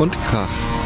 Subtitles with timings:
[0.00, 0.79] und Krach.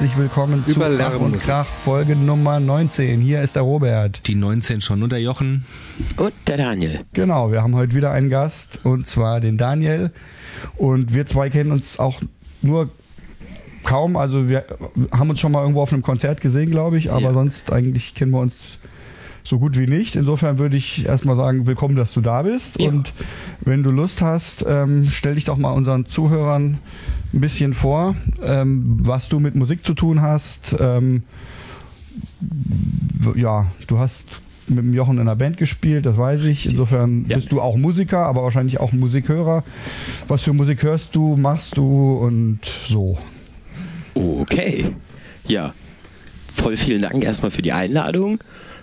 [0.00, 1.38] Herzlich willkommen zu Über Lärm und.
[1.42, 3.20] Krach Folge Nummer 19.
[3.20, 4.26] Hier ist der Robert.
[4.28, 5.66] Die 19 schon und der Jochen.
[6.16, 7.00] Und der Daniel.
[7.12, 10.10] Genau, wir haben heute wieder einen Gast und zwar den Daniel.
[10.78, 12.22] Und wir zwei kennen uns auch
[12.62, 12.88] nur
[13.84, 14.16] kaum.
[14.16, 14.64] Also wir
[15.12, 17.32] haben uns schon mal irgendwo auf einem Konzert gesehen, glaube ich, aber Ja.
[17.34, 18.78] sonst eigentlich kennen wir uns
[19.44, 20.16] so gut wie nicht.
[20.16, 22.80] Insofern würde ich erstmal sagen, willkommen, dass du da bist.
[22.80, 22.88] Ja.
[22.88, 23.12] Und
[23.60, 26.78] wenn du Lust hast, ähm, stell dich doch mal unseren Zuhörern
[27.32, 30.76] ein bisschen vor, ähm, was du mit Musik zu tun hast.
[30.78, 31.22] Ähm,
[33.34, 34.24] ja, du hast
[34.68, 36.66] mit dem Jochen in einer Band gespielt, das weiß ich.
[36.70, 37.36] Insofern Ja.
[37.36, 39.64] bist du auch Musiker, aber wahrscheinlich auch Musikhörer.
[40.28, 43.18] Was für Musik hörst du, machst du und so.
[44.14, 44.86] Okay.
[45.46, 45.74] Ja.
[46.52, 48.38] Voll vielen Dank erstmal für die Einladung.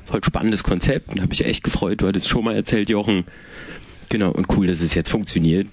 [0.07, 1.11] Voll spannendes Konzept.
[1.11, 2.01] Und habe mich echt gefreut.
[2.01, 3.25] Du hattest schon mal erzählt, Jochen.
[4.09, 4.31] Genau.
[4.31, 5.67] Und cool, dass es jetzt funktioniert.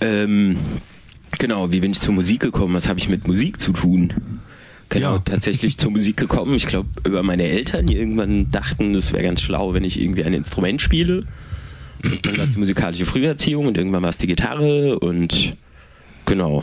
[0.00, 0.56] Ähm,
[1.38, 1.70] genau.
[1.72, 2.74] Wie bin ich zur Musik gekommen?
[2.74, 4.12] Was habe ich mit Musik zu tun?
[4.88, 5.18] Genau, Ja.
[5.18, 6.54] tatsächlich zur Musik gekommen.
[6.54, 10.24] Ich glaube, über meine Eltern, die irgendwann dachten, es wäre ganz schlau, wenn ich irgendwie
[10.24, 11.24] ein Instrument spiele.
[12.04, 15.56] Und dann war es die musikalische Früherziehung und irgendwann war es die Gitarre und
[16.24, 16.62] genau.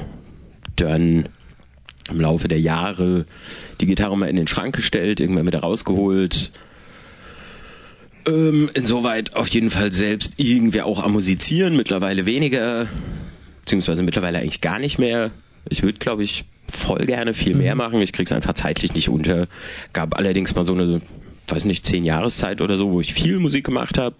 [0.77, 1.27] Dann
[2.09, 3.25] im Laufe der Jahre
[3.81, 6.51] die Gitarre mal in den Schrank gestellt, irgendwann wieder rausgeholt.
[8.25, 12.87] Ähm, insoweit auf jeden Fall selbst irgendwie auch am Musizieren, mittlerweile weniger,
[13.61, 15.31] beziehungsweise mittlerweile eigentlich gar nicht mehr.
[15.69, 18.01] Ich würde, glaube ich, voll gerne viel mehr machen.
[18.01, 19.47] Ich krieg's einfach zeitlich nicht unter.
[19.91, 21.01] Gab allerdings mal so eine,
[21.47, 24.15] weiß nicht, zehn Jahreszeit oder so, wo ich viel Musik gemacht habe,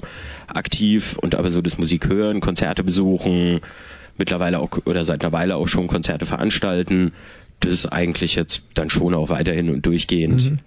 [0.48, 3.62] aktiv und aber so das Musik hören, Konzerte besuchen,
[4.18, 7.14] mittlerweile auch oder seit einer Weile auch schon Konzerte veranstalten.
[7.60, 10.44] Das ist eigentlich jetzt dann schon auch weiterhin und durchgehend.
[10.44, 10.60] Mhm.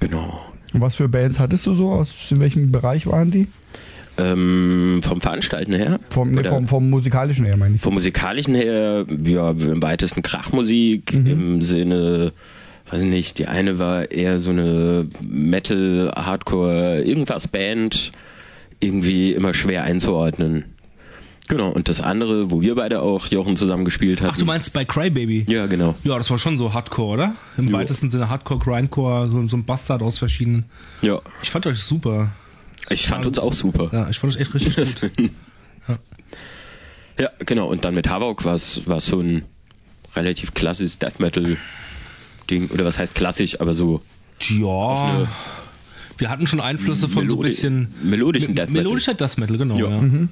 [0.00, 0.40] Genau.
[0.72, 1.90] Was für Bands hattest du so?
[1.90, 3.48] Aus in welchem Bereich waren die?
[4.18, 6.00] Ähm, vom Veranstalten her?
[6.10, 7.80] Vom, nee, vom, vom musikalischen her, meine ich.
[7.80, 11.26] vom musikalischen her, ja, im weitesten Krachmusik Mhm.
[11.26, 12.32] im Sinne,
[12.90, 18.10] weiß ich nicht, die eine war eher so eine Metal, Hardcore, irgendwas Band,
[18.80, 20.64] irgendwie immer schwer einzuordnen.
[21.46, 24.32] Genau, und das andere, wo wir beide auch Jochen zusammen gespielt hatten.
[24.34, 25.46] Ach, du meinst bei Crybaby?
[25.48, 25.94] Ja, genau.
[26.04, 27.34] Ja, das war schon so Hardcore, oder?
[27.56, 27.72] Im Jo.
[27.78, 30.66] weitesten Sinne Hardcore, Grindcore, so, so ein Bastard aus verschiedenen.
[31.00, 32.32] Ja, Ich fand euch super.
[32.90, 33.88] ich fand uns auch super.
[33.92, 34.76] Ja, ich fand euch echt richtig
[35.16, 35.30] gut.
[35.88, 35.98] Ja.
[37.18, 37.66] Ja, genau.
[37.68, 39.44] Und dann mit Havok war es so ein
[40.14, 41.56] relativ klassisches Death Metal
[42.50, 42.68] Ding.
[42.70, 44.02] Oder was heißt klassisch, aber so
[44.50, 45.26] Ja.
[46.18, 48.82] Wir hatten schon Einflüsse von so ein Melodi- bisschen melodischen Me- Death Metal.
[48.84, 49.76] Melodischer Death Metal, genau.
[49.78, 49.88] Ja.
[49.88, 50.00] Ja.
[50.00, 50.28] Mhm.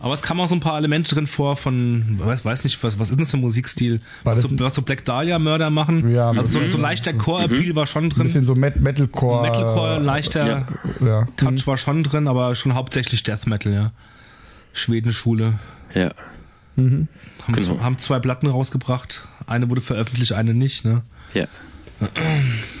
[0.00, 2.98] Aber es kamen auch so ein paar Elemente drin vor von, weiß, weiß nicht, was,
[2.98, 4.00] was ist denn das für ein Musikstil?
[4.24, 6.10] War Was das so, was so Black Dahlia Mörder machen?
[6.10, 6.70] Ja, also so, mhm.
[6.70, 8.26] so ein leichter Core-Appeal war schon Ein drin.
[8.28, 9.42] bisschen so Met Metalcore.
[9.42, 10.66] Metalcore, leichter ja.
[11.06, 11.26] Ja.
[11.36, 13.92] Touch war schon drin, aber schon hauptsächlich Death Metal, ja.
[14.72, 15.58] Schwedenschule.
[15.94, 16.12] ja.
[16.76, 17.08] Mhm.
[17.46, 17.66] Haben, Genau.
[17.74, 19.26] zwei, haben zwei Platten rausgebracht.
[19.46, 21.02] Eine wurde veröffentlicht, eine nicht, ne?
[21.34, 21.46] Ja.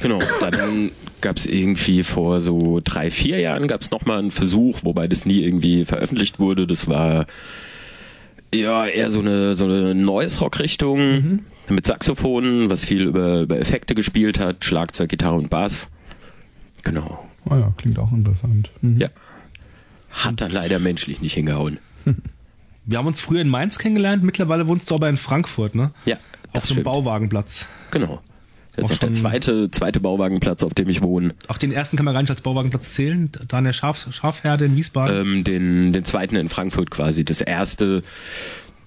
[0.00, 4.80] Genau, dann gab es irgendwie vor so drei, vier Jahren gab es nochmal einen Versuch,
[4.82, 6.66] wobei das nie irgendwie veröffentlicht wurde.
[6.66, 7.26] Das war
[8.54, 14.40] ja eher so eine so eine Noise-Rock-Richtung mit Saxophonen, was viel über, über Effekte gespielt
[14.40, 15.90] hat, Schlagzeug, Gitarre und Bass.
[16.82, 17.28] Genau.
[17.48, 18.70] Ah ja, klingt auch interessant.
[18.80, 19.00] Mhm.
[19.00, 19.08] Ja.
[20.10, 21.78] Hat dann leider menschlich nicht hingehauen.
[22.86, 25.92] Wir haben uns früher in Mainz kennengelernt, mittlerweile wohnst du aber in Frankfurt, ne?
[26.06, 26.20] Ja, Auf
[26.54, 26.84] das dem stimmt.
[26.84, 27.68] Bauwagenplatz.
[27.90, 28.20] Genau.
[28.76, 31.34] Das Auch ist auch der zweite, zweite Bauwagenplatz, auf dem ich wohne.
[31.48, 33.30] Auch den ersten kann man gar nicht als Bauwagenplatz zählen.
[33.48, 35.20] Da an der Schaf, Schafherde in Wiesbaden.
[35.20, 37.24] ähm, den, den zweiten in Frankfurt quasi.
[37.24, 38.02] Das erste,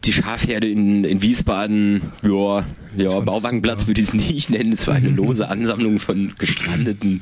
[0.05, 2.65] die Schafherde in, in Wiesbaden, ja,
[2.95, 3.89] ja, Bauwagenplatz super.
[3.89, 4.73] würde ich es nicht nennen.
[4.73, 7.19] Es war eine lose Ansammlung von Gestrandeten.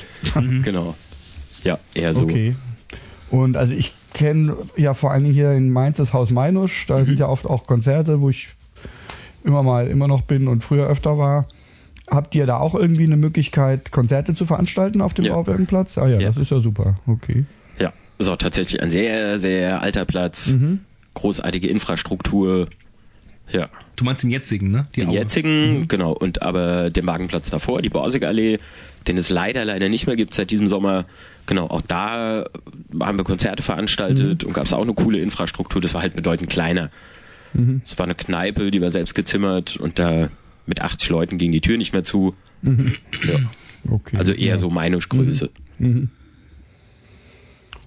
[0.62, 0.96] genau.
[1.63, 2.24] Ja, eher so.
[2.24, 2.56] Okay.
[3.30, 6.86] Und also ich kenne ja vor allen Dingen hier in Mainz das Haus Meinusch.
[6.88, 8.50] Da sind ja oft auch Konzerte, wo ich
[9.44, 11.48] immer mal immer noch bin und früher öfter war.
[12.12, 15.34] Habt ihr da auch irgendwie eine Möglichkeit, Konzerte zu veranstalten auf dem Ja.
[15.34, 15.98] Bauwagenplatz?
[15.98, 16.28] Ah ja, Ja.
[16.28, 17.00] das ist ja super.
[17.08, 17.46] Okay.
[17.80, 20.52] Ja, ist auch tatsächlich ein sehr, sehr alter Platz.
[20.52, 20.81] Mhm.
[21.13, 22.68] Großartige Infrastruktur.
[23.50, 23.69] Ja.
[23.96, 24.88] Du meinst den jetzigen, ne?
[24.96, 25.16] Die den Aue.
[25.16, 25.88] jetzigen, mhm.
[25.88, 26.12] genau.
[26.12, 28.60] Und aber den Wagenplatz davor, die Borsigallee,
[29.08, 31.06] den es leider, leider nicht mehr gibt seit diesem Sommer.
[31.46, 32.46] Genau, auch da
[33.00, 34.48] haben wir Konzerte veranstaltet mhm.
[34.50, 35.81] und gab es auch eine coole Infrastruktur.
[35.81, 36.90] Das war halt bedeutend kleiner.
[37.54, 37.81] Mhm.
[37.86, 40.30] Es war eine Kneipe, die war selbst gezimmert und da
[40.72, 42.34] mit 80 Leuten ging die Tür nicht mehr zu.
[42.62, 42.96] Mhm.
[43.24, 43.40] Ja.
[43.90, 44.58] Okay, also eher ja.
[44.58, 45.50] so Meinungsgröße.
[45.78, 45.88] Mhm.
[45.88, 46.10] mhm.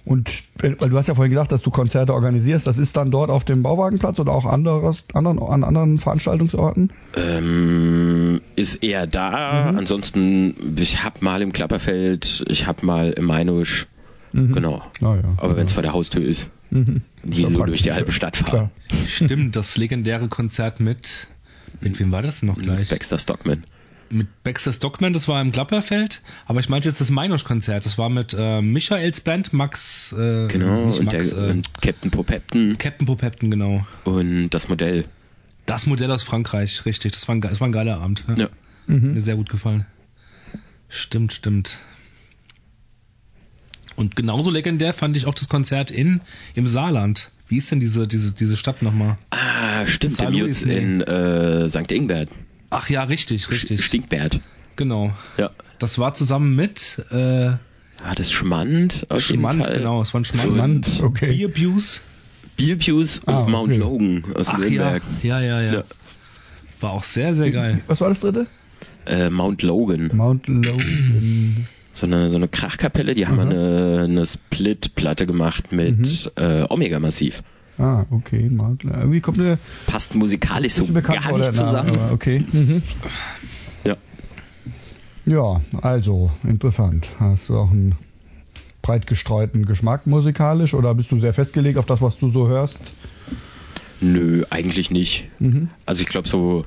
[0.05, 3.31] Und weil du hast ja vorhin gesagt, dass du Konzerte organisierst, das ist dann dort
[3.31, 6.93] auf dem Bauwagenplatz oder auch anderes, anderen, an anderen Veranstaltungsorten?
[7.15, 9.71] Ähm, ist eher da.
[9.71, 9.79] Mhm.
[9.79, 13.87] Ansonsten, ich hab mal im Klapperfeld, ich hab mal im Mainusch.
[14.31, 14.51] Mhm.
[14.51, 14.83] Genau.
[15.01, 15.57] Ah, ja, Aber ja.
[15.57, 17.01] wenn es vor der Haustür ist, mhm.
[17.23, 18.69] nie so durch die halbe Stadt fahren.
[19.07, 21.29] Stimmt, das legendäre Konzert mit,
[21.81, 22.89] mit wem war das denn noch gleich?
[22.89, 23.63] Baxter Stockman
[24.09, 28.09] mit Baxter Stockman, das war im Klapperfeld, aber ich meinte jetzt das Meinusch-Konzert, das war
[28.09, 32.77] mit äh, Michaels Band, Max, äh, genau, und, Max, der, äh, und Captain Popepton.
[32.77, 33.85] Captain Popepton, genau.
[34.03, 35.05] Und das Modell.
[35.65, 38.23] Das Modell aus Frankreich, richtig, das war ein, das war ein geiler Abend.
[38.27, 38.35] Ja.
[38.35, 38.49] ja.
[38.87, 39.13] Mhm.
[39.13, 39.85] Mir sehr gut gefallen.
[40.87, 41.79] Stimmt, stimmt.
[43.95, 46.21] Und genauso legendär fand ich auch das Konzert in,
[46.53, 47.31] im Saarland.
[47.47, 49.17] Wie ist denn diese, diese, diese Stadt nochmal?
[49.29, 51.91] Ah, stimmt, im Jutz in äh, St.
[51.91, 52.29] Ingbert.
[52.69, 53.83] Ach ja, richtig, richtig.
[53.83, 54.39] Stinkbert.
[54.75, 55.13] Genau.
[55.37, 55.51] Ja.
[55.79, 57.53] Das war zusammen mit äh,
[58.03, 59.77] Ah, das Schmand auf Schmand, jeden Fall.
[59.77, 60.45] genau, es war ein Schmand.
[60.45, 61.33] Schmand okay.
[61.33, 62.01] Bierbuse.
[62.57, 63.79] Bierbuse und ah, Mount okay.
[63.79, 65.01] Logan aus Ach, Nürnberg.
[65.23, 65.39] Ja.
[65.39, 65.83] ja, ja, ja,
[66.81, 67.81] War auch sehr, sehr geil.
[67.87, 68.47] Was war das dritte?
[69.05, 70.11] Äh, Mount Logan.
[70.13, 71.67] Mount Logan.
[71.95, 76.43] So eine, so eine Krachkapelle, die haben eine, eine Split-Platte gemacht mit mhm.
[76.43, 77.41] äh, Omega-Massiv.
[77.77, 78.97] Ah, okay, Makler.
[78.97, 79.57] Irgendwie kommt mir.
[79.87, 81.93] Passt musikalisch so gar nicht zusammen.
[81.93, 82.43] Name, okay.
[82.51, 82.81] Mhm.
[83.85, 83.95] Ja.
[85.25, 87.07] Ja, also, interessant.
[87.17, 87.95] Hast du auch einen
[88.81, 92.81] breit gestreuten Geschmack musikalisch oder bist du sehr festgelegt auf das, was du so hörst?
[94.01, 95.29] Nö, eigentlich nicht.
[95.39, 95.69] Mhm.
[95.85, 96.65] Also ich glaube so,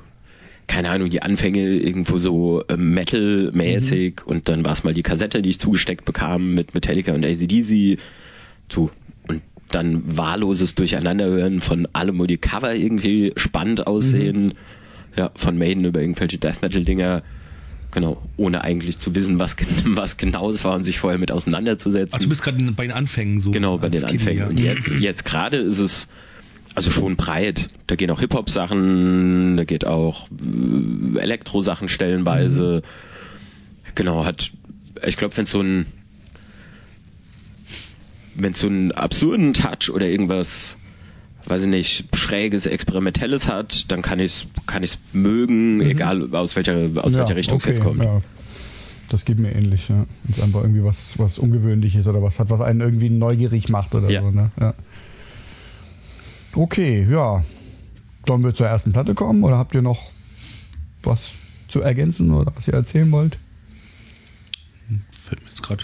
[0.69, 4.31] keine Ahnung, die Anfänge irgendwo so äh, Metal-mäßig mhm.
[4.31, 7.99] und dann war es mal die Kassette, die ich zugesteckt bekam mit Metallica und ACDC.
[8.71, 8.91] So,
[9.67, 14.45] dann wahlloses Durcheinanderhören von allem, wo die Cover irgendwie spannend aussehen.
[14.45, 14.53] Mhm.
[15.15, 17.23] Ja, von Maiden über irgendwelche Death Metal Dinger.
[17.91, 19.55] Genau, ohne eigentlich zu wissen, was,
[19.85, 22.15] was genau es war und sich vorher mit auseinanderzusetzen.
[22.15, 23.49] Ach, du bist gerade bei den Anfängen so.
[23.49, 24.39] Genau, bei den Skinny, Anfängen.
[24.39, 24.47] Ja.
[24.47, 26.07] Und jetzt, jetzt gerade ist es
[26.75, 27.69] also schon breit.
[27.87, 32.83] Da gehen auch Hip-Hop-Sachen, da geht auch äh, Elektro-Sachen stellenweise.
[32.83, 33.91] Mhm.
[33.95, 34.51] Genau, hat,
[35.05, 35.85] ich glaube, wenn so ein
[38.41, 40.77] wenn es so einen absurden Touch oder irgendwas,
[41.45, 45.81] weiß ich nicht, schräges, experimentelles hat, dann kann ich es kann ich's mögen, mhm.
[45.81, 48.03] egal aus welcher aus ja, welcher Richtung okay, es jetzt kommt.
[48.03, 48.21] Ja.
[49.09, 50.05] Das geht mir ähnlich, ja.
[50.23, 53.95] Wenn es einfach irgendwie was, was Ungewöhnliches oder was hat, was einen irgendwie neugierig macht
[53.95, 54.21] oder ja.
[54.21, 54.51] so, ne?
[54.59, 54.75] Ja.
[56.55, 57.43] Okay, ja.
[58.27, 60.11] Sollen wir zur ersten Platte kommen oder habt ihr noch
[61.03, 61.31] was
[61.67, 63.37] zu ergänzen oder was ihr erzählen wollt?
[65.11, 65.83] Fällt mir jetzt gerade.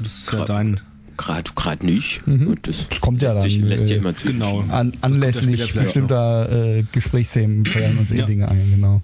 [0.00, 0.80] Das ist ja dein
[1.16, 2.26] Gerade gerade nicht.
[2.26, 2.56] Mhm.
[2.62, 3.42] Das, das, kommt ja dann.
[3.42, 4.64] Sich, lässt ja äh, immer genau.
[4.68, 8.26] An, anlässlich bestimmter äh, Gesprächsthemen fallen uns eh ja.
[8.26, 9.02] Dinge ein, genau.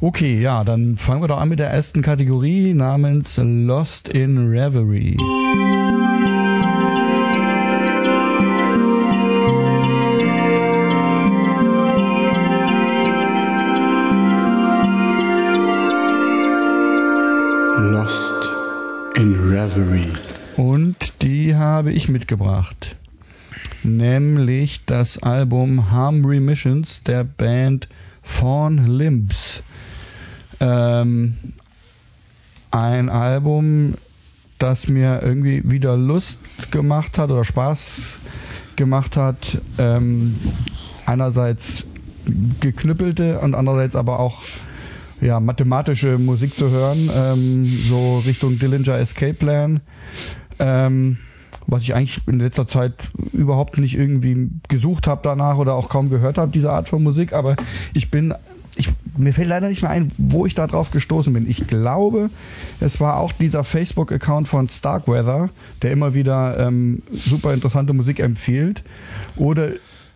[0.00, 5.16] Okay, ja, dann fangen wir doch an mit der ersten Kategorie namens Lost in Reverie.
[19.64, 20.12] Reverie.
[20.56, 22.96] Und die habe ich mitgebracht.
[23.82, 27.88] Nämlich das Album Harm Remissions der Band
[28.22, 29.62] Fawn Limbs.
[30.60, 31.36] Ähm,
[32.70, 33.94] ein Album,
[34.58, 36.38] das mir irgendwie wieder Lust
[36.70, 38.20] gemacht hat oder Spaß
[38.76, 39.58] gemacht hat.
[39.78, 40.36] Ähm,
[41.06, 41.86] einerseits
[42.60, 44.42] geknüppelte und andererseits aber auch
[45.24, 49.80] ja, mathematische Musik zu hören, ähm, so Richtung Dillinger Escape Plan
[50.58, 51.18] ähm,
[51.66, 56.10] was ich eigentlich in letzter Zeit überhaupt nicht irgendwie gesucht habe danach oder auch kaum
[56.10, 57.56] gehört habe, diese Art von Musik, aber
[57.94, 58.34] ich bin
[58.76, 61.48] ich, mir fällt leider nicht mehr ein, wo ich da drauf gestoßen bin.
[61.48, 62.28] Ich glaube,
[62.80, 65.50] es war auch dieser Facebook-Account von Starkweather,
[65.82, 68.82] der immer wieder ähm, super interessante Musik empfiehlt.
[69.36, 69.68] Oder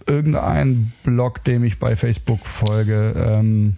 [0.09, 3.15] irgendein Blog, dem ich bei Facebook folge.
[3.17, 3.77] Ähm,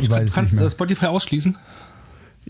[0.00, 1.56] ich weiß kannst du Spotify ausschließen?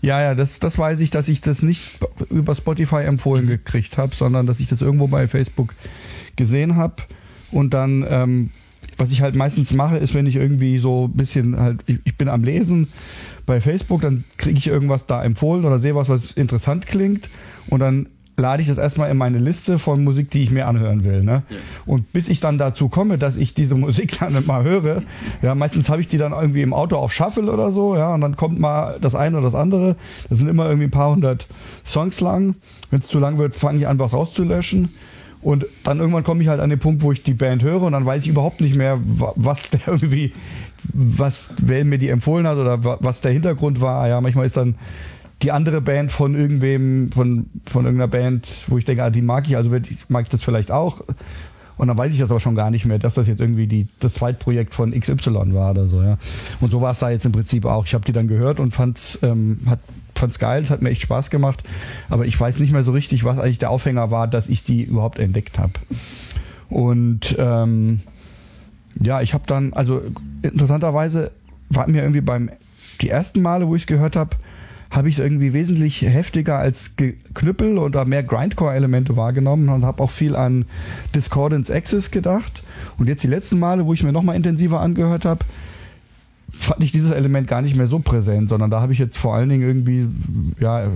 [0.01, 3.49] Ja, ja, das, das weiß ich, dass ich das nicht über Spotify empfohlen mhm.
[3.49, 5.75] gekriegt habe, sondern dass ich das irgendwo bei Facebook
[6.35, 6.95] gesehen habe
[7.51, 8.49] und dann, ähm,
[8.97, 12.17] was ich halt meistens mache, ist, wenn ich irgendwie so ein bisschen halt, ich, ich
[12.17, 12.87] bin am Lesen
[13.45, 17.29] bei Facebook, dann kriege ich irgendwas da empfohlen oder sehe was, was interessant klingt
[17.67, 21.03] und dann lade ich das erstmal in meine Liste von Musik, die ich mir anhören
[21.03, 21.23] will.
[21.23, 21.43] Ne?
[21.49, 21.57] Ja.
[21.85, 25.03] Und bis ich dann dazu komme, dass ich diese Musik dann mal höre,
[25.41, 28.21] ja, meistens habe ich die dann irgendwie im Auto auf Shuffle oder so, ja, und
[28.21, 29.95] dann kommt mal das eine oder das andere.
[30.29, 31.47] Das sind immer irgendwie ein paar hundert
[31.85, 32.55] Songs lang.
[32.89, 34.89] Wenn es zu lang wird, fange ich an, was rauszulöschen.
[35.43, 37.91] Und dann irgendwann komme ich halt an den Punkt, wo ich die Band höre und
[37.91, 40.31] dann weiß ich überhaupt nicht mehr, was der irgendwie,
[40.93, 44.07] was, wer mir die empfohlen hat oder was der Hintergrund war.
[44.07, 44.75] Ja, manchmal ist dann
[45.41, 49.47] die andere Band von irgendwem, von, von irgendeiner Band, wo ich denke, ah, die mag
[49.47, 49.69] ich, also
[50.07, 51.01] mag ich das vielleicht auch.
[51.75, 53.87] Und dann weiß ich das aber schon gar nicht mehr, dass das jetzt irgendwie die,
[53.99, 56.17] das Zweitprojekt von XY war oder so, ja.
[56.61, 57.85] Und so war es da jetzt im Prinzip auch.
[57.85, 59.79] Ich habe die dann gehört und fand's, ähm, hat,
[60.15, 61.63] fand's geil, es hat mir echt Spaß gemacht.
[62.09, 64.83] Aber ich weiß nicht mehr so richtig, was eigentlich der Aufhänger war, dass ich die
[64.83, 65.73] überhaupt entdeckt habe.
[66.69, 68.01] Und ähm,
[69.01, 70.01] ja, ich habe dann, also
[70.43, 71.31] interessanterweise
[71.69, 72.51] war mir irgendwie beim
[73.01, 74.37] die ersten Male, wo ich es gehört habe,
[74.93, 80.11] habe ich es irgendwie wesentlich heftiger als Knüppel oder mehr Grindcore-Elemente wahrgenommen und habe auch
[80.11, 80.65] viel an
[81.15, 82.63] Discordance Access gedacht.
[82.99, 85.43] Und jetzt die letzten Male, wo ich mir nochmal intensiver angehört habe,
[86.51, 89.33] fand ich dieses Element gar nicht mehr so präsent, sondern da habe ich jetzt vor
[89.33, 90.07] allen Dingen irgendwie
[90.59, 90.87] ja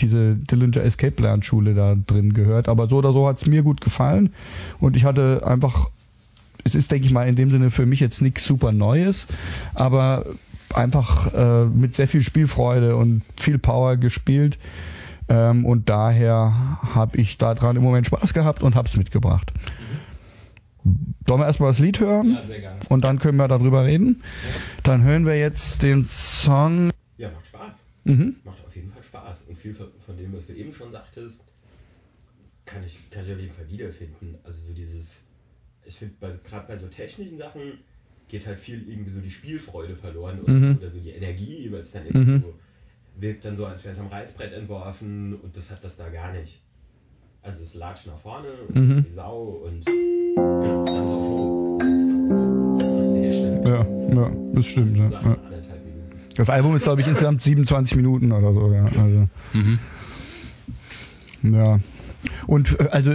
[0.00, 2.70] diese Dillinger Escape Lernschule da drin gehört.
[2.70, 4.30] Aber so oder so hat es mir gut gefallen
[4.80, 5.90] und ich hatte einfach
[6.64, 9.26] es ist, denke ich mal, in dem Sinne für mich jetzt nichts super Neues,
[9.74, 10.24] aber
[10.76, 14.58] einfach äh, mit sehr viel Spielfreude und viel Power gespielt.
[15.28, 19.52] Ähm, und daher habe ich daran im Moment Spaß gehabt und habe es mitgebracht.
[21.26, 22.34] Sollen wir erstmal das Lied hören?
[22.34, 22.80] Ja, sehr gerne.
[22.88, 24.22] Und dann können wir darüber reden.
[24.22, 24.60] Ja.
[24.82, 26.90] Dann hören wir jetzt den Song.
[27.16, 27.72] Ja, macht Spaß.
[28.04, 28.36] Mhm.
[28.44, 29.42] Macht auf jeden Fall Spaß.
[29.42, 31.44] Und viel von dem, was du eben schon sagtest,
[32.64, 34.38] kann ich, kann ich auf jeden Fall wiederfinden.
[34.44, 35.24] Also so dieses,
[35.84, 36.14] ich finde
[36.44, 37.78] gerade bei so technischen Sachen,
[38.32, 40.78] geht halt viel irgendwie so die Spielfreude verloren oder, mhm.
[40.78, 42.40] oder so die Energie, weil es dann irgendwie mhm.
[42.40, 42.54] so
[43.16, 46.32] wirkt dann so, als wäre es am Reißbrett entworfen und das hat das da gar
[46.32, 46.62] nicht.
[47.42, 49.04] Also es latscht nach vorne und mhm.
[49.04, 51.78] die Sau und genau, das ist auch Show.
[53.68, 54.96] Ja, ja, das stimmt.
[54.96, 55.10] Ja.
[55.10, 55.36] ja.
[56.34, 58.86] Das Album ist, glaube ich, insgesamt 27 Minuten oder so, ja.
[58.86, 59.28] Also.
[59.52, 59.78] Mhm.
[61.54, 61.80] Ja.
[62.46, 63.12] Und äh, also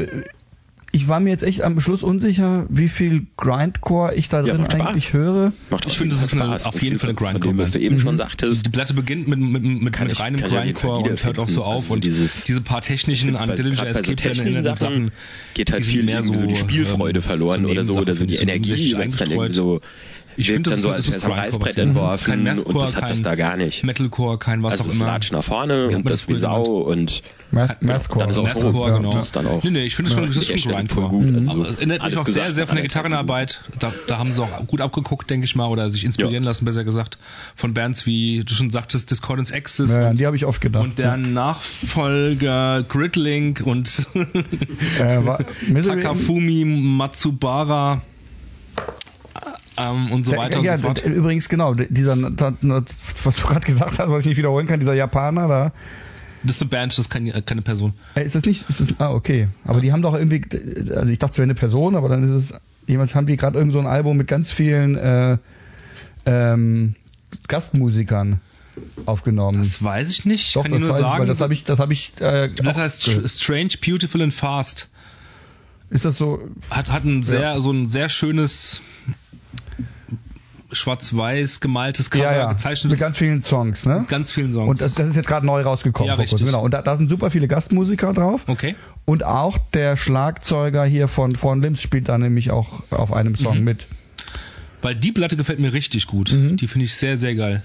[0.97, 4.79] ich war mir jetzt echt am Schluss unsicher, wie viel Grindcore ich da drin ja,
[4.79, 5.53] eigentlich höre.
[5.69, 7.55] Macht ich finde, das ist eine, auf jeden Fall eine Grindcore.
[7.59, 7.99] Was du eben mhm.
[7.99, 8.65] schon sagtest.
[8.65, 11.83] Die Platte beginnt mit, mit, mit, mit ich, reinem Grindcore und hört auch so auf.
[11.83, 15.11] Also und dieses, diese paar technischen an Dillinger Escape so Sachen, Sachen
[15.53, 18.37] geht halt viel mehr so, so die Spielfreude ähm, verloren oder so, oder so die
[18.37, 19.81] Energie, wenn es dann irgendwie so
[20.37, 23.09] ich finde, das, so, als wäre es am Reißbrett entworfen kein Mathcore, und das hat
[23.09, 23.83] das da gar nicht.
[23.83, 25.05] Metalcore, kein was also auch immer.
[25.07, 28.25] Latsch nach vorne und das wie Sau und Mathcore.
[28.25, 29.11] Das ist auch schon, genau.
[29.11, 29.63] Das ist dann auch.
[29.63, 31.09] Nee, nee, ich finde es schon, das ist schon Grindcore.
[31.09, 31.35] Gut.
[31.35, 33.63] Also, also, erinnert mich auch sehr, sehr von der Gitarrenarbeit.
[33.79, 36.83] Da, da haben sie auch gut abgeguckt, denke ich mal, oder sich inspirieren lassen, besser
[36.83, 37.17] gesagt,
[37.55, 39.89] von Bands wie du schon sagtest, Discordance Axis.
[39.89, 40.83] Ja, die habe ich oft gedacht.
[40.83, 44.05] Und deren Nachfolger Gridlink und
[44.99, 48.01] äh, Takafumi Matsubara
[49.77, 51.05] ähm, und so weiter ja, und so fort.
[51.05, 55.47] Übrigens, genau, dieser, was du gerade gesagt hast, was ich nicht wiederholen kann, dieser Japaner
[55.47, 55.71] da.
[56.43, 57.93] Das ist eine Band, das ist keine, keine Person.
[58.15, 58.69] Äh, ist das nicht?
[58.69, 59.47] Ist das, ah, okay.
[59.65, 59.81] Aber ja.
[59.81, 60.43] die haben doch irgendwie,
[60.95, 63.57] also ich dachte, es wäre eine Person, aber dann ist es, jemals haben die gerade
[63.57, 65.37] irgend so ein Album mit ganz vielen äh,
[66.25, 66.95] ähm,
[67.47, 68.39] Gastmusikern
[69.05, 69.59] aufgenommen.
[69.59, 70.55] Das weiß ich nicht.
[70.55, 71.23] Doch, kann das ich nur sagen.
[71.23, 72.13] Ich, das habe ich, das habe ich.
[72.19, 74.89] Äh, das heißt Strange, Beautiful and Fast.
[75.89, 76.47] Ist das so?
[76.69, 77.59] Hat hat ein sehr ja.
[77.59, 78.81] so ein sehr schönes
[80.71, 82.51] schwarz-weiß gemaltes Cover, ja, ja.
[82.51, 82.91] gezeichnetes.
[82.91, 83.99] Mit ganz vielen Songs, ne?
[83.99, 84.69] Mit ganz vielen Songs.
[84.69, 86.09] Und das, das ist jetzt gerade neu rausgekommen.
[86.09, 86.45] Ja, richtig.
[86.45, 86.63] Genau.
[86.63, 88.43] Und da, da, sind super viele Gastmusiker drauf.
[88.47, 88.75] Okay.
[89.05, 93.59] Und auch der Schlagzeuger hier von Von Limbs spielt da nämlich auch auf einem Song
[93.59, 93.63] mhm.
[93.63, 93.87] mit.
[94.81, 96.31] Weil die Platte gefällt mir richtig gut.
[96.33, 96.57] Mhm.
[96.57, 97.63] Die finde ich sehr, sehr geil.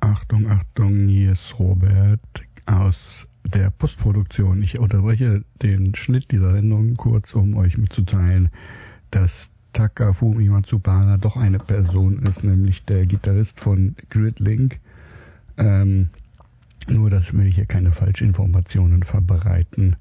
[0.00, 2.20] Achtung, Achtung, hier ist Robert
[2.66, 4.62] aus der Postproduktion.
[4.62, 8.48] Ich unterbreche den Schnitt dieser Sendung kurz, um euch mitzuteilen,
[9.10, 14.80] dass Takafumi Matsubara doch eine Person ist, nämlich der Gitarrist von Gridlink.
[15.58, 16.08] Ähm,
[16.88, 19.96] nur, dass wir hier keine Falschinformationen verbreiten.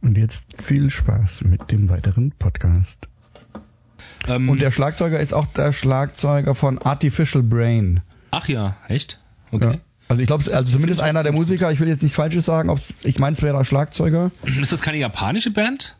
[0.00, 3.08] Und jetzt viel Spaß mit dem weiteren Podcast.
[4.28, 8.00] Ähm, Und der Schlagzeuger ist auch der Schlagzeuger von Artificial Brain.
[8.30, 9.20] Ach ja, echt?
[9.50, 9.74] Okay.
[9.74, 9.78] Ja.
[10.08, 13.18] Also ich glaube, also zumindest einer der Musiker, ich will jetzt nichts Falsches sagen, ich
[13.18, 14.30] meine, es wäre der Schlagzeuger.
[14.60, 15.96] Ist das keine japanische Band?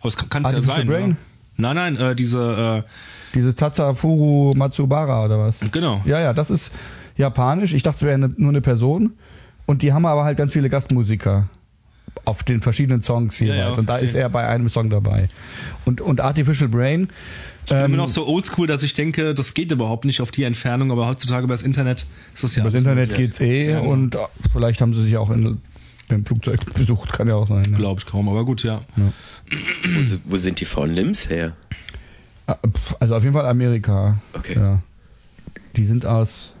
[0.00, 0.86] Aber es kann es ja sein.
[0.86, 1.04] Brain?
[1.10, 1.16] Oder?
[1.56, 2.84] Nein, nein, äh, diese.
[2.84, 2.88] Äh,
[3.34, 5.58] diese Tatsafuru Matsubara oder was?
[5.72, 6.00] Genau.
[6.04, 6.72] Ja, ja, das ist
[7.16, 7.74] japanisch.
[7.74, 9.14] Ich dachte, es wäre eine, nur eine Person.
[9.66, 11.48] Und die haben aber halt ganz viele Gastmusiker
[12.24, 13.58] auf den verschiedenen Songs jeweils.
[13.58, 15.28] Ja, ja, und da ist er bei einem Song dabei.
[15.84, 17.08] Und, und Artificial Brain.
[17.64, 20.30] Ich bin ähm, immer noch so oldschool, dass ich denke, das geht überhaupt nicht auf
[20.30, 22.62] die Entfernung, aber heutzutage über das Internet ist das ja.
[22.62, 24.16] Über das Internet geht's eh ja, und
[24.52, 25.60] vielleicht haben sie sich auch in
[26.08, 27.70] Beim Flugzeug besucht, kann ja auch sein.
[27.70, 27.76] Ne?
[27.76, 28.82] Glaube ich kaum, aber gut, ja.
[28.96, 29.12] ja.
[29.84, 31.56] Wo, wo, sind die von Limbs her?
[32.46, 32.58] Ah,
[33.00, 34.20] also auf jeden Fall Amerika.
[34.34, 34.54] Okay.
[34.56, 34.82] Ja.
[35.76, 36.52] Die sind aus,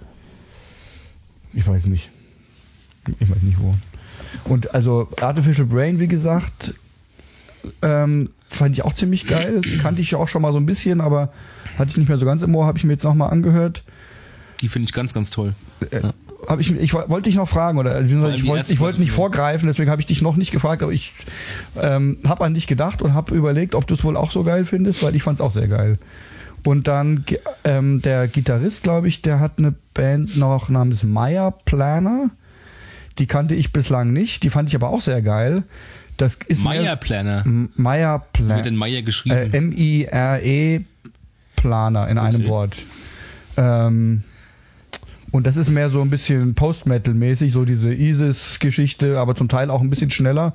[1.52, 2.10] ich weiß nicht,
[3.20, 3.74] ich weiß nicht wo.
[4.44, 6.74] Und also Artificial Brain, wie gesagt,
[7.82, 9.60] ähm, fand ich auch ziemlich geil.
[9.80, 11.30] Kannte ich ja auch schon mal so ein bisschen, aber
[11.78, 13.84] hatte ich nicht mehr so ganz im Ohr, habe ich mir jetzt nochmal angehört.
[14.64, 15.54] Die finde ich ganz, ganz toll.
[15.90, 16.00] Äh,
[16.48, 19.90] hab ich, ich wollte dich noch fragen, oder ich wollte ich wollte nicht vorgreifen, deswegen
[19.90, 21.12] habe ich dich noch nicht gefragt, aber ich
[21.76, 24.64] ähm, habe an dich gedacht und habe überlegt, ob du es wohl auch so geil
[24.64, 25.98] findest, weil ich fand es auch sehr geil.
[26.64, 27.26] Und dann
[27.64, 32.30] ähm, der Gitarrist, glaube ich, der hat eine Band noch namens Maya Planner.
[33.18, 35.64] Die kannte ich bislang nicht, die fand ich aber auch sehr geil.
[36.16, 37.44] Das ist Maya Planner.
[37.76, 38.56] Maya Planner.
[38.56, 39.36] Mit den Maya geschrieben.
[39.36, 40.86] Äh, M-I-R-E
[41.54, 42.26] Planer in okay.
[42.26, 42.82] einem Wort.
[43.58, 44.22] Ähm,
[45.34, 49.80] und das ist mehr so ein bisschen Post-Metal-mäßig, so diese ISIS-Geschichte, aber zum Teil auch
[49.80, 50.54] ein bisschen schneller,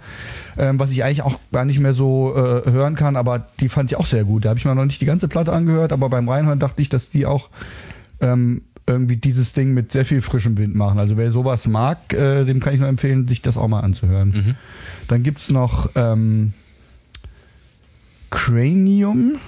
[0.57, 3.91] ähm, was ich eigentlich auch gar nicht mehr so äh, hören kann, aber die fand
[3.91, 4.45] ich auch sehr gut.
[4.45, 6.87] Da habe ich mir noch nicht die ganze Platte angehört, aber beim Reinhören dachte ich,
[6.87, 7.49] dass die auch
[8.21, 10.97] ähm, irgendwie dieses Ding mit sehr viel frischem Wind machen.
[10.97, 14.29] Also wer sowas mag, äh, dem kann ich nur empfehlen, sich das auch mal anzuhören.
[14.29, 14.55] Mhm.
[15.09, 16.53] Dann gibt's noch ähm,
[18.29, 19.39] Cranium.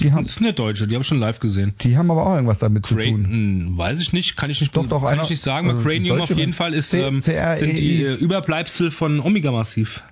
[0.00, 1.74] Die haben, das ist eine Deutsche, die habe ich schon live gesehen.
[1.82, 3.74] Die haben aber auch irgendwas damit Cra zu tun.
[3.76, 5.70] Weiß ich nicht, kann ich nicht, doch, doch, kann einer, ich nicht sagen.
[5.70, 10.02] Äh, Cranium auf jeden Fall ist, ähm, sind die äh, Überbleibsel von Omega Massiv.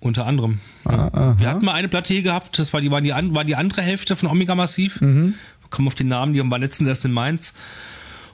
[0.00, 0.60] Unter anderem.
[0.84, 3.56] Ah, Wir hatten mal eine Platte hier gehabt, das war die, war die, war die
[3.56, 5.00] andere Hälfte von Omega Massiv.
[5.00, 5.34] Mhm.
[5.68, 7.52] Kommen auf den Namen, die waren letztens erst in Mainz.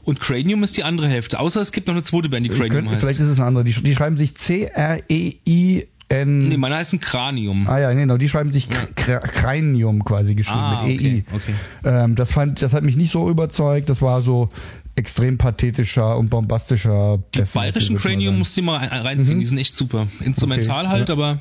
[0.05, 1.41] Und Cranium ist die andere Hälfte.
[1.41, 3.01] Außer es gibt noch eine zweite Band, die Cranium könnte, heißt.
[3.01, 3.65] Vielleicht ist es eine andere.
[3.65, 6.49] Die, die schreiben sich C-R-E-I N.
[6.49, 7.67] Nee, meine heißen Cranium.
[7.69, 8.69] Ah ja, genau, die schreiben sich
[9.07, 9.19] ja.
[9.19, 11.25] Cranium quasi geschrieben ah, mit EI.
[11.33, 13.89] Okay, Ähm, das fand, das hat mich nicht so überzeugt.
[13.89, 14.51] Das war so
[14.95, 17.19] extrem pathetischer und bombastischer.
[17.35, 19.41] Die bayerischen Cranium musst du mal reinziehen, mhm.
[19.41, 20.07] die sind echt super.
[20.21, 21.15] Instrumental okay, halt, ja.
[21.15, 21.41] aber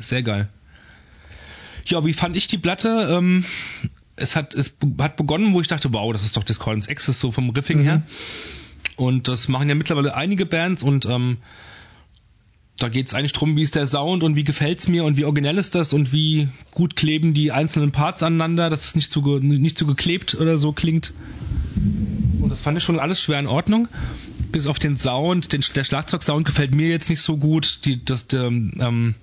[0.00, 0.48] sehr geil.
[1.86, 3.08] Ja, wie fand ich die Platte?
[3.10, 3.44] Ähm,
[4.16, 7.32] es hat, es hat begonnen, wo ich dachte, wow, das ist doch Discordance Access so
[7.32, 7.84] vom Riffing mhm.
[7.84, 8.02] her.
[8.96, 11.36] Und das machen ja mittlerweile einige Bands und ähm,
[12.78, 15.24] da geht es eigentlich drum, wie ist der Sound und wie gefällt's mir und wie
[15.24, 19.22] originell ist das und wie gut kleben die einzelnen Parts aneinander, dass es nicht zu,
[19.38, 21.14] nicht zu geklebt oder so klingt.
[22.40, 23.88] Und das fand ich schon alles schwer in Ordnung.
[24.52, 27.84] Bis auf den Sound, den, der Schlagzeugsound gefällt mir jetzt nicht so gut.
[27.84, 29.14] Die, das, der, ähm,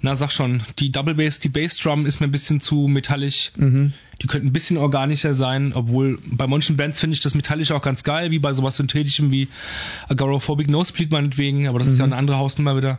[0.00, 3.52] na sag schon, die Double Bass, die Bass Drum ist mir ein bisschen zu metallisch.
[3.56, 3.92] Mhm.
[4.22, 7.82] Die könnten ein bisschen organischer sein, obwohl bei manchen Bands finde ich das metallisch auch
[7.82, 9.48] ganz geil, wie bei sowas Synthetischem wie
[10.08, 11.92] Agoraphobic Nosebleed meinetwegen, aber das mhm.
[11.94, 12.12] ist ja mhm.
[12.12, 12.98] eine andere Hausnummer wieder.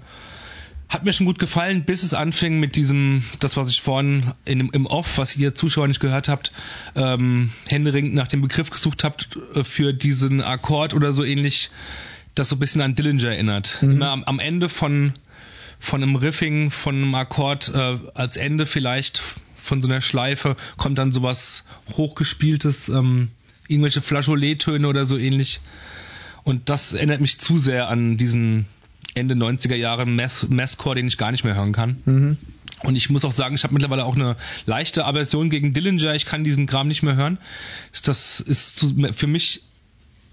[0.88, 4.70] Hat mir schon gut gefallen, bis es anfing mit diesem, das was ich vorhin in,
[4.70, 6.52] im Off, was ihr Zuschauer nicht gehört habt,
[6.96, 11.72] ähm, händeringend nach dem Begriff gesucht habt äh, für diesen Akkord oder so ähnlich,
[12.36, 13.80] das so ein bisschen an Dillinger erinnert.
[13.82, 13.92] Mhm.
[13.92, 15.14] Immer am, am Ende von
[15.80, 19.22] von einem Riffing, von einem Akkord äh, als Ende vielleicht
[19.56, 23.30] von so einer Schleife kommt dann sowas hochgespieltes, ähm,
[23.68, 25.60] irgendwelche Flageolet-Töne oder so ähnlich.
[26.44, 28.68] Und das erinnert mich zu sehr an diesen
[29.16, 32.02] Ende 90er Jahre Masscore, den ich gar nicht mehr hören kann.
[32.06, 32.38] Mhm.
[32.84, 34.36] Und ich muss auch sagen, ich habe mittlerweile auch eine
[34.66, 36.14] leichte Aversion gegen Dillinger.
[36.14, 37.40] Ich kann diesen Kram nicht mehr hören.
[38.04, 39.64] Das ist zu, für mich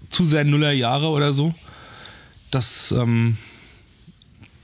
[0.09, 1.55] zu sehr Nuller Jahre oder so.
[2.51, 3.37] Das ähm,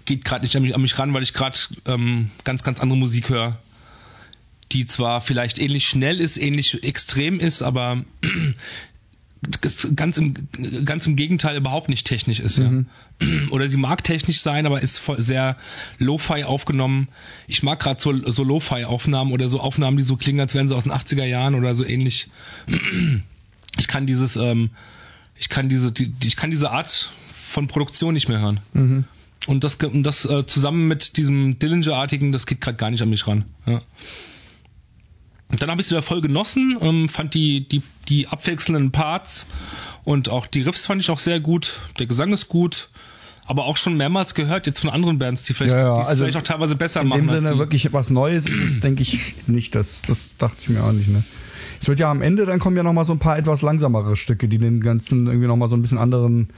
[0.10, 2.98] geht gerade nicht an mich, an mich, ran, weil ich gerade ähm, ganz, ganz andere
[2.98, 3.58] Musik höre
[4.72, 8.04] die zwar vielleicht ähnlich schnell ist, ähnlich extrem ist, aber
[9.96, 10.34] ganz im,
[10.86, 12.60] ganz im Gegenteil überhaupt nicht technisch ist.
[12.60, 12.88] Mhm.
[13.22, 13.28] Ja.
[13.52, 15.58] Oder sie mag technisch sein, aber ist sehr
[15.98, 17.08] Lo-Fi aufgenommen.
[17.48, 20.76] Ich mag gerade so, so Lo-Fi-Aufnahmen oder so Aufnahmen, die so klingen, als wären sie
[20.76, 22.30] aus den 80er Jahren oder so ähnlich.
[23.78, 24.72] Ich kann dieses, ähm,
[25.38, 28.60] ich kann diese, die, ich kann diese Art von Produktion nicht mehr hören.
[28.74, 29.06] Mhm.
[29.48, 33.10] Und das, und das äh, zusammen mit diesem Dillinger-artigen, das geht gerade gar nicht an
[33.10, 33.46] mich ran.
[33.66, 33.82] Ja.
[35.50, 39.48] Dann habe ich es wieder voll genossen, ähm, fand die, die, die abwechselnden Parts
[40.04, 41.82] und auch die Riffs fand ich auch sehr gut.
[41.98, 42.90] Der Gesang ist gut,
[43.48, 45.96] aber auch schon mehrmals gehört jetzt von anderen Bands, die vielleicht, ja, ja.
[45.96, 47.22] also vielleicht auch teilweise besser in machen.
[47.22, 49.74] In dem Sinne wirklich was Neues ist es, denke ich, nicht.
[49.74, 51.08] Das, das dachte ich mir auch nicht.
[51.08, 51.24] Ne?
[51.82, 54.48] Es wird ja am Ende, dann kommen ja nochmal so ein paar etwas langsamere Stücke,
[54.48, 56.50] die den ganzen irgendwie nochmal so ein bisschen anderen,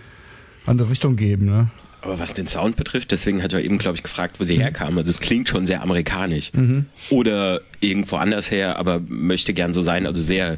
[0.66, 1.46] andere Richtung geben.
[1.46, 1.70] Ne?
[2.02, 4.62] Aber was den Sound betrifft, deswegen hat er eben, glaube ich, gefragt, wo sie mhm.
[4.62, 4.98] herkamen.
[4.98, 6.52] Also es klingt schon sehr amerikanisch.
[6.54, 6.86] Mhm.
[7.12, 10.08] Oder irgendwo anders her, aber möchte gern so sein.
[10.08, 10.58] Also sehr,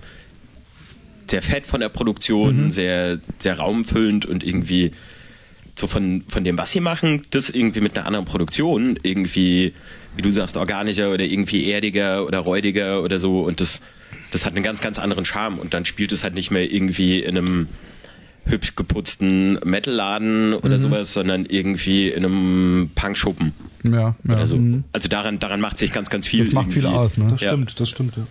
[1.29, 2.71] sehr fett von der Produktion, mhm.
[2.71, 4.91] sehr, sehr raumfüllend und irgendwie
[5.75, 9.73] so von, von dem, was sie machen, das irgendwie mit einer anderen Produktion irgendwie,
[10.15, 13.81] wie du sagst, organischer oder irgendwie erdiger oder räudiger oder so und das,
[14.31, 17.19] das hat einen ganz, ganz anderen Charme und dann spielt es halt nicht mehr irgendwie
[17.19, 17.67] in einem
[18.45, 20.81] hübsch geputzten Metalladen oder mhm.
[20.81, 23.53] sowas, sondern irgendwie in einem Punkschuppen.
[23.83, 24.35] Ja, ja.
[24.35, 24.83] Also, mhm.
[24.91, 26.45] also daran, daran macht sich ganz, ganz viel.
[26.45, 27.27] Das macht viel aus, ne?
[27.29, 27.49] Das ja.
[27.49, 28.27] stimmt, das stimmt, ja.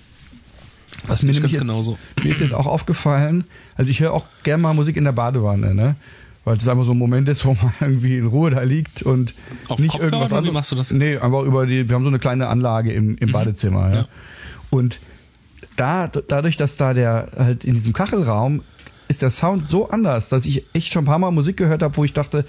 [1.07, 1.99] Was mir, nämlich jetzt, genauso.
[2.23, 3.45] mir ist jetzt auch aufgefallen,
[3.77, 5.97] also ich höre auch gerne mal Musik in der Badewanne, ne?
[6.45, 9.35] Weil es einfach so ein Moment ist, wo man irgendwie in Ruhe da liegt und
[9.69, 10.51] Auf nicht Kopfhörer irgendwas anderes.
[10.51, 10.91] Wie machst du das?
[10.91, 13.33] Nee, einfach über die, wir haben so eine kleine Anlage im, im mhm.
[13.33, 13.95] Badezimmer, ja.
[13.95, 14.09] ja.
[14.71, 15.01] Und
[15.77, 18.63] da, dadurch, dass da der halt in diesem Kachelraum
[19.13, 21.97] ist der Sound so anders, dass ich echt schon ein paar Mal Musik gehört habe,
[21.97, 22.45] wo ich dachte,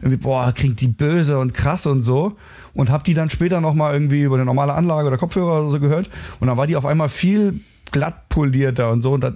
[0.00, 2.36] irgendwie, boah, klingt die böse und krass und so.
[2.74, 5.80] Und habe die dann später nochmal irgendwie über eine normale Anlage oder Kopfhörer oder so
[5.80, 6.10] gehört.
[6.40, 7.60] Und dann war die auf einmal viel
[7.92, 9.12] glatt polierter und so.
[9.12, 9.34] Und das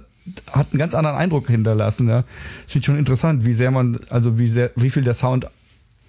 [0.51, 2.07] hat einen ganz anderen Eindruck hinterlassen.
[2.09, 2.21] Ja.
[2.21, 5.47] Das finde ich schon interessant, wie sehr man, also wie sehr, wie viel der Sound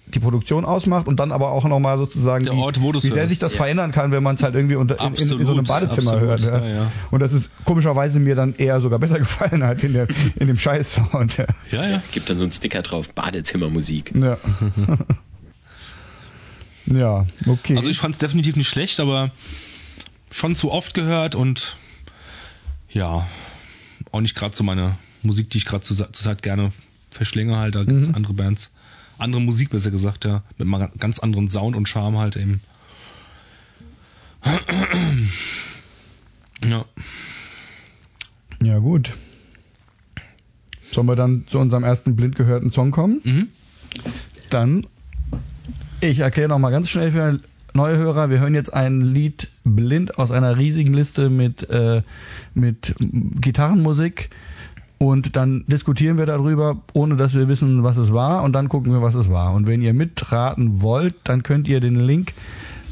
[0.07, 3.27] die Produktion ausmacht und dann aber auch nochmal sozusagen, der Ort, wo wie, wie sehr
[3.27, 3.57] sich das ja.
[3.57, 6.29] verändern kann, wenn man es halt irgendwie unter, in, in, in, so einem Badezimmer absolut,
[6.29, 6.41] hört.
[6.41, 6.59] Ja.
[6.59, 6.91] Ja, ja.
[7.09, 10.07] Und das ist komischerweise mir dann eher sogar besser gefallen halt in, der,
[10.39, 11.37] in dem Scheiß-Sound.
[11.37, 11.45] Ja.
[11.71, 12.03] ja, ja.
[12.11, 14.13] Gibt dann so einen Sticker drauf, Badezimmermusik.
[14.15, 14.37] Ja.
[16.85, 17.77] ja, okay.
[17.77, 19.31] Also ich fand es definitiv nicht schlecht, aber
[20.29, 21.77] schon zu oft gehört und
[22.89, 23.27] ja,
[24.11, 26.71] auch nicht gerade so meine Musik, die ich gerade zur Zeit gerne
[27.09, 28.15] verschlinge halt, da gibt es mhm.
[28.15, 28.71] andere Bands
[29.17, 32.61] andere Musik besser gesagt, ja, mit einem ganz anderen Sound und Charme halt eben.
[36.63, 36.85] Ja.
[38.61, 39.11] Ja, gut.
[40.81, 43.21] Sollen wir dann zu unserem ersten blind gehörten Song kommen?
[43.23, 43.47] Mhm.
[44.49, 44.87] Dann,
[46.01, 47.39] ich erkläre nochmal ganz schnell für
[47.73, 52.01] neue Hörer, wir hören jetzt ein Lied blind aus einer riesigen Liste mit, äh,
[52.53, 54.29] mit Gitarrenmusik
[55.09, 58.91] und dann diskutieren wir darüber, ohne dass wir wissen, was es war und dann gucken
[58.91, 59.53] wir, was es war.
[59.53, 62.33] Und wenn ihr mitraten wollt, dann könnt ihr den Link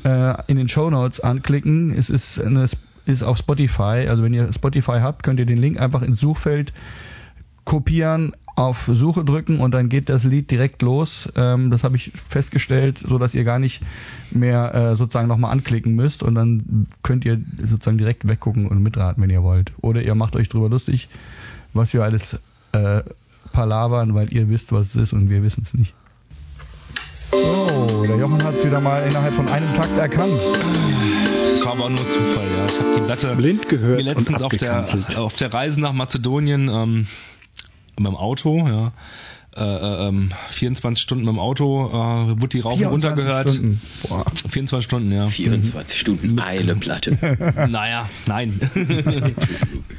[0.04, 1.92] äh, in den Show Notes anklicken.
[1.92, 2.68] Es ist, eine,
[3.08, 6.72] ist auf Spotify, also wenn ihr Spotify habt, könnt ihr den Link einfach ins Suchfeld
[7.66, 11.28] kopieren, auf Suche drücken und dann geht das Lied direkt los.
[11.36, 13.82] Ähm, das habe ich festgestellt, so dass ihr gar nicht
[14.30, 19.24] mehr äh, sozusagen nochmal anklicken müsst und dann könnt ihr sozusagen direkt weggucken und mitraten,
[19.24, 19.72] wenn ihr wollt.
[19.82, 21.10] Oder ihr macht euch drüber lustig
[21.74, 22.40] was wir alles
[22.72, 23.02] äh,
[23.52, 25.94] palavern, weil ihr wisst, was es ist und wir wissen es nicht.
[27.12, 30.34] So, der Jochen hat es wieder mal innerhalb von einem Takt erkannt.
[30.34, 32.66] Das war aber auch nur Zufall, ja.
[32.66, 34.84] Ich habe die Platte blind gehört mir letztens auf der,
[35.18, 37.08] auf der Reise nach Mazedonien ähm,
[37.98, 38.92] mit dem Auto, ja,
[39.56, 43.50] äh, ähm, 24 Stunden mit dem Auto, äh, wurde die rauf und runter gehört.
[43.50, 43.82] Stunden.
[44.08, 44.26] Boah.
[44.50, 45.28] 24 Stunden, ja.
[45.28, 47.18] 24 Stunden eine Platte.
[47.70, 48.60] naja, nein.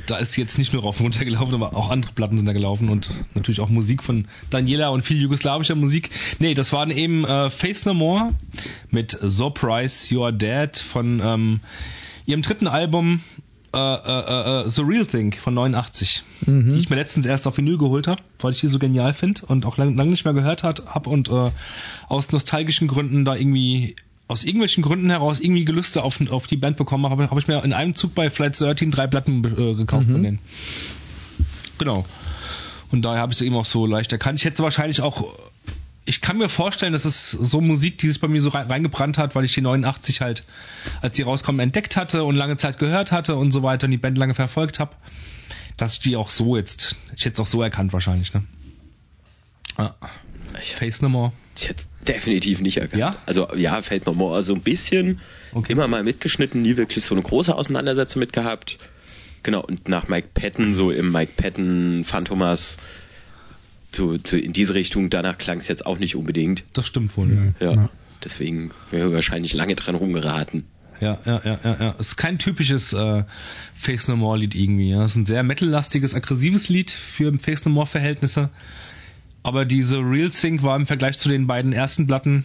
[0.07, 2.53] da ist jetzt nicht nur rauf und runter gelaufen, aber auch andere Platten sind da
[2.53, 6.11] gelaufen und natürlich auch Musik von Daniela und viel jugoslawischer Musik.
[6.38, 8.33] Nee, das waren eben äh, Face No More
[8.90, 11.61] mit Surprise You're Dead von ähm,
[12.27, 13.21] ihrem dritten Album
[13.74, 16.70] äh, äh, äh, The Real Thing von 89, mhm.
[16.70, 19.42] die ich mir letztens erst auf Vinyl geholt habe, weil ich die so genial finde
[19.46, 21.50] und auch lange lang nicht mehr gehört habe und äh,
[22.08, 26.76] aus nostalgischen Gründen da irgendwie aus irgendwelchen Gründen heraus irgendwie Gelüste auf, auf die Band
[26.76, 30.08] bekommen habe, habe ich mir in einem Zug bei Flight 13 drei Platten äh, gekauft
[30.08, 30.12] mhm.
[30.12, 30.38] von denen.
[31.78, 32.06] Genau.
[32.90, 34.38] Und daher habe ich sie eben auch so leicht erkannt.
[34.38, 35.34] Ich hätte wahrscheinlich auch
[36.07, 39.35] ich kann mir vorstellen, dass es so Musik, die sich bei mir so reingebrannt hat,
[39.35, 40.45] weil ich die 89 halt,
[41.01, 43.97] als sie rauskommen, entdeckt hatte und lange Zeit gehört hatte und so weiter und die
[43.97, 44.95] Band lange verfolgt habe,
[45.77, 48.45] dass ich die auch so jetzt, ich hätte es auch so erkannt wahrscheinlich, ne?
[49.77, 49.95] Ah.
[50.61, 51.33] Ich Face No More.
[51.57, 53.01] Ich hätte es definitiv nicht erkannt.
[53.01, 53.17] Ja?
[53.27, 55.21] Also ja, Face No More, also ein bisschen,
[55.53, 55.73] okay.
[55.73, 58.79] immer mal mitgeschnitten, nie wirklich so eine große Auseinandersetzung mitgehabt.
[59.43, 62.79] Genau, und nach Mike Patton, so im Mike Patton Phantomas
[63.94, 66.64] zu, zu, in diese Richtung, danach klang es jetzt auch nicht unbedingt.
[66.72, 67.54] Das stimmt wohl.
[67.61, 67.72] Ja.
[67.72, 67.88] ja.
[68.22, 70.64] Deswegen wäre wahrscheinlich lange dran rumgeraten.
[71.00, 71.94] Ja, ja, ja, ja, ja.
[71.98, 73.24] Es ist kein typisches äh,
[73.74, 74.90] Face No More Lied irgendwie.
[74.90, 75.04] Ja.
[75.04, 78.50] Es ist ein sehr metallastiges, aggressives Lied für Face No More Verhältnisse.
[79.42, 82.44] Aber diese Real Sync war im Vergleich zu den beiden ersten Platten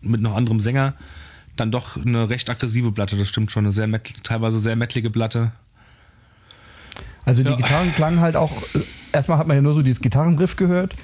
[0.00, 0.94] mit noch anderem Sänger
[1.56, 3.16] dann doch eine recht aggressive Platte.
[3.16, 3.64] Das stimmt schon.
[3.64, 3.88] Eine sehr
[4.22, 5.52] teilweise sehr metalige Platte.
[7.24, 7.56] Also die ja.
[7.56, 8.52] Gitarren klangen halt auch,
[9.12, 10.94] erstmal hat man ja nur so dieses Gitarrenriff gehört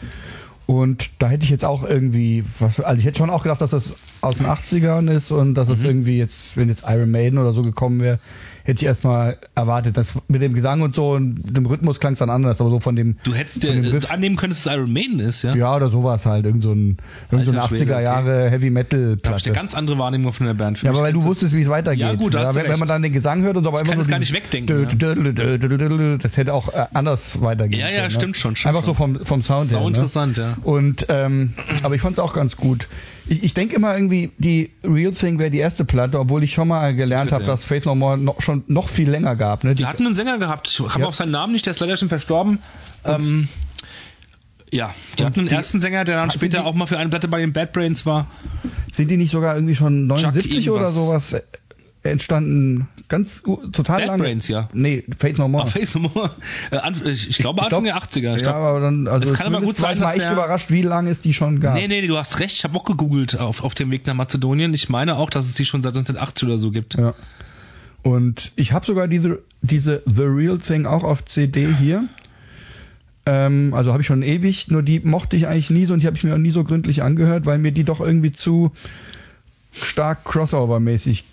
[0.66, 3.94] und da hätte ich jetzt auch irgendwie, also ich hätte schon auch gedacht, dass das
[4.22, 5.86] aus den 80ern ist und dass es mhm.
[5.86, 8.18] irgendwie jetzt, wenn jetzt Iron Maiden oder so gekommen wäre,
[8.64, 12.20] hätte ich erstmal erwartet, dass mit dem Gesang und so und dem Rhythmus klang es
[12.20, 13.16] dann anders, aber so von dem.
[13.22, 15.54] Du hättest dir äh, annehmen können, dass es Iron Maiden ist, ja?
[15.54, 16.96] Ja, oder sowas halt, irgend so ein,
[17.30, 18.50] irgend so eine 80er Jahre okay.
[18.50, 19.16] Heavy Metal.
[19.22, 20.78] Da ich eine ganz andere Wahrnehmung von der Band.
[20.78, 22.00] Für ja, aber weil du wusstest, wie es weitergeht.
[22.00, 24.08] Ja, gut, ja, wenn, wenn, man dann den Gesang hört und so, aber immer so
[24.08, 26.18] gar nicht wegdenken.
[26.22, 28.56] Das hätte auch anders weitergehen Ja, ja, können, stimmt schon.
[28.64, 29.80] Einfach so vom, vom Sound her.
[29.80, 30.53] So interessant, ja.
[30.62, 32.88] Und, ähm, aber ich fand es auch ganz gut.
[33.26, 36.68] Ich, ich denke immer irgendwie, die Real Thing wäre die erste Platte, obwohl ich schon
[36.68, 39.64] mal gelernt habe, dass Faith No More noch, schon noch viel länger gab.
[39.64, 39.70] Ne?
[39.70, 40.68] Die, die hatten einen Sänger gehabt.
[40.68, 41.06] Ich habe ja.
[41.06, 42.60] auch seinen Namen nicht, der ist leider schon verstorben.
[43.04, 43.48] Ähm,
[44.70, 46.98] Ja, die und hatten einen die, ersten Sänger, der dann später die, auch mal für
[46.98, 48.26] eine Platte bei den Bad Brains war.
[48.92, 51.36] Sind die nicht sogar irgendwie schon 79 oder sowas
[52.10, 52.88] entstanden?
[53.08, 54.22] Ganz total Bad lange.
[54.22, 54.68] Brains, ja.
[54.72, 55.64] Nee, Faith No More.
[55.66, 56.30] Ach, Faith No More.
[56.70, 58.36] Äh, ich glaube Anfang der 80er.
[58.36, 60.82] Ich ja, aber dann, also es kann aber gut sein, war ich echt überrascht, wie
[60.82, 61.74] lange es die schon gab.
[61.74, 62.56] Nee, nee, du hast recht.
[62.56, 64.74] Ich habe auch gegoogelt auf, auf dem Weg nach Mazedonien.
[64.74, 66.94] Ich meine auch, dass es die schon seit 1980 oder so gibt.
[66.94, 67.14] Ja.
[68.02, 72.04] Und ich habe sogar diese, diese The Real Thing auch auf CD hier.
[73.26, 76.06] Ähm, also habe ich schon ewig, nur die mochte ich eigentlich nie so und die
[76.06, 78.72] habe ich mir auch nie so gründlich angehört, weil mir die doch irgendwie zu
[79.74, 81.24] stark Crossover-mäßig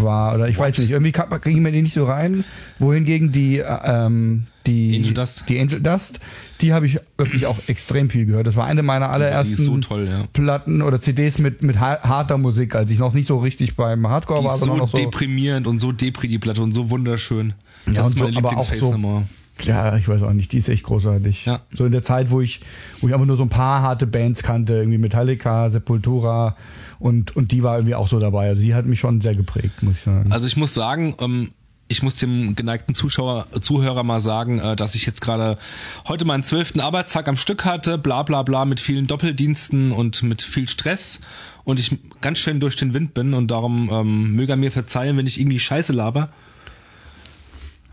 [0.00, 0.34] war.
[0.34, 0.66] Oder ich What?
[0.66, 2.44] weiß nicht, irgendwie kriegen mir die nicht so rein.
[2.78, 6.20] Wohingegen die, äh, ähm, die Angel Dust, die, Angel Dust,
[6.60, 8.46] die habe ich wirklich auch extrem viel gehört.
[8.46, 10.26] Das war eine meiner allerersten so toll, ja.
[10.32, 14.40] Platten oder CDs mit, mit harter Musik, als ich noch nicht so richtig beim Hardcore
[14.40, 14.54] die war.
[14.54, 17.54] Ist so noch so deprimierend und so depri die Platte und so wunderschön.
[17.86, 19.24] Das ja, ist meine so, auch so,
[19.64, 21.46] ja, ich weiß auch nicht, die ist echt großartig.
[21.46, 21.60] Ja.
[21.72, 22.60] So in der Zeit, wo ich,
[23.00, 26.56] wo ich einfach nur so ein paar harte Bands kannte, irgendwie Metallica, Sepultura
[26.98, 28.48] und, und die war irgendwie auch so dabei.
[28.48, 30.32] Also die hat mich schon sehr geprägt, muss ich sagen.
[30.32, 31.50] Also ich muss sagen, ähm,
[31.90, 35.58] ich muss dem geneigten Zuschauer, Zuhörer mal sagen, äh, dass ich jetzt gerade
[36.06, 40.42] heute meinen zwölften Arbeitstag am Stück hatte, bla bla bla, mit vielen Doppeldiensten und mit
[40.42, 41.20] viel Stress
[41.64, 45.16] und ich ganz schön durch den Wind bin und darum ähm, möge er mir verzeihen,
[45.16, 46.30] wenn ich irgendwie Scheiße laber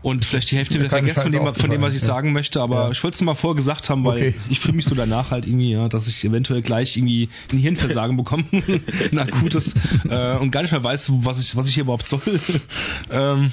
[0.08, 2.84] und vielleicht die Hälfte wieder vergessen von dem, von dem, was ich sagen möchte, aber
[2.84, 2.90] ja.
[2.90, 4.34] ich wollte es mal vorher gesagt haben, weil okay.
[4.48, 8.16] ich fühle mich so danach halt irgendwie, ja, dass ich eventuell gleich irgendwie ein Hirnversagen
[8.18, 8.44] bekomme,
[9.12, 9.74] ein akutes
[10.08, 12.20] äh, und gar nicht mehr weiß, was ich, was ich hier überhaupt soll.
[13.10, 13.52] ähm,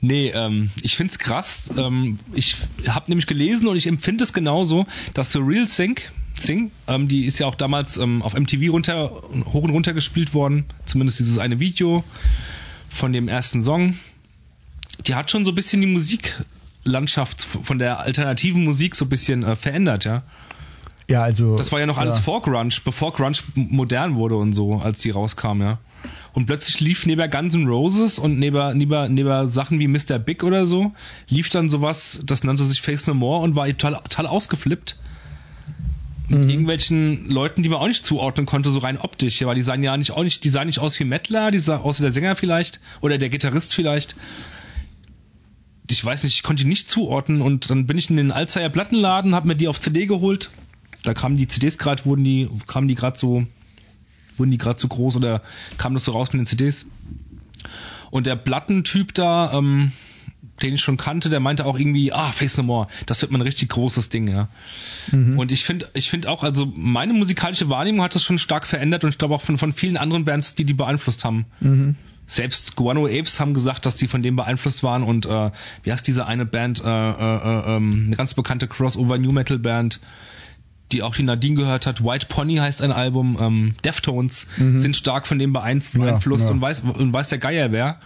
[0.00, 1.70] nee, ähm, ich find's krass.
[1.76, 6.70] Ähm, ich habe nämlich gelesen und ich empfinde es genauso, dass The Real Sync, Sing,
[6.86, 9.10] ähm, die ist ja auch damals ähm, auf MTV runter,
[9.52, 12.04] hoch und runter gespielt worden, zumindest dieses eine Video
[12.88, 13.96] von dem ersten Song
[15.06, 19.42] die hat schon so ein bisschen die Musiklandschaft von der alternativen Musik so ein bisschen
[19.42, 20.22] äh, verändert, ja.
[21.08, 21.56] Ja, also.
[21.56, 22.22] Das war ja noch alles ja.
[22.22, 25.78] vor Grunge, bevor Grunge modern wurde und so, als die rauskam, ja.
[26.32, 30.20] Und plötzlich lief neben Guns N' Roses und neben, neben, neben Sachen wie Mr.
[30.20, 30.92] Big oder so,
[31.28, 34.96] lief dann sowas, das nannte sich Face No More und war total, total ausgeflippt.
[36.28, 36.50] Mit mhm.
[36.50, 39.82] irgendwelchen Leuten, die man auch nicht zuordnen konnte, so rein optisch, ja, weil die sahen
[39.82, 42.12] ja nicht auch nicht, die sahen nicht aus wie Mettler, die sah aus wie der
[42.12, 44.14] Sänger vielleicht, oder der Gitarrist vielleicht
[45.90, 48.68] ich weiß nicht, ich konnte die nicht zuordnen und dann bin ich in den Alzheimer
[48.68, 50.50] Plattenladen, habe mir die auf CD geholt.
[51.02, 53.46] Da kamen die CDs gerade, wurden die, kamen die gerade so,
[54.36, 55.42] wurden die gerade so groß oder
[55.78, 56.86] kam das so raus mit den CDs.
[58.10, 59.92] Und der Plattentyp da, ähm,
[60.62, 63.38] den ich schon kannte, der meinte auch irgendwie, ah, Face No More, das wird mal
[63.38, 64.48] ein richtig großes Ding, ja.
[65.10, 65.38] Mhm.
[65.38, 69.04] Und ich finde, ich finde auch, also meine musikalische Wahrnehmung hat das schon stark verändert
[69.04, 71.46] und ich glaube auch von, von vielen anderen Bands, die die beeinflusst haben.
[71.60, 71.96] Mhm
[72.30, 75.50] selbst Guano Apes haben gesagt, dass die von dem beeinflusst waren und äh,
[75.82, 79.58] wie heißt diese eine Band, äh, äh, äh, ähm, eine ganz bekannte Crossover New Metal
[79.58, 79.98] Band,
[80.92, 82.04] die auch die Nadine gehört hat.
[82.04, 83.36] White Pony heißt ein Album.
[83.40, 84.78] Ähm, Deftones mhm.
[84.78, 86.50] sind stark von dem beeinflusst ja, ja.
[86.50, 87.98] und weiß und weiß der Geier wer.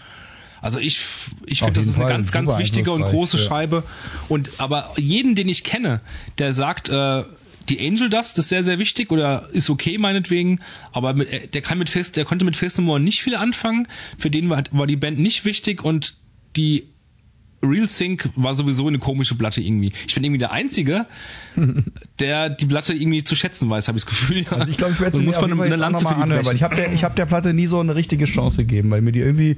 [0.62, 1.00] Also ich
[1.44, 3.42] ich finde, das ist eine ganz ganz wichtige und große ja.
[3.42, 3.82] Scheibe.
[4.30, 6.00] Und aber jeden, den ich kenne,
[6.38, 7.24] der sagt äh,
[7.68, 10.60] die Angel Dust ist sehr, sehr wichtig oder ist okay meinetwegen,
[10.92, 13.36] aber mit, äh, der kann mit Fest, der konnte mit Fest No More nicht viel
[13.36, 13.88] anfangen.
[14.18, 16.16] Für den war, war die Band nicht wichtig und
[16.56, 16.93] die
[17.64, 19.92] Real Sync war sowieso eine komische Platte irgendwie.
[20.06, 21.06] Ich bin irgendwie der Einzige,
[22.20, 24.44] der die Platte irgendwie zu schätzen weiß, habe ich das Gefühl.
[24.50, 26.76] Also ich glaube, ich werde es mir eine, eine Lanze für anhören, weil ich habe
[26.76, 29.56] der, ich hab der Platte nie so eine richtige Chance gegeben, weil mir die irgendwie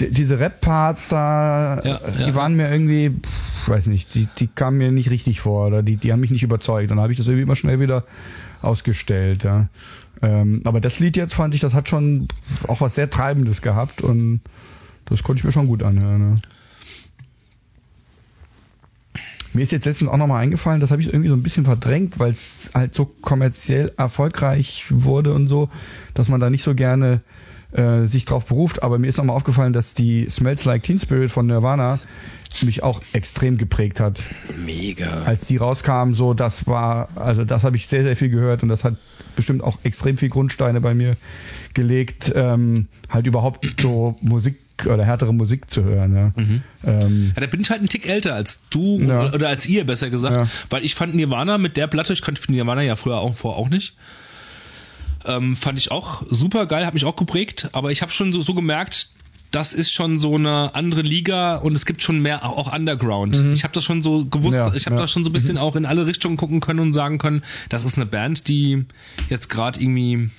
[0.00, 2.34] diese Rap-Parts da, ja, die ja.
[2.34, 5.96] waren mir irgendwie, pff, weiß nicht, die, die kamen mir nicht richtig vor oder die,
[5.96, 6.90] die haben mich nicht überzeugt.
[6.90, 8.04] Dann habe ich das irgendwie immer schnell wieder
[8.62, 9.44] ausgestellt.
[9.44, 9.68] Ja.
[10.22, 12.28] Ähm, aber das Lied jetzt fand ich, das hat schon
[12.68, 14.40] auch was sehr Treibendes gehabt und
[15.04, 16.34] das konnte ich mir schon gut anhören.
[16.34, 16.48] Ja.
[19.54, 22.18] Mir ist jetzt letztens auch nochmal eingefallen, das habe ich irgendwie so ein bisschen verdrängt,
[22.18, 25.68] weil es halt so kommerziell erfolgreich wurde und so,
[26.14, 27.20] dass man da nicht so gerne
[27.72, 28.82] äh, sich drauf beruft.
[28.82, 32.00] Aber mir ist nochmal aufgefallen, dass die Smells Like Teen Spirit von Nirvana
[32.62, 34.22] mich auch extrem geprägt hat.
[34.64, 35.22] Mega.
[35.22, 38.68] Als die rauskamen, so das war, also das habe ich sehr, sehr viel gehört und
[38.68, 38.96] das hat
[39.36, 41.16] bestimmt auch extrem viel Grundsteine bei mir
[41.72, 46.14] gelegt, ähm, halt überhaupt so Musik oder härtere Musik zu hören.
[46.14, 46.32] Ja.
[46.36, 46.62] Mhm.
[46.84, 49.32] Ähm, ja, da bin ich halt ein Tick älter als du ja.
[49.32, 50.46] oder als ihr, besser gesagt, ja.
[50.70, 53.68] weil ich fand Nirvana mit der Platte, ich kannte Nirvana ja früher auch vor auch
[53.68, 53.94] nicht.
[55.24, 58.42] Ähm, fand ich auch super geil, hat mich auch geprägt, aber ich habe schon so,
[58.42, 59.10] so gemerkt,
[59.52, 63.36] das ist schon so eine andere Liga und es gibt schon mehr auch Underground.
[63.36, 63.52] Mhm.
[63.52, 65.02] Ich habe das schon so gewusst, ja, ich habe ja.
[65.02, 65.60] da schon so ein bisschen mhm.
[65.60, 68.86] auch in alle Richtungen gucken können und sagen können, das ist eine Band, die
[69.28, 70.30] jetzt gerade irgendwie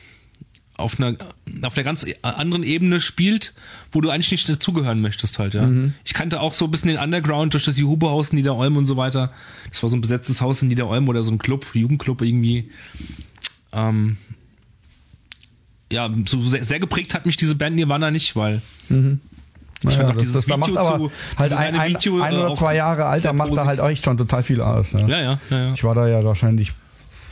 [0.75, 1.15] auf einer
[1.61, 3.53] auf einer ganz anderen Ebene spielt,
[3.91, 5.67] wo du eigentlich nicht dazugehören möchtest halt, ja.
[5.67, 5.93] Mhm.
[6.03, 8.97] Ich kannte auch so ein bisschen den Underground durch das Juhubo-Haus in Niederolm und so
[8.97, 9.31] weiter.
[9.69, 12.71] Das war so ein besetztes Haus in Niederolm oder so ein Club, Jugendclub irgendwie.
[13.71, 14.17] Ähm,
[15.93, 19.19] ja, so sehr, sehr, geprägt hat mich diese Band Nirvana nicht, weil mhm.
[19.85, 22.75] Ich naja, das, das Video macht aber zu, halt ein, ein, Video, ein, oder zwei
[22.75, 24.93] Jahre Alter macht da halt echt schon total viel aus.
[24.93, 25.01] Ne?
[25.01, 25.73] Ja, ja, ja, ja.
[25.73, 26.71] Ich war da ja wahrscheinlich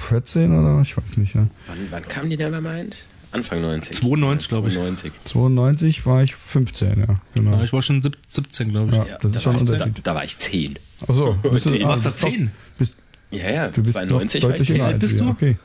[0.09, 1.33] 14 oder ich weiß nicht.
[1.33, 1.47] Ja.
[1.67, 2.97] Wann, wann kam die denn meint?
[3.31, 3.95] Anfang 90.
[3.95, 4.73] 92, glaube ich.
[4.73, 5.11] 92.
[5.23, 7.51] 92 war ich 15, ja, genau.
[7.53, 8.97] Ja, ich war schon 17, glaube ich.
[8.97, 10.77] Ja, ja das ist schon da, da, war ich 10.
[11.07, 12.51] Achso, du, du warst da 10?
[12.77, 12.95] Bist,
[13.31, 14.75] ja, ja, du bist 92 war ich 10.
[14.75, 15.29] Wie alt bist du?
[15.29, 15.57] Okay.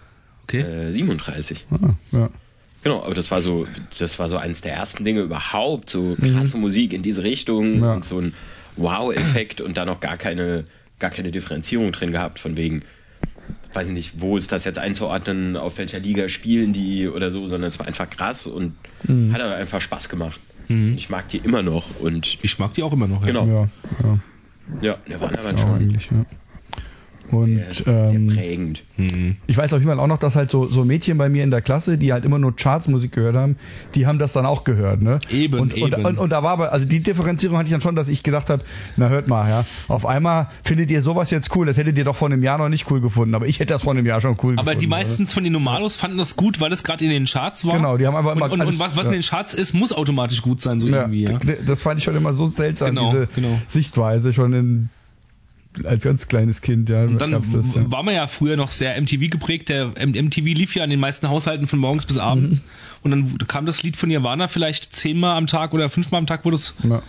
[0.44, 0.60] okay.
[0.60, 1.66] Äh, 37.
[1.70, 2.30] Ah, ja.
[2.86, 3.66] Genau, aber das war so,
[3.98, 6.62] das war so eines der ersten Dinge überhaupt, so krasse mhm.
[6.62, 7.94] Musik in diese Richtung ja.
[7.94, 8.32] und so ein
[8.76, 10.66] Wow-Effekt und da noch gar keine,
[11.00, 12.82] gar keine Differenzierung drin gehabt, von wegen,
[13.72, 17.48] weiß ich nicht, wo ist das jetzt einzuordnen, auf welcher Liga spielen die oder so,
[17.48, 19.32] sondern es war einfach krass und mhm.
[19.32, 20.38] hat aber einfach Spaß gemacht.
[20.68, 20.94] Mhm.
[20.96, 22.38] Ich mag die immer noch und.
[22.42, 23.26] Ich mag die auch immer noch, ja.
[23.26, 23.46] Genau.
[23.46, 23.68] Ja,
[24.04, 24.18] ja.
[24.80, 25.74] ja der war aber schon.
[25.74, 26.24] Eigentlich, ja.
[27.30, 28.84] Und sehr, ähm, sehr prägend.
[28.96, 29.36] Mhm.
[29.46, 31.50] Ich weiß auf jeden Fall auch noch, dass halt so, so Mädchen bei mir in
[31.50, 33.56] der Klasse, die halt immer nur Chartsmusik gehört haben,
[33.94, 35.18] die haben das dann auch gehört, ne?
[35.30, 35.94] Eben, und, eben.
[35.94, 38.22] Und, und, und da war aber, also die Differenzierung hatte ich dann schon, dass ich
[38.22, 38.62] gedacht habe,
[38.96, 42.16] na hört mal, ja, auf einmal findet ihr sowas jetzt cool, das hättet ihr doch
[42.16, 44.32] vor einem Jahr noch nicht cool gefunden, aber ich hätte das vor einem Jahr schon
[44.32, 44.68] cool aber gefunden.
[44.68, 45.32] Aber die meisten oder?
[45.32, 47.76] von den Normalos fanden das gut, weil das gerade in den Charts war.
[47.76, 48.46] Genau, die haben einfach immer...
[48.46, 49.10] Und, und, und was, was ja.
[49.10, 51.38] in den Charts ist, muss automatisch gut sein, so ja, irgendwie, ja.
[51.66, 53.58] Das fand ich schon immer so seltsam, genau, diese genau.
[53.66, 54.88] Sichtweise schon in
[55.84, 57.04] als ganz kleines Kind, ja.
[57.04, 57.90] Und dann das, ja.
[57.90, 59.68] war man ja früher noch sehr MTV geprägt.
[59.68, 62.60] Der MTV lief ja in den meisten Haushalten von morgens bis abends.
[62.60, 62.64] Mhm.
[63.02, 66.44] Und dann kam das Lied von Nirvana vielleicht zehnmal am Tag oder fünfmal am Tag
[66.44, 67.02] wurde es ja.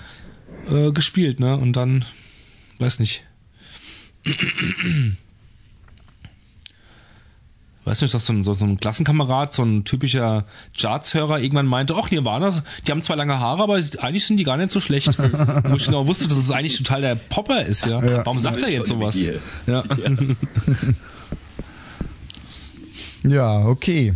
[0.69, 1.57] äh, gespielt, ne?
[1.57, 2.05] Und dann,
[2.79, 3.23] weiß nicht
[7.87, 10.45] weiß nicht, dass so ein, so, so ein Klassenkamerad, so ein typischer
[10.77, 12.51] Charts-Hörer irgendwann meinte, ach, Nirvana,
[12.85, 15.17] die haben zwar lange Haare, aber eigentlich sind die gar nicht so schlecht.
[15.17, 18.03] Wo ich genau wusste, dass es eigentlich total der Popper ist, ja.
[18.03, 18.25] ja.
[18.25, 19.17] Warum sagt er jetzt sowas?
[19.65, 19.83] Ja.
[23.23, 24.13] ja, okay.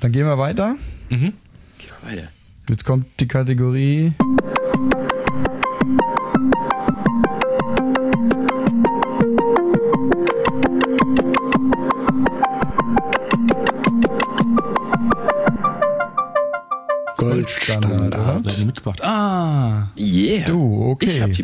[0.00, 0.76] Dann gehen wir weiter.
[1.08, 1.32] Mhm.
[1.78, 2.28] Gehen wir weiter.
[2.68, 4.12] Jetzt kommt die Kategorie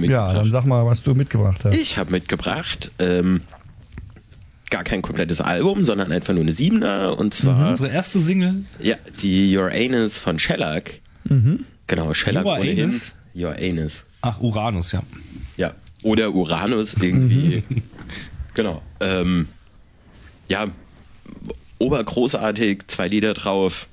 [0.08, 0.34] mitgebracht.
[0.34, 1.74] Ja, dann sag mal, was du mitgebracht hast.
[1.74, 3.42] Ich habe mitgebracht ähm,
[4.70, 7.68] gar kein komplettes Album, sondern einfach nur eine Siebener und zwar mhm.
[7.68, 8.64] unsere erste Single.
[8.80, 11.00] Ja, die Your Anus von Shellac.
[11.24, 11.64] Mhm.
[11.86, 12.84] Genau, Shellac Your ohnehin.
[12.84, 13.12] Anus?
[13.34, 14.04] Your Anus.
[14.22, 15.02] Ach, Uranus, ja.
[15.56, 17.62] Ja, oder Uranus irgendwie.
[17.68, 17.82] Mhm.
[18.54, 18.82] genau.
[19.00, 19.48] Ähm,
[20.48, 20.66] ja,
[21.78, 23.88] obergroßartig, zwei Lieder drauf.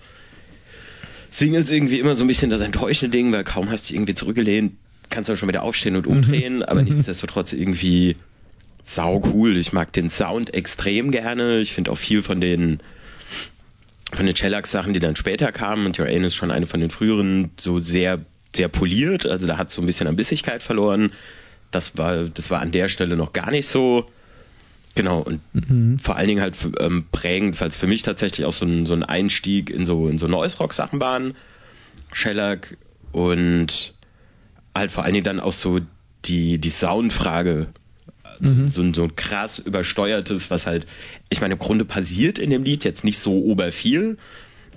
[1.29, 4.73] Singles irgendwie immer so ein bisschen das enttäuschende Ding, weil kaum hast du irgendwie zurückgelehnt,
[5.11, 6.63] kannst du schon wieder aufstehen und umdrehen, mhm.
[6.63, 6.87] aber mhm.
[6.87, 8.15] nichtsdestotrotz irgendwie
[8.83, 9.57] sau cool.
[9.57, 11.59] Ich mag den Sound extrem gerne.
[11.59, 12.79] Ich finde auch viel von den
[14.13, 16.89] von den Shellax-Sachen, die dann später kamen, und Your Aim ist schon eine von den
[16.89, 18.19] früheren, so sehr,
[18.53, 19.25] sehr poliert.
[19.25, 21.13] Also da hat so ein bisschen an Bissigkeit verloren.
[21.71, 24.09] Das war, das war an der Stelle noch gar nicht so.
[24.95, 25.97] Genau, und mhm.
[25.99, 28.93] vor allen Dingen halt ähm, prägend, weil es für mich tatsächlich auch so ein, so
[28.93, 31.33] ein Einstieg in so, in so Noise-Rock-Sachen waren.
[32.11, 32.75] Shellac
[33.13, 33.93] und
[34.75, 35.79] halt vor allen Dingen dann auch so
[36.25, 37.67] die, die Soundfrage.
[38.39, 38.67] Mhm.
[38.67, 40.87] So, so ein krass übersteuertes, was halt,
[41.29, 44.17] ich meine, im Grunde passiert in dem Lied jetzt nicht so oberviel,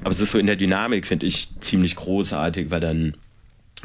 [0.02, 3.16] aber es ist so in der Dynamik, finde ich, ziemlich großartig, weil dann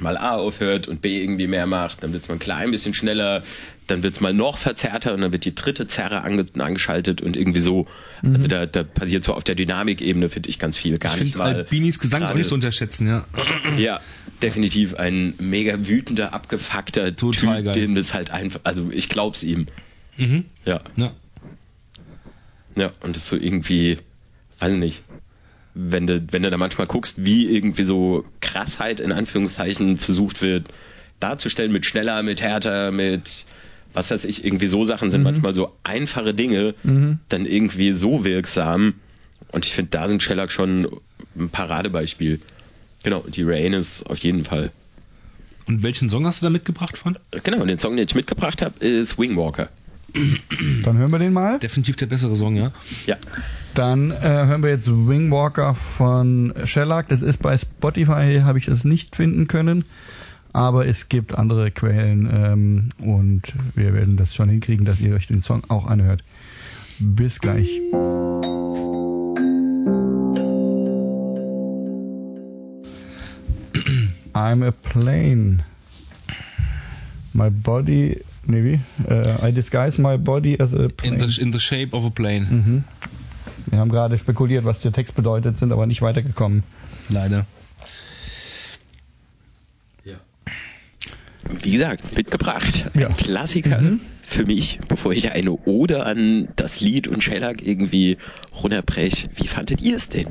[0.01, 2.93] mal A aufhört und B irgendwie mehr macht, dann wird es mal ein klein bisschen
[2.93, 3.43] schneller,
[3.89, 7.35] dann wird es mal noch verzerrter und dann wird die dritte Zerre ange angeschaltet und
[7.35, 7.87] irgendwie so.
[8.21, 8.35] Mhm.
[8.35, 10.97] Also da, da passiert so auf der Dynamikebene, finde ich, ganz viel.
[10.97, 11.55] Gar ich nicht mal.
[11.55, 13.25] Albinis Gesang ist auch nicht zu unterschätzen, ja.
[13.77, 13.99] Ja,
[14.41, 17.73] definitiv ein mega wütender, abgefuckter Total Typ, geil.
[17.73, 19.67] dem das halt einfach, also ich glaub's ihm.
[20.17, 20.45] Mhm.
[20.65, 20.81] Ja.
[20.95, 21.11] ja.
[22.75, 23.97] Ja, und das so irgendwie,
[24.59, 25.03] weiß nicht,
[25.73, 30.69] wenn du, wenn du da manchmal guckst, wie irgendwie so Krassheit in Anführungszeichen versucht wird
[31.19, 33.45] darzustellen mit schneller, mit härter, mit
[33.93, 35.25] was weiß ich, irgendwie so Sachen sind mhm.
[35.25, 37.19] manchmal so einfache Dinge, mhm.
[37.29, 38.93] dann irgendwie so wirksam.
[39.51, 40.87] Und ich finde, da sind Shellac schon
[41.37, 42.39] ein Paradebeispiel.
[43.03, 44.71] Genau, die Rain ist auf jeden Fall.
[45.65, 47.17] Und welchen Song hast du da mitgebracht von?
[47.43, 49.69] Genau, den Song, den ich mitgebracht habe, ist Wingwalker.
[50.83, 51.59] Dann hören wir den mal.
[51.59, 52.71] Definitiv der bessere Song, ja.
[53.05, 53.17] Ja.
[53.75, 57.07] Dann äh, hören wir jetzt Wingwalker von Shellac.
[57.09, 59.85] Das ist bei Spotify, habe ich das nicht finden können.
[60.59, 63.43] Aber es gibt andere Quellen ähm, und
[63.75, 66.21] wir werden das schon hinkriegen, dass ihr euch den Song auch anhört.
[66.99, 67.79] Bis gleich.
[74.33, 75.63] I'm a plane.
[77.31, 78.81] My body, maybe.
[79.07, 81.23] Uh, äh, I disguise my body as a plane.
[81.23, 82.47] In the, in the shape of a plane.
[82.49, 82.83] Mhm.
[83.67, 86.63] Wir haben gerade spekuliert, was der Text bedeutet, sind aber nicht weitergekommen.
[87.07, 87.45] Leider.
[91.61, 92.91] Wie gesagt, mitgebracht.
[92.93, 93.09] Ja.
[93.09, 93.99] Klassiker mhm.
[94.23, 98.17] für mich, bevor ich eine Ode an das Lied und Shellac irgendwie
[98.61, 99.29] runterbreche.
[99.35, 100.27] Wie fandet ihr es denn?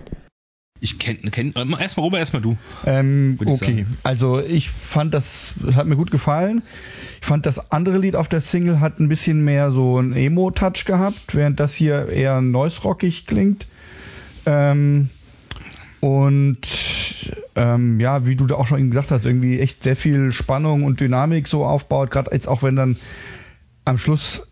[0.81, 2.57] Ich kenne, kenn, erstmal Robert, erstmal du.
[2.87, 6.63] Ähm, okay, also ich fand das, hat mir gut gefallen.
[7.21, 10.85] Ich fand das andere Lied auf der Single hat ein bisschen mehr so einen Emo-Touch
[10.85, 13.67] gehabt, während das hier eher noise-rockig klingt.
[14.47, 15.11] Ähm,
[16.01, 16.59] und
[17.57, 21.01] ähm, ja, wie du da auch schon gesagt hast, irgendwie echt sehr viel Spannung und
[21.01, 22.97] Dynamik so aufbaut, gerade jetzt auch wenn dann
[23.85, 24.47] am Schluss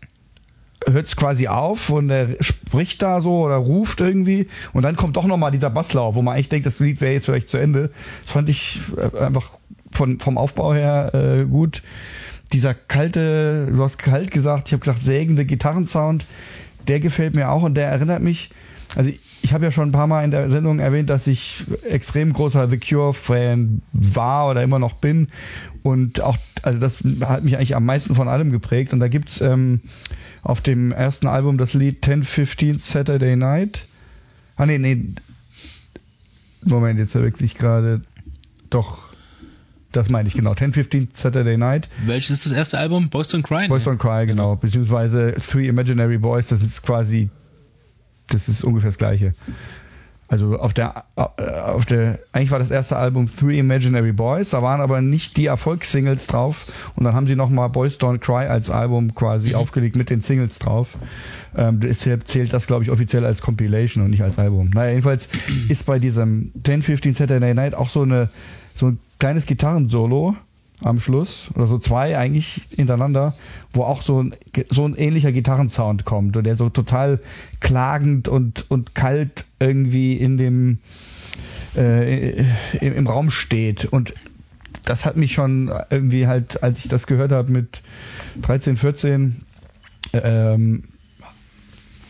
[0.85, 5.17] hört es quasi auf und er spricht da so oder ruft irgendwie und dann kommt
[5.17, 7.89] doch nochmal dieser Basslauf, wo man eigentlich denkt, das Lied wäre jetzt vielleicht zu Ende.
[7.89, 9.57] Das fand ich äh, einfach
[9.91, 11.83] von, vom Aufbau her äh, gut.
[12.53, 16.25] Dieser kalte, du hast kalt gesagt, ich habe gesagt, sägende Gitarrensound,
[16.87, 18.51] der gefällt mir auch und der erinnert mich,
[18.95, 19.11] also
[19.41, 22.69] ich, habe ja schon ein paar Mal in der Sendung erwähnt, dass ich extrem großer
[22.69, 25.27] The Cure-Fan war oder immer noch bin
[25.83, 29.41] und auch, also das hat mich eigentlich am meisten von allem geprägt und da gibt's
[29.41, 29.81] ähm,
[30.41, 33.85] auf dem ersten Album das Lied 1015 Saturday Night.
[34.55, 35.13] Ah, nee, nee.
[36.63, 38.01] Moment, jetzt verwechsel ich gerade.
[38.69, 39.07] Doch,
[39.91, 40.51] das meine ich genau.
[40.51, 41.89] 1015 Saturday Night.
[42.05, 43.09] Welches ist das erste Album?
[43.09, 43.67] Boys Don't Cry?
[43.67, 44.51] Boys Don't Cry, genau.
[44.51, 44.55] genau.
[44.55, 47.29] Beziehungsweise Three Imaginary Boys, das ist quasi,
[48.27, 49.33] das ist ungefähr das gleiche.
[50.29, 54.61] Also auf der, äh, auf der, eigentlich war das erste Album Three Imaginary Boys, da
[54.61, 56.65] waren aber nicht die Erfolgssingles drauf
[56.97, 59.55] und dann haben sie nochmal Boys Don't Cry als Album quasi mhm.
[59.55, 60.97] aufgelegt mit den Singles drauf.
[61.55, 64.69] Ähm, deshalb zählt das, glaube ich, offiziell als Compilation und nicht als Album.
[64.73, 65.29] Naja, jedenfalls
[65.69, 68.29] ist bei diesem 1015 Saturday Night auch so eine,
[68.75, 70.35] so ein kleines Gitarrensolo,
[70.83, 73.35] am Schluss oder so zwei eigentlich hintereinander,
[73.73, 74.35] wo auch so ein,
[74.69, 77.19] so ein ähnlicher Gitarrensound kommt und der so total
[77.59, 80.79] klagend und, und kalt irgendwie in dem
[81.75, 82.43] äh,
[82.79, 83.85] im, im Raum steht.
[83.85, 84.13] Und
[84.85, 87.81] das hat mich schon irgendwie halt, als ich das gehört habe mit
[88.41, 89.37] 13, 14,
[90.13, 90.83] ähm,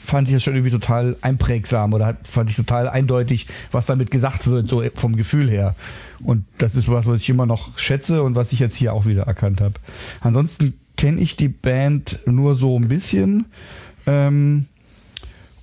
[0.07, 4.47] fand ich das schon irgendwie total einprägsam oder fand ich total eindeutig, was damit gesagt
[4.47, 5.75] wird, so vom Gefühl her.
[6.23, 9.05] Und das ist was, was ich immer noch schätze und was ich jetzt hier auch
[9.05, 9.75] wieder erkannt habe.
[10.21, 13.45] Ansonsten kenne ich die Band nur so ein bisschen.
[14.05, 14.65] Ähm,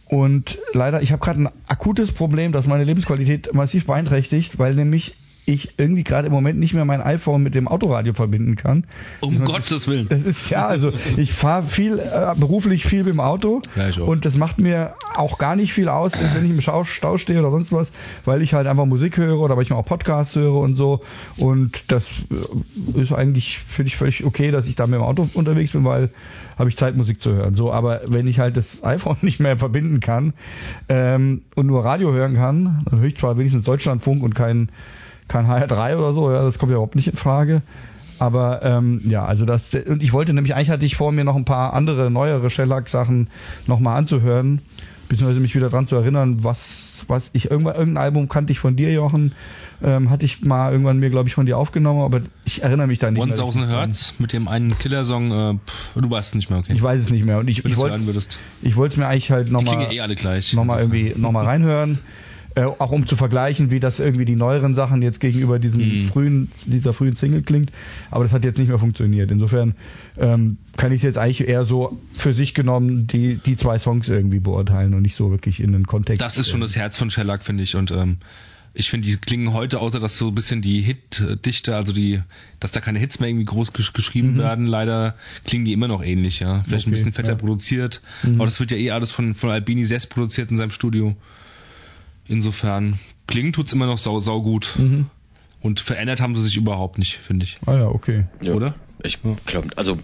[0.07, 5.16] und leider, ich habe gerade ein akutes Problem, das meine Lebensqualität massiv beeinträchtigt, weil nämlich
[5.47, 8.84] ich irgendwie gerade im Moment nicht mehr mein iPhone mit dem Autoradio verbinden kann.
[9.20, 10.09] Um das, Gottes Willen.
[10.09, 14.24] Das ist ja, also ich fahre viel, äh, beruflich viel mit dem Auto ja, und
[14.24, 17.51] das macht mir auch gar nicht viel aus, wenn ich im Stau, Stau stehe oder
[17.51, 17.92] sonst was,
[18.24, 21.01] weil ich halt einfach Musik höre oder weil ich auch Podcasts höre und so
[21.36, 25.28] und das äh, ist eigentlich, finde ich völlig okay, dass ich da mit dem Auto
[25.34, 26.11] unterwegs bin, weil
[26.59, 27.55] habe ich Zeit, Musik zu hören.
[27.55, 30.34] So, aber wenn ich halt das iPhone nicht mehr verbinden kann
[30.88, 34.68] ähm, und nur Radio hören kann, dann höre ich zwar wenigstens Deutschlandfunk und kein
[35.29, 37.62] kein HR3 oder so, ja, das kommt ja überhaupt nicht in Frage.
[38.18, 41.37] Aber ähm, ja, also das und ich wollte nämlich eigentlich hatte ich vor mir noch
[41.37, 43.29] ein paar andere neuere Shellac-Sachen
[43.66, 44.61] nochmal anzuhören,
[45.09, 48.77] beziehungsweise mich wieder dran zu erinnern, was was ich irgendwann irgendein Album kannte ich von
[48.77, 49.33] dir, Jochen,
[49.83, 53.01] ähm, hatte ich mal irgendwann mir glaube ich von dir aufgenommen, aber ich erinnere mich
[53.01, 53.20] da nicht.
[53.20, 56.72] 1000 Hertz mit dem einen Killersong, äh, pff, du weißt es nicht mehr, okay?
[56.72, 58.01] Ich weiß es nicht mehr und ich, ich wollte
[58.62, 60.53] ich wollte es mir eigentlich halt nochmal eh alle gleich.
[60.53, 61.99] Nochmal irgendwie nochmal reinhören.
[62.57, 66.09] Äh, auch um zu vergleichen, wie das irgendwie die neueren Sachen jetzt gegenüber diesem mhm.
[66.09, 67.72] frühen, dieser frühen Single klingt.
[68.12, 69.32] Aber das hat jetzt nicht mehr funktioniert.
[69.32, 69.74] Insofern
[70.16, 74.38] ähm, kann ich jetzt eigentlich eher so für sich genommen die, die zwei Songs irgendwie
[74.38, 76.22] beurteilen und nicht so wirklich in den Kontext.
[76.22, 77.74] Das ist schon das Herz von Shellac, finde ich.
[77.74, 78.18] Und ähm,
[78.72, 82.20] ich finde, die klingen heute, außer dass so ein bisschen die Hitdichte, also die,
[82.61, 84.38] dass da keine Hits mehr irgendwie groß gesch geschrieben mhm.
[84.38, 86.62] werden, leider klingen die immer noch ähnlich, ja.
[86.62, 87.34] Vielleicht okay, ein bisschen fetter ja.
[87.34, 88.00] produziert.
[88.22, 88.36] Mhm.
[88.36, 91.16] Aber das wird ja eh alles von, von Albini selbst produziert in seinem Studio.
[92.27, 94.75] Insofern klingen tut's immer noch sau, sau gut.
[94.77, 95.07] Mhm.
[95.61, 97.59] Und verändert haben sie sich überhaupt nicht, finde ich.
[97.66, 98.25] Ah ja, okay.
[98.43, 98.53] Ja.
[98.53, 98.75] Oder?
[99.03, 99.99] Ich glaube, also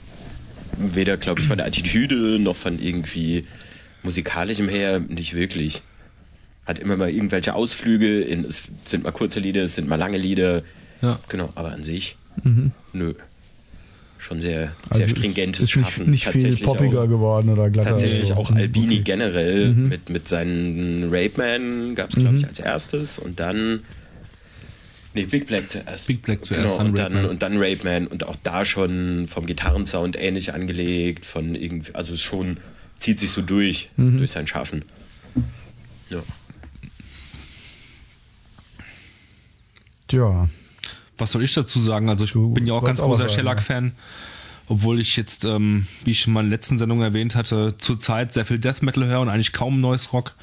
[0.79, 3.47] weder, glaube ich, von der Attitüde noch von irgendwie
[4.03, 5.83] musikalischem her nicht wirklich.
[6.65, 10.19] Hat immer mal irgendwelche Ausflüge, in, es sind mal kurze Lieder, es sind mal lange
[10.19, 10.63] Lieder.
[11.03, 11.19] Ja.
[11.29, 12.73] Genau, aber an sich, mhm.
[12.93, 13.15] nö
[14.21, 16.11] schon sehr, sehr also stringentes ist Schaffen.
[16.11, 17.91] Nicht, nicht viel poppiger auch, geworden oder glatter.
[17.91, 19.03] Tatsächlich auch Albini okay.
[19.03, 19.89] generell mhm.
[19.89, 22.49] mit, mit seinen Rape Man gab es, glaube ich, mhm.
[22.49, 23.81] als erstes und dann
[25.13, 26.07] Nee, Big Black zuerst.
[26.07, 26.79] Big Black zuerst.
[26.79, 31.27] Genau, und, dann, und dann Rape Man und auch da schon vom Gitarrensound ähnlich angelegt,
[31.27, 32.59] von irgendwie, also es schon
[33.01, 34.19] zieht sich so durch, mhm.
[34.19, 34.85] durch sein Schaffen.
[36.11, 36.23] Ja.
[40.07, 40.49] Tja.
[41.21, 42.09] Was soll ich dazu sagen?
[42.09, 43.93] Also ich du bin ja auch ganz großer Shellac-Fan.
[44.69, 48.61] Obwohl ich jetzt, ähm, wie ich in meiner letzten Sendung erwähnt hatte, zurzeit sehr viel
[48.61, 50.37] Death Metal höre und eigentlich kaum Noise Rock.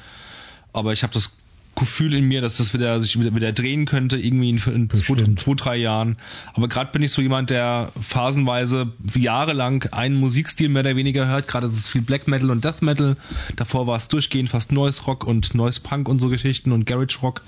[0.74, 1.38] Aber ich habe das
[1.78, 5.14] Gefühl in mir, dass das wieder sich wieder, wieder drehen könnte, irgendwie in, in zwei,
[5.36, 6.16] zwei, drei Jahren.
[6.52, 11.48] Aber gerade bin ich so jemand, der phasenweise jahrelang einen Musikstil mehr oder weniger hört.
[11.48, 13.16] Gerade ist viel Black Metal und Death Metal.
[13.56, 17.18] Davor war es durchgehend fast Noise Rock und Noise Punk und so Geschichten und Garage
[17.22, 17.42] Rock.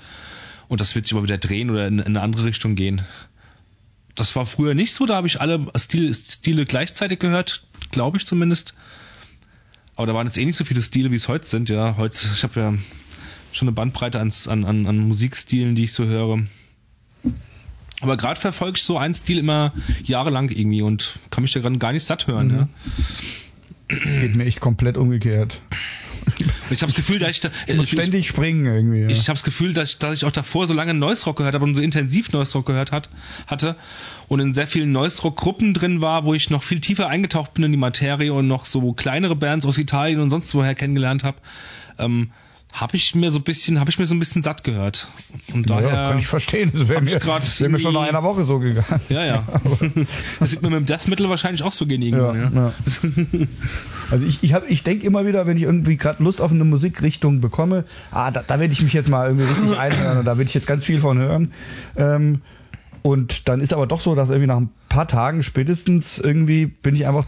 [0.71, 3.01] Und das wird sich aber wieder drehen oder in, in eine andere Richtung gehen.
[4.15, 8.25] Das war früher nicht so, da habe ich alle Stile, Stile gleichzeitig gehört, glaube ich
[8.25, 8.73] zumindest.
[9.97, 11.67] Aber da waren jetzt eh nicht so viele Stile, wie es heute sind.
[11.67, 12.73] Ja, heute, ich habe ja
[13.51, 16.39] schon eine Bandbreite an, an, an Musikstilen, die ich so höre.
[17.99, 19.73] Aber gerade verfolge ich so einen Stil immer
[20.05, 22.47] jahrelang irgendwie und kann mich da gerade gar nicht satt hören.
[22.47, 22.69] Mhm.
[23.89, 24.21] Ja.
[24.21, 25.61] Geht mir echt komplett umgekehrt.
[26.69, 29.01] Ich habe das Gefühl, dass ich da ich muss ständig springen irgendwie.
[29.01, 29.09] Ja.
[29.09, 31.53] Ich habe das Gefühl, dass ich, dass ich auch davor so lange Noise Rock gehört
[31.53, 33.09] habe und so intensiv Noise Rock gehört hat,
[33.47, 33.75] hatte
[34.27, 37.53] und in sehr vielen Noise Rock Gruppen drin war, wo ich noch viel tiefer eingetaucht
[37.53, 41.23] bin in die Materie und noch so kleinere Bands aus Italien und sonst woher kennengelernt
[41.23, 41.37] habe.
[41.97, 42.31] Ähm,
[42.71, 45.07] habe ich mir so ein bisschen, habe ich mir so ein bisschen satt gehört.
[45.53, 46.71] Und daher ja, kann ich verstehen.
[46.73, 49.01] Das wäre mir, wär mir schon nach einer Woche so gegangen.
[49.09, 49.47] Ja, ja.
[50.39, 52.35] das sieht mir mit dem Death Metal wahrscheinlich auch so gehen irgendwann.
[52.35, 52.67] Ja, ja.
[52.67, 53.47] ja.
[54.09, 56.63] Also ich, ich, hab, ich denke immer wieder, wenn ich irgendwie gerade Lust auf eine
[56.63, 60.37] Musikrichtung bekomme, ah, da, da werde ich mich jetzt mal irgendwie richtig einhören und da
[60.37, 61.53] werde ich jetzt ganz viel von hören.
[61.95, 62.41] Ähm,
[63.03, 66.95] und dann ist aber doch so, dass irgendwie nach ein paar Tagen spätestens irgendwie bin
[66.95, 67.25] ich einfach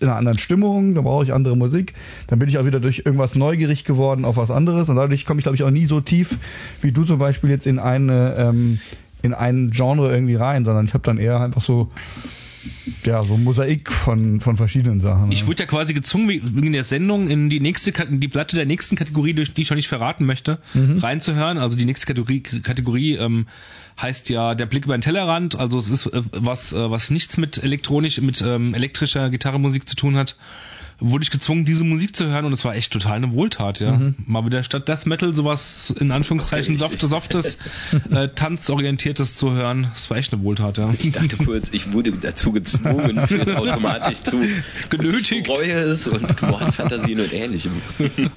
[0.00, 1.94] in einer anderen Stimmung, da brauche ich andere Musik.
[2.26, 5.40] Dann bin ich auch wieder durch irgendwas neugierig geworden auf was anderes und dadurch komme
[5.40, 6.36] ich, glaube ich, auch nie so tief
[6.82, 8.80] wie du zum Beispiel jetzt in eine ähm,
[9.24, 11.88] in ein Genre irgendwie rein, sondern ich habe dann eher einfach so
[13.04, 15.30] ja, so ein Mosaik von, von verschiedenen Sachen.
[15.32, 18.66] Ich wurde ja quasi gezwungen, wegen der Sendung in die nächste in die Platte der
[18.66, 20.98] nächsten Kategorie, die ich noch nicht verraten möchte, mhm.
[20.98, 21.58] reinzuhören.
[21.58, 23.46] Also die nächste Kategorie, Kategorie ähm,
[24.00, 25.56] heißt ja der Blick über den Tellerrand.
[25.56, 29.96] Also es ist äh, was, äh, was nichts mit elektronisch, mit ähm, elektrischer Gitarrenmusik zu
[29.96, 30.36] tun hat
[31.00, 33.92] wurde ich gezwungen, diese Musik zu hören und es war echt total eine Wohltat, ja.
[33.92, 34.14] Mhm.
[34.26, 37.58] Mal wieder statt Death Metal sowas in Anführungszeichen okay, softes, softes,
[38.10, 39.88] äh, tanzorientiertes zu hören.
[39.94, 40.92] Das war echt eine Wohltat, ja.
[40.98, 43.18] Ich dachte kurz, ich wurde dazu gezwungen,
[43.56, 44.40] automatisch zu
[44.88, 45.48] genötigt.
[45.48, 47.72] Reues und Mordfantasien und ähnlichem.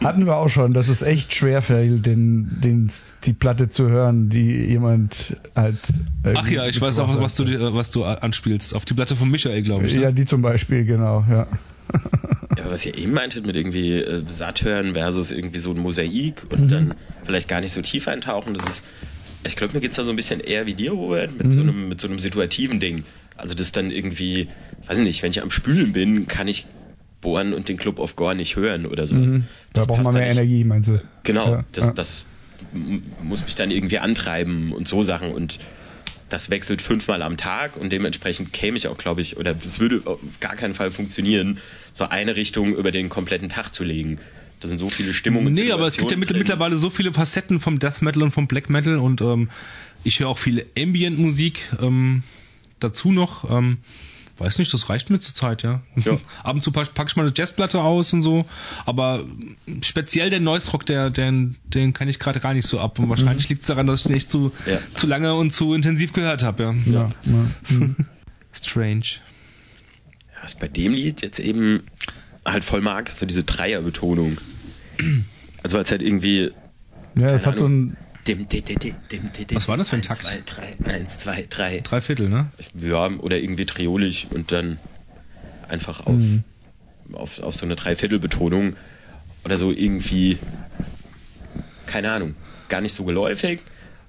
[0.03, 2.91] Hatten wir auch schon, dass es echt schwer fällt, den, den,
[3.25, 5.77] die Platte zu hören, die jemand halt.
[6.23, 8.73] Ach ja, ich weiß auch, was du, was du anspielst.
[8.75, 9.95] Auf die Platte von Michael, glaube ich.
[9.95, 10.01] Ne?
[10.01, 11.47] Ja, die zum Beispiel, genau, ja.
[12.57, 16.45] Ja, was ihr eben meintet mit irgendwie äh, satt hören versus irgendwie so ein Mosaik
[16.49, 16.69] und mhm.
[16.69, 16.93] dann
[17.25, 18.85] vielleicht gar nicht so tief eintauchen, das ist,
[19.43, 21.51] ich glaube, mir geht es da so ein bisschen eher wie dir, Robert, mit, mhm.
[21.51, 23.03] so einem, mit so einem situativen Ding.
[23.35, 24.47] Also das dann irgendwie,
[24.87, 26.65] weiß ich nicht, wenn ich am Spülen bin, kann ich
[27.21, 29.15] Bohren und den Club of Gore nicht hören oder so.
[29.15, 29.45] Mhm.
[29.73, 30.27] Da braucht man mehr.
[30.27, 31.01] Energie, meinst du?
[31.23, 31.93] Genau, ja, das, ja.
[31.93, 32.25] das
[33.23, 35.59] muss mich dann irgendwie antreiben und so Sachen und
[36.29, 40.01] das wechselt fünfmal am Tag und dementsprechend käme ich auch, glaube ich, oder es würde
[40.05, 41.59] auf gar keinen Fall funktionieren,
[41.93, 44.19] so eine Richtung über den kompletten Tag zu legen.
[44.59, 45.53] Da sind so viele Stimmungen.
[45.53, 48.69] Nee, aber es gibt ja mittlerweile so viele Facetten vom Death Metal und vom Black
[48.69, 49.49] Metal und ähm,
[50.03, 52.23] ich höre auch viele Ambient-Musik ähm,
[52.79, 53.49] dazu noch.
[53.49, 53.77] Ähm,
[54.39, 55.81] Weiß nicht, das reicht mir zur Zeit, ja.
[55.95, 56.17] ja.
[56.43, 58.45] Ab und zu packe ich mal eine Jazzplatte aus und so,
[58.85, 59.25] aber
[59.81, 62.99] speziell der Noise Rock, der, den, den kann ich gerade gar nicht so ab.
[62.99, 63.53] Und wahrscheinlich mhm.
[63.53, 64.79] liegt es daran, dass ich nicht zu, ja.
[64.93, 66.75] zu lange und zu intensiv gehört habe, ja.
[66.85, 67.09] ja.
[67.69, 67.95] Mhm.
[68.53, 69.05] Strange.
[70.41, 71.83] Was bei dem Lied jetzt eben
[72.45, 74.37] halt voll mag, ist so diese Dreierbetonung.
[75.63, 76.51] Also als halt irgendwie.
[77.17, 77.97] Ja, es hat Ahnung, so ein
[78.27, 78.65] dim, dim,
[79.09, 80.23] dim, Was war das für ein Takt?
[80.23, 81.79] Zwei, drei, eins, zwei, drei.
[81.79, 82.51] Drei Viertel, ne?
[82.77, 84.79] Ja, oder irgendwie triolig und dann
[85.67, 86.43] einfach auf, mhm.
[87.13, 88.75] auf, auf so eine Dreiviertelbetonung
[89.43, 90.37] oder so irgendwie,
[91.85, 92.35] keine Ahnung,
[92.69, 93.61] gar nicht so geläufig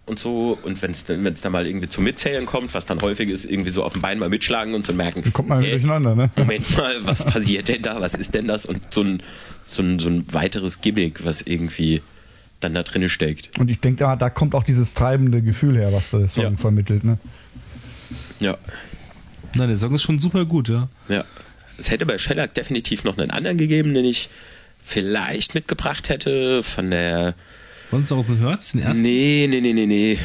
[0.07, 0.59] und so.
[0.61, 3.71] Und wenn es dann, dann mal irgendwie zum Mitzählen kommt, was dann häufig ist, irgendwie
[3.71, 5.23] so auf dem Bein mal mitschlagen und zu merken.
[5.23, 6.31] Dann kommt man hey, durcheinander, ne?
[6.37, 8.01] Moment mal, was passiert denn da?
[8.01, 8.66] Was ist denn das?
[8.66, 9.23] Und so ein,
[9.66, 12.03] so ein, so ein weiteres Gimmick, was irgendwie
[12.61, 13.59] dann da drin steckt.
[13.59, 16.57] Und ich denke, da, da kommt auch dieses treibende Gefühl her, was der Song ja.
[16.57, 17.19] vermittelt, ne?
[18.41, 18.57] Ja.
[19.55, 20.89] Nein, der Song ist schon super gut, ja.
[21.09, 21.25] Ja.
[21.79, 24.31] Es hätte bei Shellac definitiv noch einen anderen gegeben, den ich
[24.83, 27.35] vielleicht mitgebracht hätte von der
[27.91, 29.03] Once Open Hearts, den ersten?
[29.03, 30.18] Nee, nee, nee, nee, nee.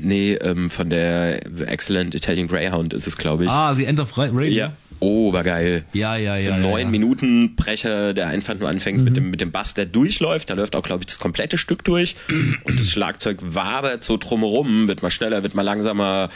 [0.00, 3.50] Nee, ähm, von der Excellent Italian Greyhound ist es, glaube ich.
[3.50, 4.40] Ah, The End of Radio?
[4.40, 4.72] Ja.
[5.00, 5.84] Obergeil.
[5.92, 6.42] Ja, ja, ja.
[6.42, 6.88] So ein ja, neun ja.
[6.88, 9.04] Minuten Brecher, der einfach nur anfängt mhm.
[9.04, 10.50] mit dem mit dem Bass, der durchläuft.
[10.50, 12.16] Da läuft auch, glaube ich, das komplette Stück durch.
[12.64, 16.30] Und das Schlagzeug wabert so drumherum, wird mal schneller, wird mal langsamer.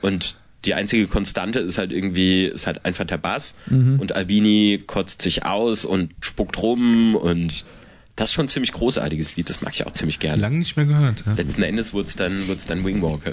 [0.00, 3.56] Und die einzige Konstante ist halt irgendwie, ist halt einfach der Bass.
[3.66, 4.00] Mhm.
[4.00, 7.64] Und Albini kotzt sich aus und spuckt rum und
[8.16, 10.40] das ist schon ein ziemlich großartiges Lied, das mag ich auch ziemlich gerne.
[10.40, 11.24] Lange nicht mehr gehört.
[11.26, 11.34] Ja.
[11.34, 13.32] Letzten Endes wurde es dann, wird's dann Wingwalker.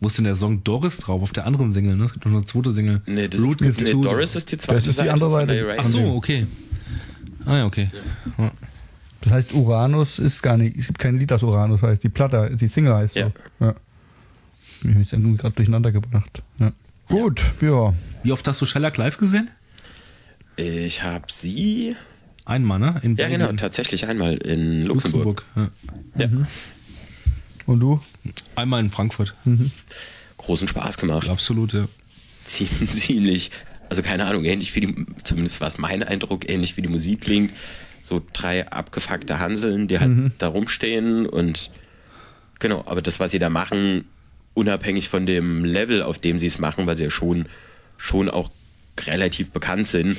[0.00, 1.22] Wo ist denn der Song Doris drauf?
[1.22, 2.04] Auf der anderen Single, ne?
[2.04, 3.02] Es gibt noch eine zweite Single.
[3.06, 5.76] Nee, das Root ist, nee, Doris ist die zweite das ist die andere Seite.
[5.78, 6.46] Ach so, okay.
[7.44, 7.90] Ah ja, okay.
[8.38, 8.52] Ja.
[9.20, 12.02] Das heißt, Uranus ist gar nicht, es gibt kein Lied, das Uranus heißt.
[12.02, 13.30] Die Platte, die Single heißt ja.
[13.58, 13.66] so.
[13.66, 13.74] Ja.
[14.82, 16.42] Ich habe mich gerade durcheinander gebracht.
[16.58, 16.72] Ja.
[17.06, 17.94] Gut, ja.
[18.24, 19.50] Wie oft hast du Shellac live gesehen?
[20.56, 21.96] Ich habe sie
[22.44, 23.00] einmal, ne?
[23.02, 25.44] In ja, genau, tatsächlich einmal in Luxemburg.
[25.54, 25.72] Luxemburg
[26.16, 26.22] ja.
[26.22, 26.26] ja.
[26.28, 26.46] Mhm.
[27.66, 28.00] Und du?
[28.56, 29.34] Einmal in Frankfurt.
[29.44, 29.70] Mhm.
[30.36, 31.28] Großen Spaß gemacht.
[31.28, 31.86] Absolut, ja.
[32.44, 33.50] Ziemlich,
[33.88, 37.20] also keine Ahnung, ähnlich wie die, zumindest war es mein Eindruck, ähnlich wie die Musik
[37.20, 37.52] klingt.
[38.02, 40.32] So drei abgefuckte Hanseln, die halt mhm.
[40.38, 41.70] da rumstehen und
[42.58, 44.06] genau, aber das, was sie da machen,
[44.54, 47.46] unabhängig von dem Level, auf dem sie es machen, weil sie ja schon,
[47.96, 48.50] schon auch
[49.06, 50.16] relativ bekannt sind,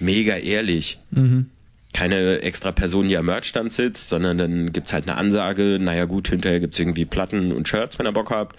[0.00, 0.98] mega ehrlich.
[1.10, 1.46] Mhm
[1.96, 6.28] keine extra Person, die am Merchstand sitzt, sondern dann gibt's halt eine Ansage, naja gut,
[6.28, 8.54] hinterher gibt's irgendwie Platten und Shirts, wenn ihr Bock habt.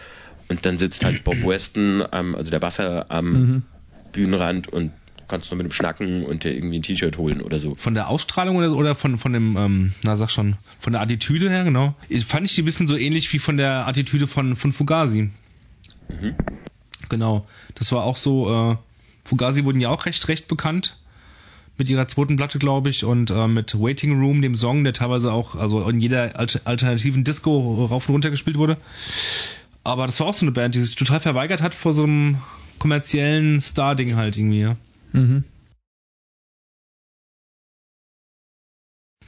[0.50, 3.64] Und dann sitzt halt Bob Weston, am, also der Basser, am mhm.
[4.12, 4.92] Bühnenrand und
[5.28, 7.76] kannst nur mit dem Schnacken und dir irgendwie ein T-Shirt holen oder so.
[7.76, 11.48] Von der Ausstrahlung oder, oder von, von dem, ähm, na sag schon, von der Attitüde
[11.48, 11.94] her, genau.
[12.10, 15.30] Ich, fand ich die ein bisschen so ähnlich wie von der Attitüde von, von Fugazi.
[16.10, 16.34] Mhm.
[17.10, 17.46] Genau.
[17.76, 18.78] Das war auch so, äh,
[19.26, 20.98] Fugazi wurden ja auch recht, recht bekannt
[21.78, 25.32] mit ihrer zweiten Platte, glaube ich, und äh, mit Waiting Room, dem Song, der teilweise
[25.32, 28.78] auch also in jeder alternativen Disco rauf und runter gespielt wurde.
[29.84, 32.38] Aber das war auch so eine Band, die sich total verweigert hat vor so einem
[32.80, 34.76] kommerziellen Star-Ding halt irgendwie, ja.
[35.14, 35.44] Mhm.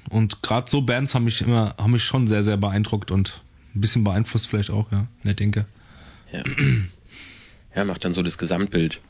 [0.10, 3.42] Und gerade so Bands haben mich immer, haben mich schon sehr, sehr beeindruckt und
[3.76, 5.66] ein bisschen beeinflusst vielleicht auch, ja, in der Denke.
[6.32, 6.44] Ja.
[7.76, 9.02] ja, macht dann so das Gesamtbild.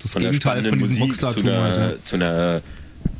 [0.00, 2.04] Das von Gegenteil von diesem Musik zu einer, halt, ja.
[2.04, 2.62] zu einer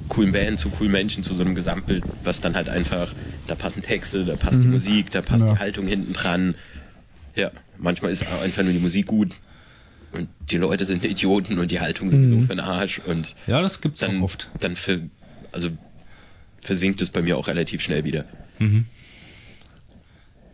[0.09, 3.14] coolen Band, zu coolen Menschen, zu so einem Gesamtbild, was dann halt einfach,
[3.47, 4.62] da passen Texte, da passt mhm.
[4.62, 5.55] die Musik, da passt ja.
[5.55, 6.55] die Haltung hinten dran.
[7.35, 9.35] Ja, manchmal ist auch einfach nur die Musik gut
[10.12, 12.43] und die Leute sind Idioten und die Haltung sowieso mhm.
[12.43, 14.49] für den Arsch und ja, das gibt's dann, auch oft.
[14.61, 15.03] Dann für,
[15.53, 15.70] also
[16.61, 18.24] versinkt es bei mir auch relativ schnell wieder.
[18.59, 18.87] Mhm.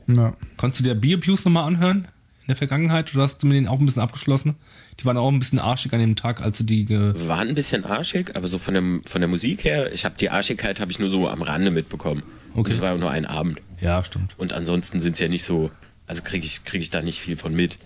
[0.09, 0.37] Ja.
[0.57, 2.09] Konntest du dir Bierabuse nochmal anhören?
[2.51, 4.57] Der Vergangenheit oder hast du mit denen auch ein bisschen abgeschlossen?
[4.99, 7.55] Die waren auch ein bisschen arschig an dem Tag, als du die ge waren ein
[7.55, 10.91] bisschen arschig, aber so von dem von der Musik her, ich habe die Arschigkeit habe
[10.91, 12.23] ich nur so am Rande mitbekommen.
[12.55, 12.73] Okay.
[12.73, 13.61] Das war nur ein Abend.
[13.81, 14.35] Ja, stimmt.
[14.37, 15.71] Und ansonsten sind es ja nicht so,
[16.07, 17.79] also kriege ich kriege ich da nicht viel von mit.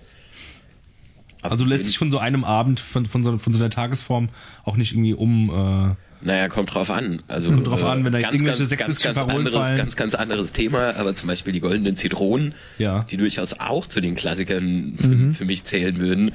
[1.50, 4.30] Also lässt sich von so einem Abend, von, von, so, von so einer Tagesform
[4.64, 5.50] auch nicht irgendwie um.
[5.50, 7.22] Äh naja, kommt drauf an.
[7.28, 9.76] Also kommt drauf an, wenn da ganz, irgendwelche ganz, ganz, ganz anderes, fallen.
[9.76, 13.04] ganz, ganz anderes Thema, aber zum Beispiel die goldenen Zitronen, ja.
[13.10, 15.34] die durchaus auch zu den Klassikern für, mhm.
[15.34, 16.32] für mich zählen würden.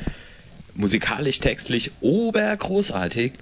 [0.76, 3.34] Musikalisch, textlich obergroßartig,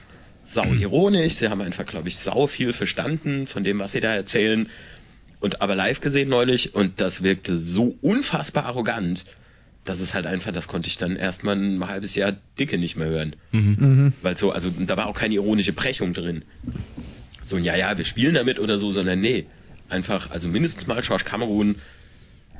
[0.43, 1.33] sau ironisch.
[1.33, 4.69] Sie haben einfach, glaube ich, sau viel verstanden von dem, was sie da erzählen.
[5.41, 9.25] Und aber live gesehen neulich und das wirkte so unfassbar arrogant
[9.87, 13.07] das ist halt einfach, das konnte ich dann erstmal ein halbes Jahr dicke nicht mehr
[13.07, 13.35] hören.
[13.51, 13.77] Mhm.
[13.79, 14.13] mhm.
[14.21, 16.43] Weil so, also da war auch keine ironische Brechung drin.
[17.43, 19.45] So ein Ja, ja, wir spielen damit oder so, sondern nee.
[19.89, 21.75] Einfach, also mindestens mal George Cameron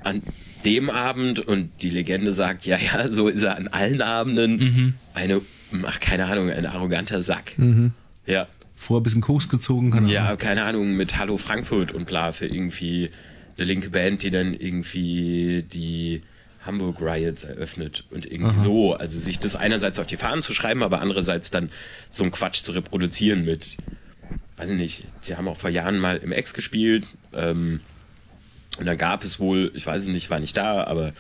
[0.03, 0.23] an
[0.63, 4.93] dem Abend und die Legende sagt, ja, ja, so ist er an allen Abenden mhm.
[5.13, 5.41] eine,
[5.86, 7.57] ach, keine Ahnung, ein arroganter Sack.
[7.57, 7.91] Mhm.
[8.25, 8.47] Ja.
[8.75, 10.38] Vorher ein bisschen Koks gezogen, keine Ja, Ahnung.
[10.38, 13.09] keine Ahnung, mit Hallo Frankfurt und bla für irgendwie
[13.57, 16.21] eine linke Band, die dann irgendwie die
[16.68, 18.63] Hamburg Riots eröffnet und irgendwie Aha.
[18.63, 21.72] so, also sich das einerseits auf die Fahnen zu schreiben, aber andererseits dann
[22.09, 23.78] so einen Quatsch zu reproduzieren mit,
[24.57, 27.82] weiß ich nicht, sie haben auch vor Jahren mal im Ex gespielt ähm,
[28.78, 31.13] und da gab es wohl, ich weiß es nicht, war nicht da, aber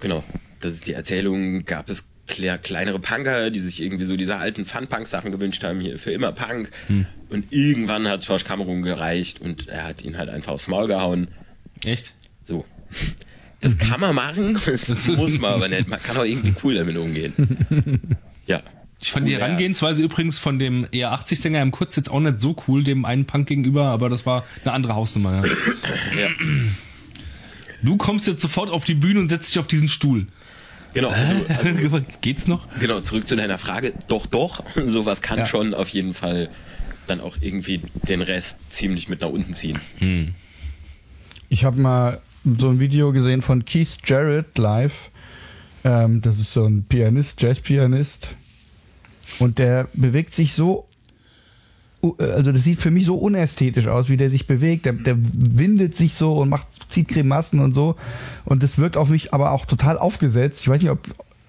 [0.00, 0.24] genau,
[0.60, 5.32] das ist die Erzählung, gab es kleinere Punker, die sich irgendwie so diese alten Fun-Punk-Sachen
[5.32, 6.70] gewünscht haben, hier für immer Punk.
[6.86, 7.06] Hm.
[7.28, 11.28] Und irgendwann hat George Cameron gereicht und er hat ihn halt einfach aufs Maul gehauen.
[11.84, 12.14] Echt?
[12.44, 12.64] So.
[13.62, 15.88] Das kann man machen, das muss man aber nicht.
[15.88, 17.32] Man kann auch irgendwie cool damit umgehen.
[18.44, 18.60] Ja.
[19.00, 22.56] Ich fand die Herangehensweise übrigens von dem eher 80-Sänger im Kurz jetzt auch nicht so
[22.66, 25.44] cool, dem einen Punk gegenüber, aber das war eine andere Hausnummer.
[25.46, 25.52] Ja.
[26.22, 26.28] ja.
[27.82, 30.26] Du kommst jetzt sofort auf die Bühne und setzt dich auf diesen Stuhl.
[30.92, 31.10] Genau.
[31.10, 32.66] Also, also, Geht's noch?
[32.80, 33.92] Genau, zurück zu deiner Frage.
[34.08, 34.64] Doch, doch.
[34.74, 35.46] Sowas kann ja.
[35.46, 36.50] schon auf jeden Fall
[37.06, 39.80] dann auch irgendwie den Rest ziemlich mit nach unten ziehen.
[39.98, 40.34] Hm.
[41.48, 45.10] Ich habe mal so ein Video gesehen von Keith Jarrett live.
[45.84, 48.34] Ähm, das ist so ein Pianist, Jazzpianist.
[49.38, 50.86] Und der bewegt sich so,
[52.18, 54.86] also das sieht für mich so unästhetisch aus, wie der sich bewegt.
[54.86, 57.94] Der, der windet sich so und macht, zieht Grimassen und so.
[58.44, 60.60] Und das wirkt auf mich aber auch total aufgesetzt.
[60.60, 61.00] Ich weiß nicht, ob,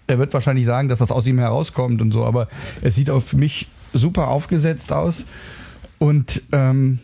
[0.05, 2.47] er wird wahrscheinlich sagen, dass das aus ihm herauskommt und so, aber
[2.81, 5.25] es sieht auf mich super aufgesetzt aus.
[5.97, 6.99] Und ähm,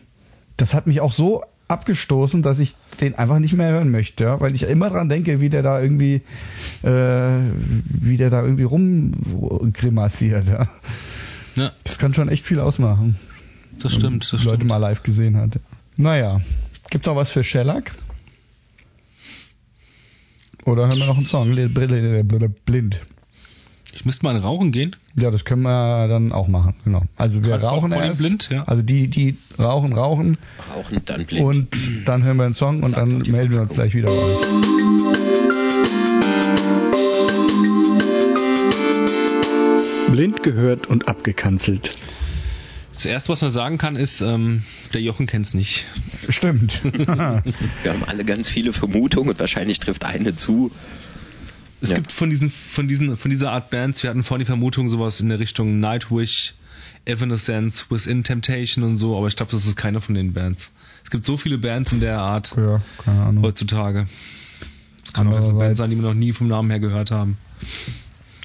[0.56, 4.40] das hat mich auch so abgestoßen, dass ich den einfach nicht mehr hören möchte, ja?
[4.40, 6.22] weil ich immer dran denke, wie der da irgendwie
[6.82, 7.50] äh,
[7.84, 10.48] wie der da irgendwie rumgrimassiert.
[10.48, 10.68] Ja.
[11.56, 11.72] ja.
[11.84, 13.16] Das kann schon echt viel ausmachen.
[13.78, 14.68] Das stimmt, das Leute stimmt.
[14.68, 15.58] mal live gesehen hat.
[15.96, 16.40] Naja,
[16.90, 17.92] gibt's noch was für Shellac?
[20.64, 21.54] Oder hören wir noch einen Song?
[22.64, 23.00] Blind.
[23.92, 24.96] Ich müsste mal rauchen gehen.
[25.16, 27.02] Ja, das können wir dann auch machen, genau.
[27.16, 28.20] Also wir Gerade rauchen erst.
[28.20, 28.64] Blind, ja.
[28.64, 30.38] Also die, die rauchen, rauchen.
[30.74, 31.44] Rauchen, dann blind.
[31.44, 31.76] Und
[32.06, 34.10] dann hören wir einen Song und dann melden wir uns gleich wieder.
[40.10, 41.96] Blind gehört und abgekanzelt.
[42.92, 44.62] Das erste, was man sagen kann, ist, ähm,
[44.92, 45.86] der Jochen kennt's nicht.
[46.28, 46.82] Stimmt.
[46.84, 47.42] wir
[47.86, 50.70] haben alle ganz viele Vermutungen und wahrscheinlich trifft eine zu.
[51.80, 51.96] Es ja.
[51.96, 55.20] gibt von diesen, von diesen, von dieser Art Bands, wir hatten vorhin die Vermutung, sowas
[55.20, 56.54] in der Richtung Nightwish,
[57.06, 60.72] Evanescence, Within Temptation und so, aber ich glaube, das ist keine von den Bands.
[61.04, 63.44] Es gibt so viele Bands in der Art ja, keine Ahnung.
[63.44, 64.06] heutzutage.
[65.04, 67.38] Das kann auch eine Band sein, die wir noch nie vom Namen her gehört haben.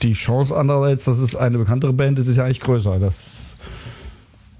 [0.01, 2.99] Die Chance andererseits, dass es eine bekanntere Band ist, ist ja eigentlich größer.
[2.99, 3.54] Das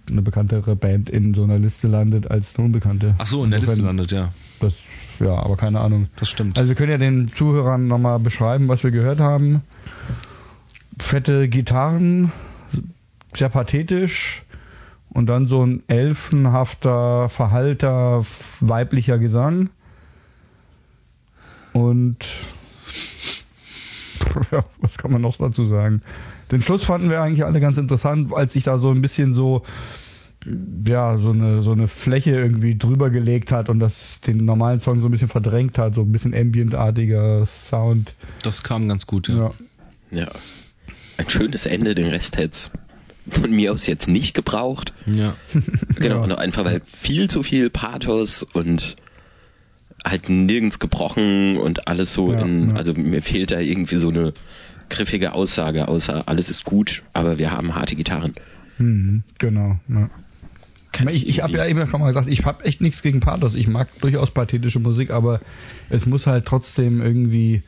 [0.10, 3.16] eine bekanntere Band in so einer Liste landet als eine unbekannte.
[3.18, 4.34] Ach so, in der Liste landet, ja.
[4.60, 4.84] Das,
[5.20, 6.08] ja, aber keine Ahnung.
[6.18, 6.58] Das stimmt.
[6.58, 9.62] Also wir können ja den Zuhörern nochmal beschreiben, was wir gehört haben.
[11.00, 12.32] Fette Gitarren,
[13.34, 14.44] sehr pathetisch
[15.10, 18.26] und dann so ein elfenhafter, verhalter,
[18.60, 19.70] weiblicher Gesang.
[21.74, 22.26] Und
[24.52, 26.02] ja, was kann man noch dazu sagen?
[26.52, 29.64] Den Schluss fanden wir eigentlich alle ganz interessant, als sich da so ein bisschen so
[30.86, 35.02] ja, so eine, so eine Fläche irgendwie drüber gelegt hat und das den normalen Song
[35.02, 38.14] so ein bisschen verdrängt hat, so ein bisschen ambientartiger Sound.
[38.44, 39.54] Das kam ganz gut, ja.
[40.12, 40.20] Ja.
[40.20, 40.32] ja.
[41.18, 42.70] Ein schönes Ende, den Rest hätte
[43.28, 44.94] von mir aus jetzt nicht gebraucht.
[45.06, 45.36] Ja.
[45.96, 46.38] genau, ja.
[46.38, 48.98] einfach weil viel zu viel Pathos und
[50.04, 52.76] halt nirgends gebrochen und alles so ja, in, ja.
[52.76, 54.34] also mir fehlt da irgendwie so eine
[54.90, 58.34] griffige Aussage, außer alles ist gut, aber wir haben harte Gitarren.
[58.78, 59.80] Mhm, genau.
[59.88, 60.10] Ja.
[61.12, 63.54] Ich, ich habe ja eben schon mal gesagt, ich habe echt nichts gegen Pathos.
[63.54, 65.42] Ich mag durchaus pathetische Musik, aber
[65.90, 67.64] es muss halt trotzdem irgendwie,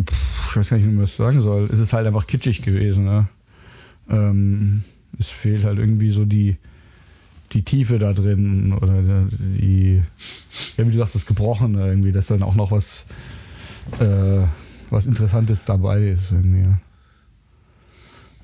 [0.00, 1.68] pff, ich weiß gar nicht, wie man das sagen soll.
[1.72, 3.04] Es ist halt einfach kitschig gewesen.
[3.04, 3.28] Ne?
[4.08, 4.84] Ähm,
[5.18, 6.56] es fehlt halt irgendwie so die
[7.52, 10.02] die Tiefe da drin oder die,
[10.76, 13.06] ja wie du sagst, das Gebrochene irgendwie, dass dann auch noch was
[14.00, 14.46] äh,
[14.90, 16.74] was Interessantes dabei ist irgendwie.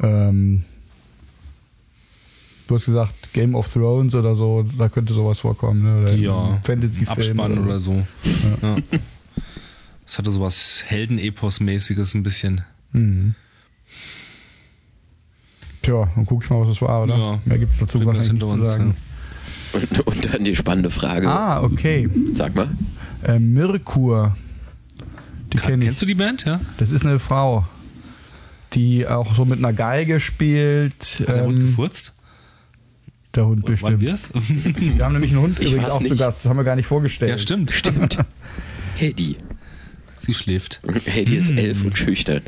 [0.01, 0.65] Ähm,
[2.67, 6.03] du hast gesagt Game of Thrones oder so, da könnte sowas vorkommen, ne?
[6.03, 8.07] Oder ja, Fantasy-Film oder, oder, so.
[8.63, 8.77] Ja.
[8.77, 8.77] ja.
[10.07, 12.63] Das hatte sowas Heldenepos-mäßiges ein bisschen.
[12.93, 13.35] Mhm.
[15.83, 17.17] Tja, dann guck ich mal, was das war, oder?
[17.17, 18.95] Ja, Mehr gibt's dazu wahrscheinlich nicht zu sagen.
[19.73, 19.81] Ja.
[19.81, 21.29] Und, und, dann die spannende Frage.
[21.29, 22.09] Ah, okay.
[22.35, 22.69] Sag mal.
[23.25, 24.37] Äh, Mirkur.
[25.53, 26.61] Die kenn Kennst du die Band, ja?
[26.79, 27.67] Das ist eine Frau,
[28.73, 31.21] die auch so mit einer Geige spielt.
[31.21, 32.15] Hat der ähm, Hund gefurzt?
[33.35, 34.03] Der Hund bestimmt.
[34.03, 36.11] Wir haben nämlich einen Hund ich übrigens auch nicht.
[36.11, 36.45] zu Gast.
[36.45, 37.31] Das haben wir gar nicht vorgestellt.
[37.31, 37.71] Ja, stimmt.
[37.71, 38.19] Stimmt.
[38.97, 39.39] Hedy.
[40.21, 40.81] Sie schläft.
[41.07, 42.43] Hedy ist elf und schüchtern.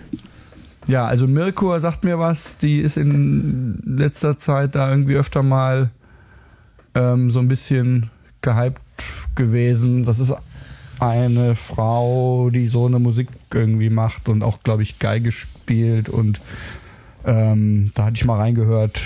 [0.87, 2.59] Ja, also Mirko sagt mir was.
[2.59, 5.91] Die ist in letzter Zeit da irgendwie öfter mal
[6.95, 8.11] ähm, so ein bisschen
[8.43, 8.81] gehypt
[9.35, 10.05] gewesen.
[10.05, 10.35] Das ist
[11.01, 16.40] eine Frau, die so eine Musik irgendwie macht und auch, glaube ich, Geige spielt und
[17.24, 19.01] ähm, da hatte ich mal reingehört.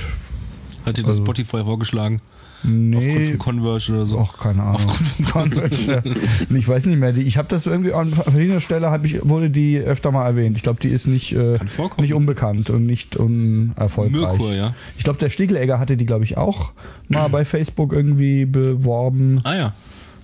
[0.84, 2.20] Hat dir das also, Spotify vorgeschlagen?
[2.64, 2.96] Nee.
[2.96, 4.18] Aufgrund von Converge oder so?
[4.18, 4.76] Ach, keine Ahnung.
[4.76, 6.02] Aufgrund von Converge, ja.
[6.56, 7.16] Ich weiß nicht mehr.
[7.16, 10.56] Ich habe das irgendwie an verschiedener Stelle hab ich, wurde die öfter mal erwähnt.
[10.56, 11.58] Ich glaube, die ist nicht, äh,
[11.98, 14.38] nicht unbekannt und nicht unerfolgreich.
[14.38, 14.74] Mirkur, ja.
[14.96, 16.72] Ich glaube, der Stiegelegger hatte die, glaube ich, auch
[17.08, 19.40] mal bei Facebook irgendwie beworben.
[19.44, 19.72] Ah ja.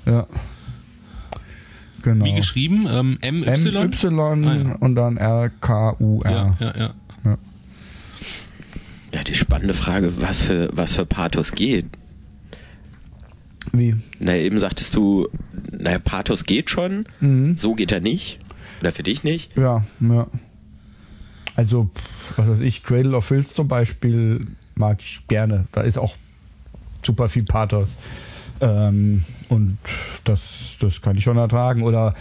[0.06, 0.26] Ja.
[2.04, 2.26] Genau.
[2.26, 2.86] Wie geschrieben?
[2.86, 3.46] Ähm, MY?
[3.46, 4.76] MY ah, ja.
[4.78, 6.30] und dann R-K-U-R.
[6.30, 6.94] Ja, ja, ja,
[7.24, 7.38] ja.
[9.14, 11.86] Ja, die spannende Frage, was für, was für Pathos geht.
[13.72, 13.96] Wie?
[14.18, 15.28] Na, eben sagtest du,
[15.72, 17.56] naja, Pathos geht schon, mhm.
[17.56, 18.38] so geht er nicht.
[18.80, 19.56] Oder für dich nicht?
[19.56, 20.26] Ja, ja.
[21.56, 21.88] Also,
[22.36, 25.68] was weiß ich, Cradle of Filth zum Beispiel mag ich gerne.
[25.72, 26.16] Da ist auch
[27.02, 27.96] super viel Pathos.
[28.60, 29.78] Ähm, und
[30.24, 31.82] das, das kann ich schon ertragen.
[31.82, 32.14] Oder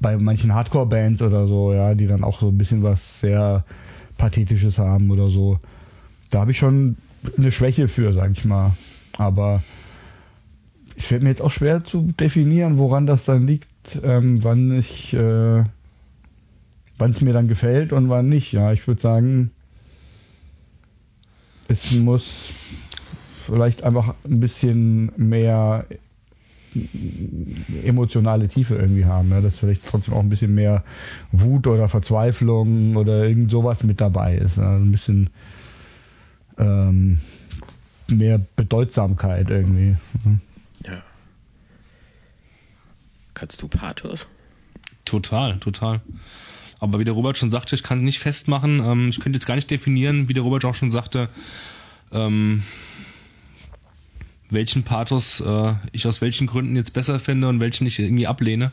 [0.00, 3.64] bei manchen Hardcore-Bands oder so, ja, die dann auch so ein bisschen was sehr
[4.16, 5.60] Pathetisches haben oder so.
[6.30, 6.96] Da habe ich schon
[7.36, 8.76] eine Schwäche für, sag ich mal.
[9.16, 9.62] Aber
[10.96, 13.68] es fällt mir jetzt auch schwer zu definieren, woran das dann liegt,
[14.02, 15.64] ähm, wann ich, äh,
[16.98, 18.52] wann es mir dann gefällt und wann nicht.
[18.52, 19.50] Ja, ich würde sagen,
[21.68, 22.50] es muss
[23.48, 25.86] vielleicht einfach ein bisschen mehr
[27.84, 29.30] emotionale Tiefe irgendwie haben.
[29.30, 30.84] Ja, dass vielleicht trotzdem auch ein bisschen mehr
[31.32, 34.58] Wut oder Verzweiflung oder irgend sowas mit dabei ist.
[34.58, 35.30] Ja, ein bisschen
[36.58, 37.20] ähm,
[38.08, 39.96] mehr Bedeutsamkeit irgendwie.
[40.86, 41.02] Ja.
[43.34, 44.26] Kannst du Pathos?
[45.04, 46.00] Total, total.
[46.80, 48.80] Aber wie der Robert schon sagte, ich kann nicht festmachen.
[48.84, 51.28] Ähm, ich könnte jetzt gar nicht definieren, wie der Robert auch schon sagte,
[52.12, 52.62] ähm,
[54.50, 58.72] welchen Pathos äh, ich aus welchen Gründen jetzt besser finde und welchen ich irgendwie ablehne.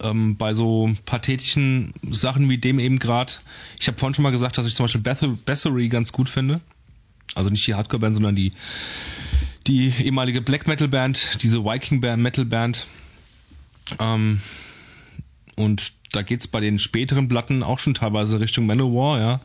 [0.00, 3.32] Ähm, bei so pathetischen Sachen wie dem eben gerade.
[3.80, 6.60] Ich habe vorhin schon mal gesagt, dass ich zum Beispiel Bathory ganz gut finde.
[7.34, 8.52] Also nicht die Hardcore-Band, sondern die,
[9.66, 12.86] die ehemalige Black Metal-Band, diese Viking-Metal-Band.
[13.98, 14.40] Ähm,
[15.56, 19.40] und da geht's bei den späteren Platten auch schon teilweise Richtung Manowar, ja.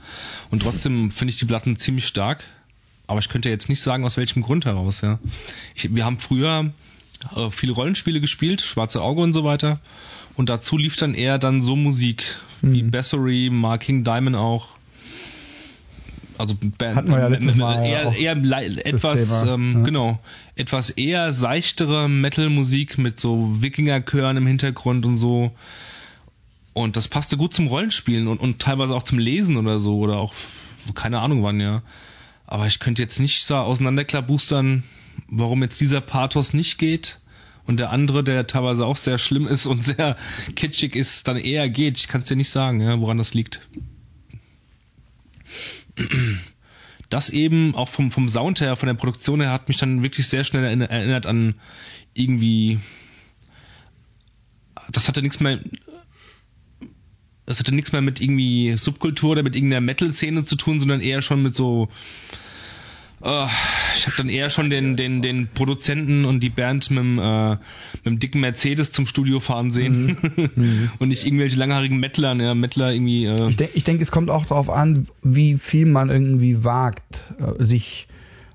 [0.51, 2.43] Und trotzdem finde ich die Platten ziemlich stark.
[3.11, 5.19] Aber ich könnte jetzt nicht sagen, aus welchem Grund heraus, ja.
[5.75, 6.71] Ich, wir haben früher
[7.35, 9.81] äh, viele Rollenspiele gespielt, Schwarze Auge und so weiter.
[10.37, 12.23] Und dazu lief dann eher dann so Musik
[12.61, 12.71] mhm.
[12.71, 14.69] wie Bessery, Marking Diamond auch.
[16.37, 19.83] Also Hatten wir ja letztes Mal eher, eher etwas, ähm, ja.
[19.83, 20.19] genau,
[20.55, 25.51] etwas eher seichtere Metal-Musik mit so Wikinger-Chören im Hintergrund und so.
[26.71, 30.15] Und das passte gut zum Rollenspielen und, und teilweise auch zum Lesen oder so oder
[30.15, 30.33] auch
[30.95, 31.81] keine Ahnung wann, ja.
[32.51, 34.83] Aber ich könnte jetzt nicht so auseinanderklappboostern,
[35.29, 37.21] warum jetzt dieser Pathos nicht geht
[37.65, 40.17] und der andere, der teilweise auch sehr schlimm ist und sehr
[40.53, 41.97] kitschig ist, dann eher geht.
[41.97, 43.61] Ich kann es dir nicht sagen, ja, woran das liegt.
[47.07, 50.27] Das eben auch vom, vom Sound her, von der Produktion her, hat mich dann wirklich
[50.27, 51.55] sehr schnell erinnert an
[52.13, 52.81] irgendwie.
[54.89, 55.61] Das hatte nichts mehr
[57.51, 61.21] das hatte nichts mehr mit irgendwie Subkultur oder mit irgendeiner Metal-Szene zu tun, sondern eher
[61.21, 61.89] schon mit so
[63.23, 63.45] Uh,
[63.95, 67.51] ich habe dann eher schon den, den, den Produzenten und die Band mit dem, äh,
[67.51, 70.49] mit dem dicken Mercedes zum Studio fahren sehen mhm.
[70.55, 70.91] mhm.
[70.97, 73.25] und nicht irgendwelche langhaarigen Mettler, ja, Mettler irgendwie.
[73.25, 77.21] Äh ich denke, ich denk, es kommt auch darauf an, wie viel man irgendwie wagt,
[77.37, 78.07] äh, sich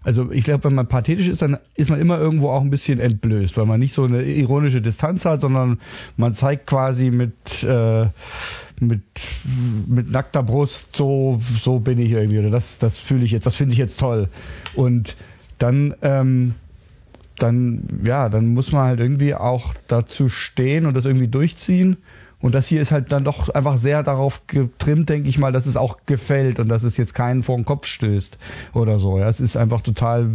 [0.03, 3.01] also ich glaube, wenn man pathetisch ist, dann ist man immer irgendwo auch ein bisschen
[3.01, 5.81] entblößt, weil man nicht so eine ironische Distanz hat, sondern
[6.17, 8.07] man zeigt quasi mit äh,
[8.81, 9.03] mit,
[9.87, 13.57] mit nackter Brust, so, so bin ich irgendwie, oder das, das fühle ich jetzt, das
[13.57, 14.29] finde ich jetzt toll.
[14.75, 15.17] Und
[15.59, 16.55] dann, ähm,
[17.39, 21.97] dann, ja, dann muss man halt irgendwie auch dazu stehen und das irgendwie durchziehen.
[22.41, 25.65] Und das hier ist halt dann doch einfach sehr darauf getrimmt, denke ich mal, dass
[25.65, 28.37] es auch gefällt und dass es jetzt keinen vor den Kopf stößt
[28.75, 29.19] oder so.
[29.19, 30.31] Ja, es ist einfach total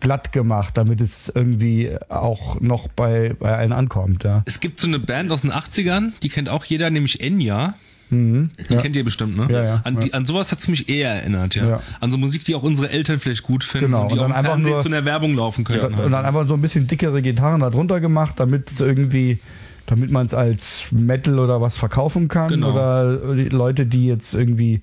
[0.00, 4.24] glatt gemacht, damit es irgendwie auch noch bei, bei allen ankommt.
[4.24, 4.42] Ja.
[4.44, 7.74] Es gibt so eine Band aus den 80ern, die kennt auch jeder, nämlich Enya.
[8.10, 8.80] Mhm, die ja.
[8.80, 9.48] kennt ihr bestimmt, ne?
[9.50, 11.80] Ja, ja, an, die, an sowas hat's mich eher erinnert, ja.
[12.00, 14.02] An so Musik, die auch unsere Eltern vielleicht gut finden genau.
[14.02, 15.80] und die und auch im Fernsehen nur, zu einer Werbung laufen können.
[15.80, 16.06] Und, halt.
[16.06, 19.40] und dann einfach so ein bisschen dickere Gitarren da drunter gemacht, damit es irgendwie
[19.86, 22.72] damit man es als Metal oder was verkaufen kann genau.
[22.72, 24.82] oder Leute, die jetzt irgendwie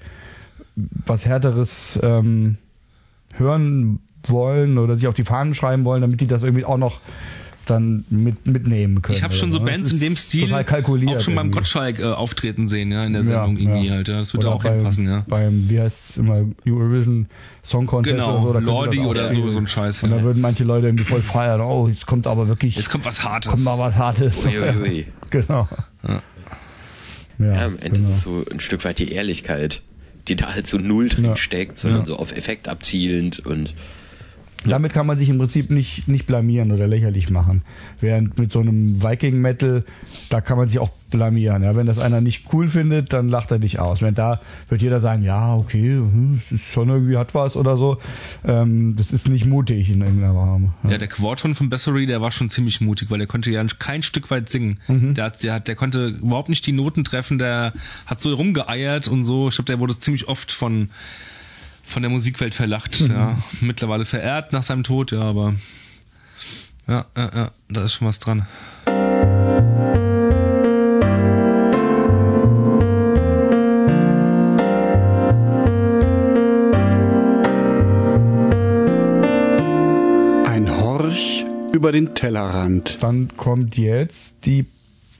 [0.75, 2.57] was härteres ähm,
[3.33, 7.01] hören wollen oder sich auf die Fahnen schreiben wollen, damit die das irgendwie auch noch
[7.65, 9.17] dann mit, mitnehmen können.
[9.17, 9.65] Ich habe schon so ne?
[9.65, 11.33] Bands in dem Stil auch schon irgendwie.
[11.35, 13.93] beim Gottschalk äh, auftreten sehen, ja, in der Sendung ja, irgendwie ja.
[13.95, 14.07] halt.
[14.07, 14.17] Ja.
[14.17, 15.23] Das würde auch hinpassen, ja.
[15.27, 17.27] Beim, wie heißt es immer, Eurovision
[17.63, 18.65] Song Contest genau, oder so.
[18.65, 20.03] Lordi oder so, so ein Scheiß.
[20.03, 22.75] Und da würden manche Leute irgendwie voll feiern, oh, jetzt kommt aber wirklich...
[22.75, 23.51] Jetzt kommt was Hartes.
[23.51, 24.45] Kommt mal was Hartes.
[24.45, 25.07] Ui, ui, ui.
[25.29, 25.67] genau.
[26.07, 26.21] Ja.
[27.39, 28.09] Ja, am Ende genau.
[28.09, 29.81] ist es so ein Stück weit die Ehrlichkeit,
[30.27, 33.73] die da halt so null drin steckt, sondern so auf Effekt abzielend und
[34.71, 37.63] damit kann man sich im Prinzip nicht, nicht blamieren oder lächerlich machen.
[37.99, 39.83] Während mit so einem Viking Metal,
[40.29, 41.63] da kann man sich auch blamieren.
[41.63, 44.01] Ja, wenn das einer nicht cool findet, dann lacht er dich aus.
[44.01, 47.77] Wenn da wird jeder sagen, ja, okay, hm, es ist schon irgendwie hat was oder
[47.77, 47.99] so.
[48.43, 50.73] Ähm, das ist nicht mutig in irgendeiner Form.
[50.83, 50.91] Ja.
[50.91, 54.03] ja, der Quarton von Bessery, der war schon ziemlich mutig, weil der konnte ja kein
[54.03, 54.79] Stück weit singen.
[54.87, 55.13] Mhm.
[55.13, 57.73] Der, hat, der, der konnte überhaupt nicht die Noten treffen, der
[58.05, 59.49] hat so rumgeeiert und so.
[59.49, 60.89] Ich glaube, der wurde ziemlich oft von
[61.83, 63.01] von der Musikwelt verlacht.
[63.01, 63.11] Mhm.
[63.11, 63.37] Ja.
[63.61, 65.53] Mittlerweile verehrt nach seinem Tod, ja, aber
[66.87, 68.47] ja, ja, ja, da ist schon was dran.
[80.45, 82.97] Ein Horch über den Tellerrand.
[83.01, 84.65] Dann kommt jetzt die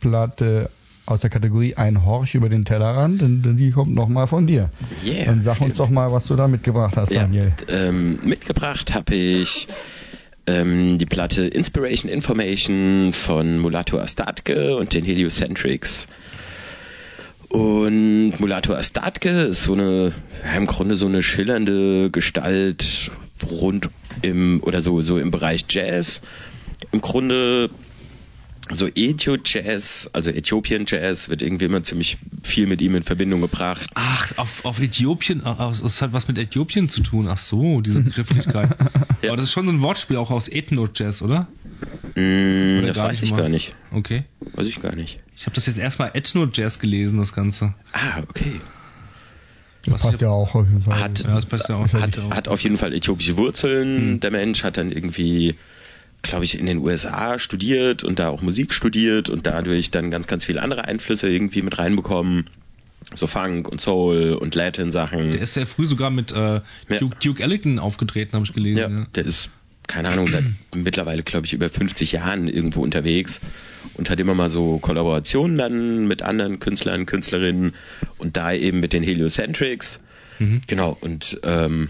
[0.01, 0.69] Platte
[1.05, 4.69] aus der Kategorie Ein Horch über den Tellerrand, denn die kommt nochmal von dir.
[5.03, 7.53] Yeah, Dann sag uns doch mal, was du da mitgebracht hast, ja, Daniel.
[7.67, 9.67] Ähm, mitgebracht habe ich
[10.47, 16.07] ähm, die Platte Inspiration Information von Mulato Astatke und den Heliocentrics.
[17.49, 20.11] Und Mulato Astatke ist so eine,
[20.43, 23.11] ja, im Grunde so eine schillernde Gestalt
[23.45, 23.89] rund
[24.21, 26.21] im, oder so, so im Bereich Jazz
[26.91, 27.69] im Grunde
[28.71, 33.89] so Ethio-Jazz, also Äthiopien-Jazz, wird irgendwie immer ziemlich viel mit ihm in Verbindung gebracht.
[33.95, 37.27] Ach, auf, auf Äthiopien, es hat was mit Äthiopien zu tun.
[37.27, 38.75] Ach so, diese Begrifflichkeit.
[39.21, 39.29] ja.
[39.29, 41.47] Aber das ist schon so ein Wortspiel auch aus Ethno-Jazz, oder?
[42.15, 43.37] Mm, oder das weiß ich mal?
[43.41, 43.75] gar nicht.
[43.91, 44.23] Okay.
[44.53, 45.19] Weiß ich gar nicht.
[45.35, 47.73] Ich habe das jetzt erstmal Ethno-Jazz gelesen, das Ganze.
[47.91, 48.61] Ah, okay.
[49.85, 50.99] Das passt ja auch auf jeden Fall.
[50.99, 51.91] Hat, ja, das passt ja auch.
[51.91, 53.97] Hat, hat auf jeden Fall äthiopische Wurzeln.
[53.97, 54.19] Hm.
[54.21, 55.55] Der Mensch hat dann irgendwie
[56.23, 60.25] glaube ich, in den USA studiert und da auch Musik studiert und dadurch dann ganz,
[60.25, 62.45] ganz viele andere Einflüsse irgendwie mit reinbekommen.
[63.13, 65.33] So Funk und Soul und Latin-Sachen.
[65.33, 66.61] Der ist sehr früh sogar mit äh,
[66.99, 68.79] Duke, Duke Ellington aufgetreten, habe ich gelesen.
[68.79, 69.49] Ja, ja, der ist,
[69.87, 73.41] keine Ahnung, seit mittlerweile, glaube ich, über 50 Jahren irgendwo unterwegs
[73.95, 77.75] und hat immer mal so Kollaborationen dann mit anderen Künstlern, Künstlerinnen
[78.17, 79.99] und da eben mit den Heliocentrics.
[80.39, 80.61] Mhm.
[80.67, 81.89] Genau, und ähm,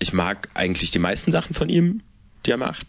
[0.00, 2.02] ich mag eigentlich die meisten Sachen von ihm,
[2.46, 2.86] die er macht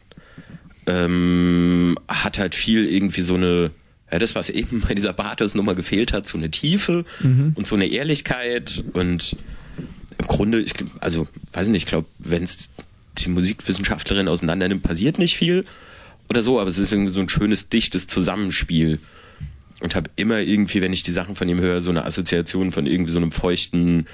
[0.88, 3.72] ähm, hat halt viel irgendwie so eine,
[4.12, 7.54] ja, das, was eben bei dieser Bartos-Nummer gefehlt hat, so eine Tiefe mhm.
[7.56, 9.38] und so eine Ehrlichkeit und
[10.18, 12.70] im Grunde, ich, also weiß nicht, ich glaube, wenn es
[13.18, 15.66] die Musikwissenschaftlerin auseinander nimmt, passiert nicht viel
[16.30, 19.00] oder so, aber es ist irgendwie so ein schönes, dichtes Zusammenspiel
[19.82, 22.86] und habe immer irgendwie, wenn ich die Sachen von ihm höre, so eine Assoziation von
[22.86, 24.08] irgendwie so einem feuchten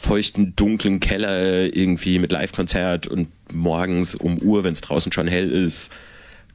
[0.00, 5.50] feuchten, dunklen Keller irgendwie mit Live-Konzert und morgens um Uhr, wenn es draußen schon hell
[5.50, 5.92] ist,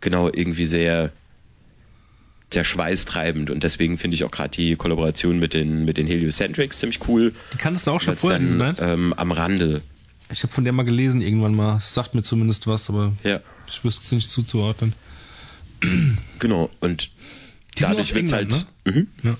[0.01, 1.11] genau irgendwie sehr
[2.51, 6.79] sehr schweißtreibend und deswegen finde ich auch gerade die Kollaboration mit den mit den Heliocentrics
[6.79, 7.33] ziemlich cool.
[7.53, 8.79] Die kannst du auch schon vorher, Band?
[8.81, 9.81] Ähm, am Rande.
[10.31, 11.77] Ich habe von der mal gelesen irgendwann mal.
[11.77, 13.41] Es sagt mir zumindest was, aber ja.
[13.67, 14.93] ich wüsste es nicht zuzuordnen.
[16.39, 17.11] Genau und
[17.77, 18.65] die dadurch wird halt ne?
[18.85, 19.07] mhm.
[19.23, 19.37] ja.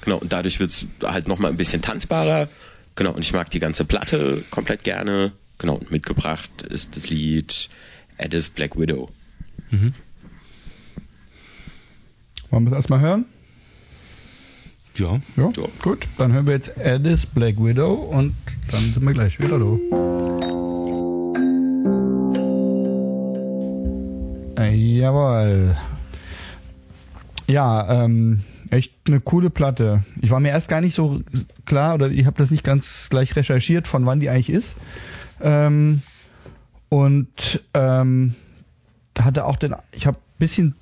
[0.00, 2.48] genau und dadurch wird es halt noch mal ein bisschen tanzbarer
[2.96, 5.32] Genau, und ich mag die ganze Platte komplett gerne.
[5.58, 7.68] Genau, und mitgebracht ist das Lied
[8.18, 9.10] Addis Black Widow.
[9.70, 9.92] Mhm.
[12.50, 13.26] Wollen wir es erstmal hören?
[14.96, 15.20] Ja.
[15.36, 15.52] ja.
[15.54, 16.08] Ja, gut.
[16.16, 18.34] Dann hören wir jetzt Addis Black Widow und
[18.70, 19.76] dann sind wir gleich wieder da.
[24.62, 25.76] Äh, jawohl.
[27.46, 30.02] Ja, ähm, echt eine coole Platte.
[30.20, 31.20] Ich war mir erst gar nicht so
[31.64, 34.74] klar oder ich habe das nicht ganz gleich recherchiert, von wann die eigentlich ist.
[35.40, 36.02] Ähm,
[36.88, 38.34] und ähm,
[39.18, 40.74] hatte auch den, ich habe bisschen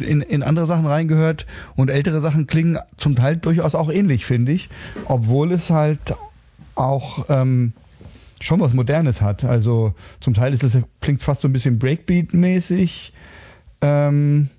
[0.00, 4.52] in, in andere Sachen reingehört und ältere Sachen klingen zum Teil durchaus auch ähnlich, finde
[4.52, 4.68] ich,
[5.06, 6.14] obwohl es halt
[6.74, 7.72] auch ähm,
[8.40, 9.44] schon was Modernes hat.
[9.44, 13.12] Also zum Teil ist es klingt fast so ein bisschen Breakbeat-mäßig.
[13.80, 14.50] Ähm,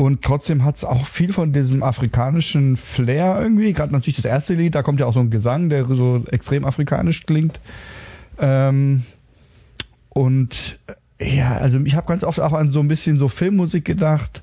[0.00, 3.74] und trotzdem hat es auch viel von diesem afrikanischen Flair irgendwie.
[3.74, 6.64] Gerade natürlich das erste Lied, da kommt ja auch so ein Gesang, der so extrem
[6.64, 7.60] afrikanisch klingt.
[8.38, 9.02] Ähm,
[10.08, 10.78] und
[11.20, 14.42] ja, also ich habe ganz oft auch an so ein bisschen so Filmmusik gedacht,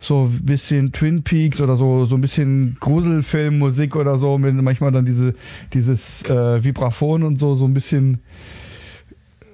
[0.00, 4.90] so ein bisschen Twin Peaks oder so so ein bisschen Gruselfilmmusik oder so, mit manchmal
[4.90, 5.36] dann diese
[5.74, 8.18] dieses äh, Vibraphon und so so ein bisschen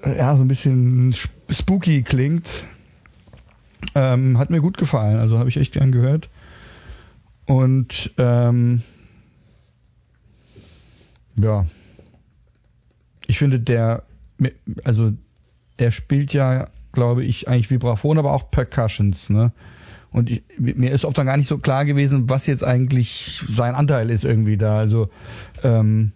[0.03, 1.13] ja so ein bisschen
[1.51, 2.65] spooky klingt.
[3.93, 6.29] Ähm, hat mir gut gefallen, also habe ich echt gern gehört.
[7.45, 8.81] Und ähm,
[11.39, 11.65] ja,
[13.27, 14.03] ich finde der,
[14.83, 15.13] also
[15.79, 19.51] der spielt ja, glaube ich, eigentlich Vibraphon, aber auch Percussions, ne?
[20.11, 23.75] Und ich, mir ist oft dann gar nicht so klar gewesen, was jetzt eigentlich sein
[23.75, 24.77] Anteil ist irgendwie da.
[24.77, 25.09] Also
[25.61, 26.13] ähm,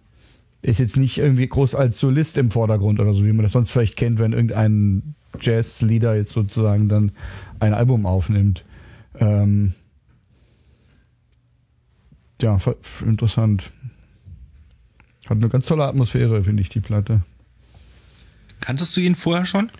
[0.62, 3.70] ist jetzt nicht irgendwie groß als Solist im Vordergrund oder so, wie man das sonst
[3.70, 7.12] vielleicht kennt, wenn irgendein Jazz-Leader jetzt sozusagen dann
[7.58, 8.64] ein Album aufnimmt.
[9.18, 9.74] Ähm,
[12.40, 12.58] ja,
[13.04, 13.70] interessant.
[15.28, 17.22] Hat eine ganz tolle Atmosphäre, finde ich, die Platte.
[18.60, 19.70] Kanntest du ihn vorher schon?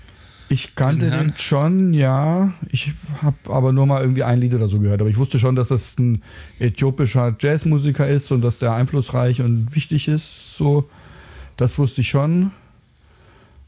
[0.52, 2.52] Ich kannte den schon, ja.
[2.70, 2.92] Ich
[3.22, 5.00] habe aber nur mal irgendwie ein Lied oder so gehört.
[5.00, 6.22] Aber ich wusste schon, dass das ein
[6.58, 10.56] äthiopischer Jazzmusiker ist und dass der einflussreich und wichtig ist.
[10.56, 10.90] So,
[11.56, 12.50] das wusste ich schon.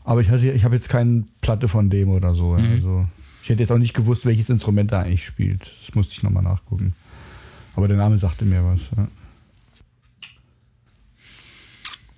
[0.04, 2.56] Aber ich hatte, ich habe jetzt keine Platte von dem oder so.
[2.56, 2.72] Mhm.
[2.72, 3.06] Also
[3.42, 5.72] ich hätte jetzt auch nicht gewusst, welches Instrument er eigentlich spielt.
[5.86, 6.94] Das musste ich nochmal nachgucken.
[7.74, 8.80] Aber der Name sagte mir was.
[8.96, 9.08] Ja.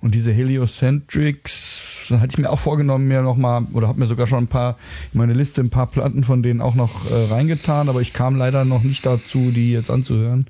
[0.04, 4.26] Und diese Heliocentrics, da hatte ich mir auch vorgenommen, mir nochmal, oder habe mir sogar
[4.26, 4.76] schon ein paar,
[5.14, 8.36] in meine Liste ein paar Platten von denen auch noch äh, reingetan, aber ich kam
[8.36, 10.46] leider noch nicht dazu, die jetzt anzuhören.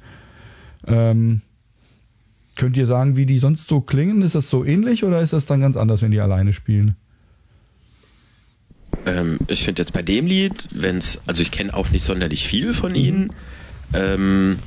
[0.88, 1.40] Ähm,
[2.56, 4.22] könnt ihr sagen, wie die sonst so klingen?
[4.22, 6.96] Ist das so ähnlich oder ist das dann ganz anders, wenn die alleine spielen?
[9.06, 12.46] Ähm, ich finde jetzt bei dem Lied, wenn es, also ich kenne auch nicht sonderlich
[12.46, 12.98] viel von mhm.
[12.98, 13.32] ihnen.
[13.92, 14.58] Ähm,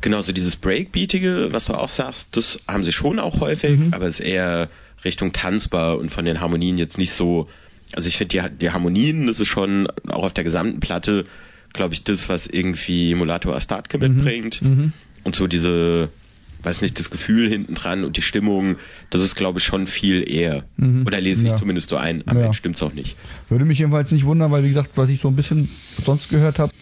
[0.00, 3.94] genauso dieses Breakbeatige, was du auch sagst, das haben sie schon auch häufig, mhm.
[3.94, 4.68] aber es ist eher
[5.04, 7.48] Richtung tanzbar und von den Harmonien jetzt nicht so
[7.92, 11.26] Also ich finde die, die Harmonien, das ist schon auch auf der gesamten Platte,
[11.72, 14.16] glaube ich, das, was irgendwie Mulato Astatke mhm.
[14.16, 14.62] mitbringt.
[14.62, 14.92] Mhm.
[15.24, 16.10] Und so diese,
[16.62, 18.76] weiß nicht, das Gefühl hinten dran und die Stimmung,
[19.10, 20.64] das ist, glaube ich, schon viel eher.
[20.76, 21.06] Mhm.
[21.06, 21.58] Oder lese ich ja.
[21.58, 22.22] zumindest so ein.
[22.26, 22.44] Am ja.
[22.44, 23.16] Ende stimmt's auch nicht.
[23.48, 25.68] Würde mich jedenfalls nicht wundern, weil, wie gesagt, was ich so ein bisschen
[26.04, 26.72] sonst gehört habe,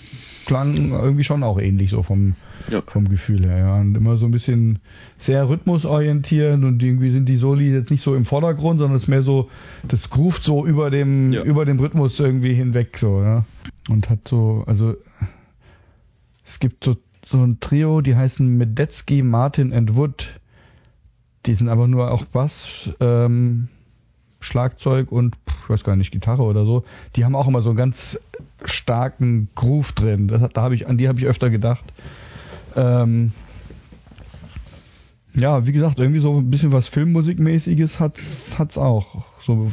[0.48, 2.34] klang irgendwie schon auch ähnlich so vom,
[2.70, 2.82] ja.
[2.86, 3.58] vom Gefühl her.
[3.58, 3.80] Ja.
[3.80, 4.78] Und immer so ein bisschen
[5.18, 9.08] sehr rhythmusorientiert und irgendwie sind die Soli jetzt nicht so im Vordergrund, sondern es ist
[9.08, 9.50] mehr so,
[9.86, 11.42] das groovt so über dem, ja.
[11.42, 13.44] über dem Rhythmus irgendwie hinweg so, ja.
[13.90, 14.96] Und hat so, also
[16.46, 16.96] es gibt so,
[17.30, 20.40] so ein Trio, die heißen Medetzky, Martin and Wood.
[21.46, 23.68] Die sind aber nur auch Bass, ähm,
[24.40, 26.84] Schlagzeug und ich weiß gar nicht, Gitarre oder so.
[27.16, 28.18] Die haben auch immer so einen ganz
[28.64, 30.28] starken Groove drin.
[30.28, 31.84] Das, da habe ich, an die habe ich öfter gedacht.
[32.76, 33.32] Ähm,
[35.34, 39.24] ja, wie gesagt, irgendwie so ein bisschen was Filmmusikmäßiges hat's, hat's auch.
[39.40, 39.70] So,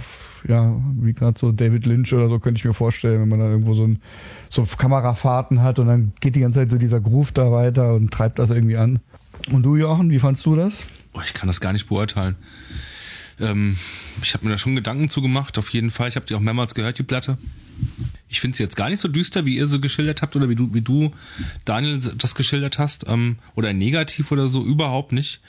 [0.47, 3.51] ja, wie gerade so David Lynch oder so könnte ich mir vorstellen, wenn man dann
[3.51, 3.99] irgendwo so ein,
[4.49, 8.11] so Kamerafahrten hat und dann geht die ganze Zeit so dieser Groove da weiter und
[8.11, 8.99] treibt das irgendwie an.
[9.51, 10.85] Und du, Jochen, wie fandst du das?
[11.13, 12.35] Oh, ich kann das gar nicht beurteilen.
[13.39, 13.77] Ähm,
[14.21, 16.09] ich habe mir da schon Gedanken zu gemacht, auf jeden Fall.
[16.09, 17.37] Ich habe die auch mehrmals gehört, die Platte.
[18.27, 20.55] Ich finde sie jetzt gar nicht so düster, wie ihr sie geschildert habt oder wie
[20.55, 21.13] du, wie du,
[21.63, 23.05] Daniel, das geschildert hast.
[23.07, 25.41] Ähm, oder negativ oder so, überhaupt nicht.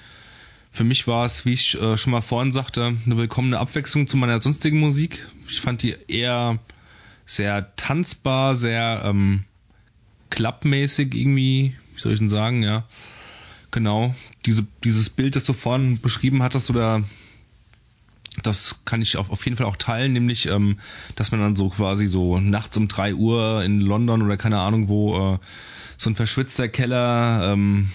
[0.71, 4.17] Für mich war es, wie ich äh, schon mal vorhin sagte, eine willkommene Abwechslung zu
[4.17, 5.27] meiner sonstigen Musik.
[5.49, 6.59] Ich fand die eher
[7.25, 9.45] sehr tanzbar, sehr ähm,
[10.31, 12.85] klappmäßig irgendwie, wie soll ich denn sagen, ja.
[13.71, 14.15] Genau,
[14.45, 17.05] diese, dieses Bild, das du vorhin beschrieben hattest oder
[18.43, 20.79] das kann ich auf, auf jeden Fall auch teilen, nämlich, ähm,
[21.15, 24.89] dass man dann so quasi so nachts um drei Uhr in London oder keine Ahnung
[24.89, 25.39] wo äh,
[25.99, 27.91] so ein verschwitzter Keller ähm,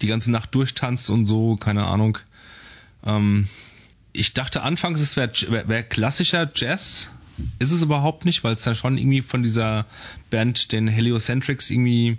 [0.00, 2.18] die ganze Nacht durchtanzt und so, keine Ahnung.
[3.04, 3.48] Ähm,
[4.12, 7.10] ich dachte anfangs, es wäre wär, wär klassischer Jazz.
[7.58, 9.86] Ist es überhaupt nicht, weil es dann schon irgendwie von dieser
[10.30, 12.18] Band, den Heliocentrics, irgendwie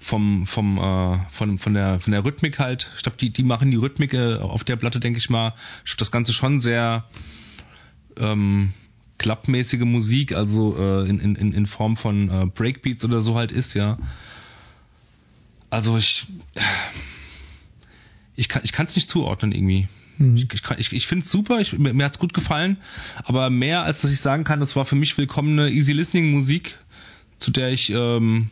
[0.00, 2.90] vom, vom, äh, von, von, der, von der Rhythmik halt.
[2.96, 5.54] Ich glaube, die, die machen die Rhythmik äh, auf der Platte, denke ich mal,
[5.98, 7.04] das Ganze schon sehr
[8.16, 8.72] ähm,
[9.18, 13.74] klappmäßige Musik, also äh, in, in, in Form von äh, Breakbeats oder so halt ist,
[13.74, 13.98] ja.
[15.68, 16.26] Also ich
[18.34, 19.86] ich kann ich kann es nicht zuordnen irgendwie.
[20.16, 20.36] Mhm.
[20.36, 22.78] Ich, ich, ich, ich finde es super, ich, mir, mir hat es gut gefallen,
[23.22, 26.78] aber mehr als dass ich sagen kann, das war für mich willkommene Easy Listening Musik,
[27.38, 28.50] zu der ich ähm,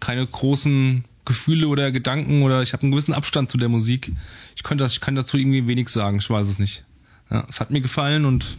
[0.00, 4.12] keine großen Gefühle oder Gedanken oder ich habe einen gewissen Abstand zu der Musik.
[4.56, 6.84] Ich könnte ich kann dazu irgendwie wenig sagen, ich weiß es nicht.
[7.30, 8.56] Ja, es hat mir gefallen und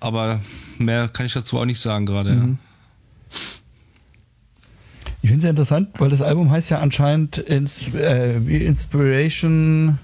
[0.00, 0.40] aber
[0.78, 2.32] mehr kann ich dazu auch nicht sagen gerade.
[2.32, 2.58] Mhm.
[3.30, 3.38] Ja.
[5.22, 9.98] Ich finde es ja interessant, weil das Album heißt ja anscheinend Ins, äh, Inspiration,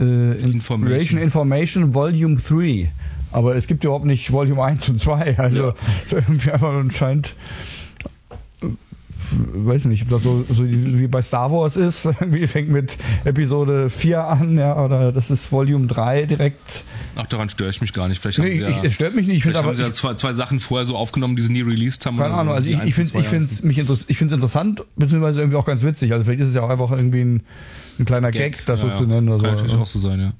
[0.00, 1.20] äh, Inspiration Information.
[1.20, 2.92] Information Volume 3.
[3.30, 5.38] Aber es gibt überhaupt nicht Volume 1 und 2.
[5.38, 5.74] Also ja.
[6.06, 7.34] so irgendwie einfach anscheinend
[9.32, 13.90] weiß nicht, ob das so, so wie bei Star Wars ist, irgendwie fängt mit Episode
[13.90, 16.84] 4 an, ja, oder das ist Volume 3 direkt.
[17.16, 18.20] Ach, daran störe ich mich gar nicht.
[18.20, 19.42] Vielleicht haben nee, sie ja, es stört mich nicht.
[19.42, 22.16] Vielleicht haben sie ja zwei, zwei Sachen vorher so aufgenommen, die sie nie released haben.
[22.16, 25.82] Keine Ahnung, so, also ich, ich finde ich ich es interessant, beziehungsweise irgendwie auch ganz
[25.82, 26.12] witzig.
[26.12, 27.42] Also vielleicht ist es ja auch einfach irgendwie ein,
[27.98, 28.96] ein kleiner Gag, Gag das ja, so ja.
[28.96, 29.28] zu nennen.
[29.28, 30.32] Oder Kann so, natürlich auch so sein, ja.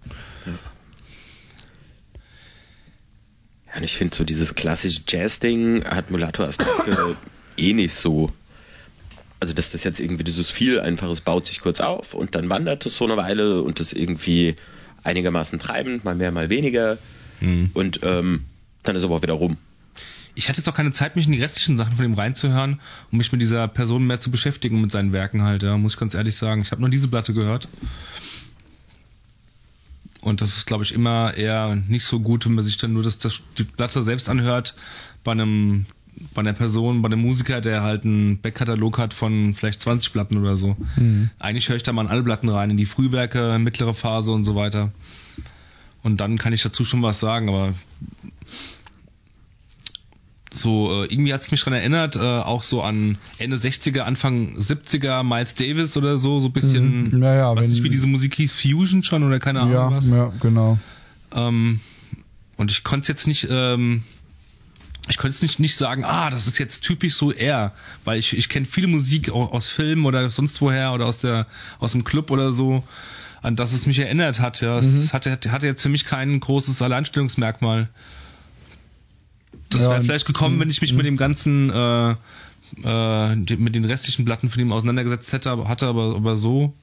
[0.47, 0.53] Ja,
[3.76, 7.16] und ich finde so dieses klassische Jazz-Ding hat Mulatto Astake
[7.57, 8.30] eh nicht so
[9.45, 12.87] also dass das jetzt irgendwie dieses viel einfaches baut sich kurz auf und dann wandert
[12.87, 14.57] es so eine Weile und das irgendwie
[15.03, 16.97] einigermaßen treibend, mal mehr, mal weniger
[17.41, 17.71] mhm.
[17.75, 18.47] und ähm,
[18.85, 19.59] dann ist aber auch wieder rum.
[20.35, 22.81] Ich hatte jetzt auch keine Zeit, mich in die restlichen Sachen von ihm reinzuhören,
[23.12, 26.01] um mich mit dieser Person mehr zu beschäftigen, mit seinen Werken halt, ja, muss ich
[26.01, 26.62] ganz ehrlich sagen.
[26.62, 27.69] Ich habe nur diese Platte gehört.
[30.23, 33.03] Und das ist, glaube ich, immer eher nicht so gut, wenn man sich dann nur
[33.03, 34.75] das, das, die Platte selbst anhört
[35.23, 35.85] bei einem
[36.35, 40.36] bei einer Person, bei einem Musiker, der halt einen Backkatalog hat von vielleicht 20 Platten
[40.36, 40.77] oder so.
[40.97, 41.31] Mhm.
[41.39, 44.45] Eigentlich höre ich da mal in alle Platten rein, in die Frühwerke, mittlere Phase und
[44.45, 44.93] so weiter.
[46.03, 47.74] Und dann kann ich dazu schon was sagen, aber
[50.53, 54.57] so äh, irgendwie hat es mich dran erinnert, äh, auch so an Ende 60er, Anfang
[54.57, 57.23] 70er Miles Davis oder so, so ein bisschen, mhm.
[57.23, 60.11] ja, ja, weiß nicht, wie diese Musik hieß, Fusion schon oder keine Ahnung ja, was.
[60.11, 60.78] Ja, genau.
[61.35, 61.81] Ähm,
[62.57, 64.05] und ich konnte es jetzt nicht ähm,
[65.09, 67.72] ich könnte es nicht, nicht sagen, ah, das ist jetzt typisch so er,
[68.05, 71.47] weil ich, ich kenne viele Musik aus Filmen oder sonst woher oder aus der
[71.78, 72.82] aus dem Club oder so,
[73.43, 74.60] an das es mich erinnert hat.
[74.60, 75.12] Ja, es mhm.
[75.12, 77.89] hatte, hatte jetzt für mich kein großes Alleinstellungsmerkmal.
[79.68, 80.97] Das ja, wäre vielleicht gekommen, wenn ich mich mhm.
[80.98, 82.14] mit dem ganzen äh,
[82.82, 86.74] äh, mit den restlichen Platten von ihm auseinandergesetzt hätte, aber hatte aber, aber so,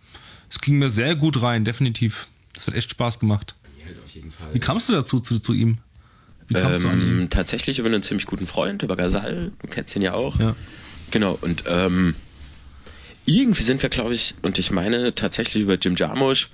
[0.49, 2.27] es ging mir sehr gut rein, definitiv.
[2.53, 3.55] Das hat echt Spaß gemacht.
[4.53, 5.79] Wie kamst du dazu zu, zu ihm?
[6.55, 10.39] Ähm, tatsächlich über einen ziemlich guten Freund, über Gazal, du kennst ihn ja auch.
[10.39, 10.55] Ja.
[11.11, 12.15] Genau, und ähm,
[13.25, 16.49] irgendwie sind wir, glaube ich, und ich meine tatsächlich über Jim Jarmusch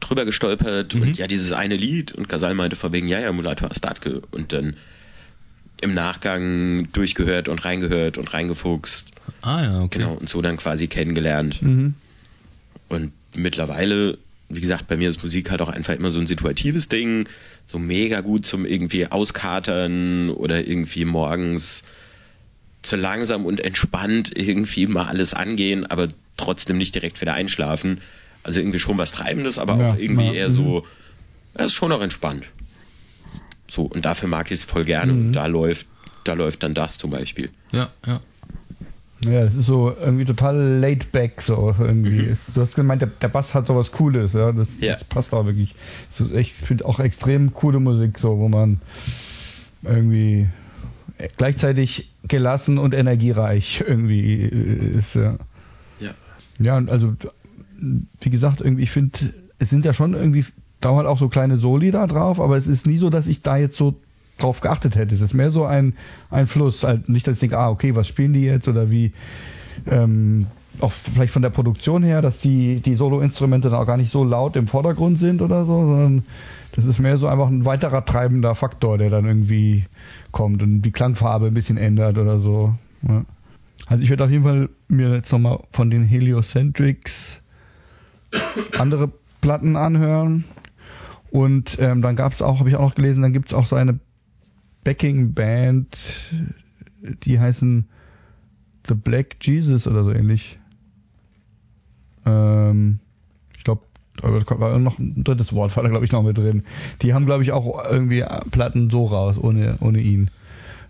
[0.00, 1.02] drüber gestolpert mhm.
[1.02, 4.52] und ja, dieses eine Lied und Gazal meinte vor wegen, ja, ja, Mulato Astatke und
[4.52, 4.76] dann
[5.80, 9.08] im Nachgang durchgehört und reingehört und reingefuchst.
[9.40, 9.98] Ah ja, okay.
[9.98, 11.60] Genau, und so dann quasi kennengelernt.
[11.60, 11.94] Mhm.
[12.88, 14.18] Und mittlerweile,
[14.48, 17.28] wie gesagt, bei mir ist Musik halt auch einfach immer so ein situatives Ding,
[17.66, 21.82] so mega gut zum irgendwie auskatern oder irgendwie morgens
[22.82, 28.00] zu langsam und entspannt irgendwie mal alles angehen, aber trotzdem nicht direkt wieder einschlafen.
[28.42, 30.52] Also irgendwie schon was Treibendes, aber ja, auch irgendwie ja, eher mhm.
[30.52, 30.86] so,
[31.54, 32.46] es ist schon auch entspannt.
[33.68, 35.12] So, und dafür mag ich es voll gerne.
[35.12, 35.26] Mhm.
[35.26, 35.86] Und da läuft,
[36.24, 37.50] da läuft dann das zum Beispiel.
[37.70, 38.20] Ja, ja.
[39.24, 42.22] Ja, das ist so irgendwie total laid back so irgendwie.
[42.32, 42.36] Mhm.
[42.54, 44.52] Du hast gemeint, der, der, Bass hat sowas Cooles, ja.
[44.52, 44.92] Das, ja.
[44.92, 45.74] das passt auch wirklich.
[46.08, 48.80] So, ich finde auch extrem coole Musik, so, wo man
[49.82, 50.48] irgendwie
[51.36, 54.44] gleichzeitig gelassen und energiereich irgendwie
[54.96, 55.36] ist, ja.
[56.00, 56.14] Ja.
[56.58, 57.14] Ja, und also,
[58.20, 59.18] wie gesagt, irgendwie, ich finde,
[59.58, 60.44] es sind ja schon irgendwie
[60.80, 63.56] dauert auch so kleine Soli da drauf, aber es ist nie so, dass ich da
[63.56, 63.94] jetzt so
[64.38, 65.14] drauf geachtet hätte.
[65.14, 65.94] Es ist mehr so ein,
[66.30, 66.84] ein Fluss.
[66.84, 69.12] Halt nicht, dass ich denke, ah, okay, was spielen die jetzt oder wie,
[69.86, 70.46] ähm,
[70.80, 74.24] auch vielleicht von der Produktion her, dass die, die Solo-Instrumente dann auch gar nicht so
[74.24, 76.24] laut im Vordergrund sind oder so, sondern
[76.72, 79.84] das ist mehr so einfach ein weiterer treibender Faktor, der dann irgendwie
[80.30, 82.74] kommt und die Klangfarbe ein bisschen ändert oder so.
[83.06, 83.24] Ja.
[83.86, 87.42] Also ich werde auf jeden Fall mir jetzt nochmal von den Heliocentrics
[88.78, 89.10] andere
[89.40, 90.44] Platten anhören.
[91.30, 93.66] Und ähm, dann gab es auch, habe ich auch noch gelesen, dann gibt es auch
[93.66, 93.98] so eine
[94.84, 95.96] Backing Band,
[97.24, 97.88] die heißen
[98.86, 100.58] The Black Jesus oder so ähnlich.
[102.26, 102.98] Ähm,
[103.56, 103.82] ich glaube,
[104.16, 106.62] da war noch ein drittes Wort, war da glaube ich noch mit drin.
[107.02, 110.30] Die haben glaube ich auch irgendwie Platten so raus, ohne, ohne ihn.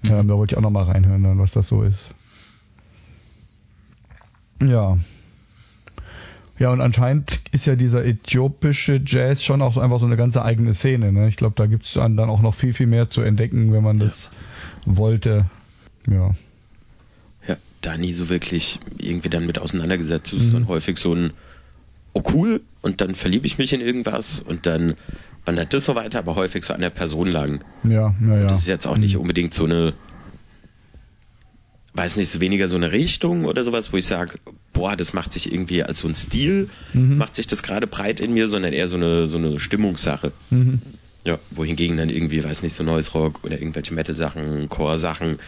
[0.02, 0.10] Mhm.
[0.10, 2.10] Ähm, da wollte ich auch noch mal reinhören, dann, was das so ist.
[4.62, 4.98] Ja.
[6.62, 10.74] Ja, und anscheinend ist ja dieser äthiopische Jazz schon auch einfach so eine ganze eigene
[10.74, 11.10] Szene.
[11.10, 11.26] Ne?
[11.26, 13.98] Ich glaube, da gibt es dann auch noch viel, viel mehr zu entdecken, wenn man
[13.98, 14.30] das
[14.86, 14.97] ja.
[14.97, 15.47] wollte.
[16.09, 16.36] Ja.
[17.48, 20.32] Ja, da nie so wirklich irgendwie dann mit auseinandergesetzt.
[20.32, 20.52] Es ist mhm.
[20.52, 21.32] dann häufig so ein,
[22.12, 24.94] oh cool, und dann verliebe ich mich in irgendwas und dann
[25.44, 27.64] wandert das so weiter, aber häufig so an der Person lang.
[27.82, 28.43] Ja, ja, ja.
[28.44, 29.22] Das ist jetzt auch nicht mhm.
[29.22, 29.94] unbedingt so eine
[31.94, 34.39] weiß nicht, so weniger so eine Richtung oder sowas, wo ich sage,
[34.73, 37.19] boah, das macht sich irgendwie als so ein Stil, mhm.
[37.19, 40.32] macht sich das gerade breit in mir, sondern eher so eine, so eine Stimmungssache.
[40.51, 40.81] Mhm.
[41.24, 45.39] Ja, wohingegen dann irgendwie, weiß nicht, so Noise Rock oder irgendwelche Metal-Sachen, Core-Sachen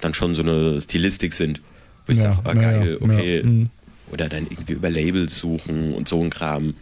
[0.00, 1.60] dann schon so eine Stilistik sind,
[2.06, 3.38] wo ich ja, sage, oh, geil, ja, okay.
[3.38, 3.70] Ja, mhm.
[4.12, 6.74] oder dann irgendwie über Labels suchen und so ein Kram.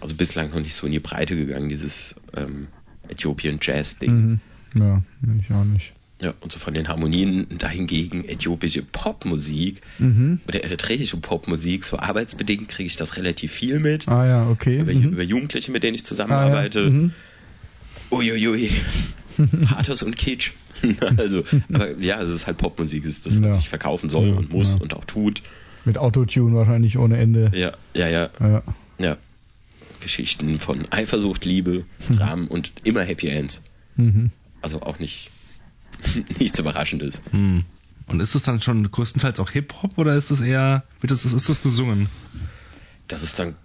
[0.00, 2.68] Also bislang noch nicht so in die Breite gegangen, dieses ähm,
[3.08, 4.12] Äthiopien Jazz-Ding.
[4.12, 4.40] Mhm.
[4.78, 5.02] Ja,
[5.40, 5.95] ich auch nicht.
[6.18, 10.40] Ja, und so von den Harmonien dahingegen äthiopische Popmusik mhm.
[10.48, 14.08] oder eritreische Popmusik, so arbeitsbedingt kriege ich das relativ viel mit.
[14.08, 14.80] Ah ja, okay.
[14.80, 15.12] Über, mhm.
[15.12, 16.80] über Jugendliche, mit denen ich zusammenarbeite.
[16.80, 16.90] Ah, ja.
[16.90, 17.12] mhm.
[18.10, 18.70] Uiuiui.
[19.66, 20.52] Pathos und Kitsch.
[21.18, 23.58] also, aber ja, es ist halt Popmusik, es ist das, was ja.
[23.58, 24.80] ich verkaufen soll und muss ja.
[24.80, 25.42] und auch tut.
[25.84, 27.50] Mit Autotune wahrscheinlich ohne Ende.
[27.54, 28.30] Ja, ja, ja.
[28.40, 28.62] Ja.
[28.98, 29.16] ja.
[30.00, 32.16] Geschichten von Eifersucht, Liebe, mhm.
[32.16, 33.60] Dramen und immer Happy Ends.
[33.96, 34.30] Mhm.
[34.62, 35.30] Also auch nicht
[36.38, 37.20] nichts Überraschendes.
[37.30, 37.64] Hm.
[38.08, 41.48] Und ist das dann schon größtenteils auch Hip-Hop oder ist das eher, wird das, ist
[41.48, 42.08] das gesungen?
[43.08, 43.56] Das ist dann,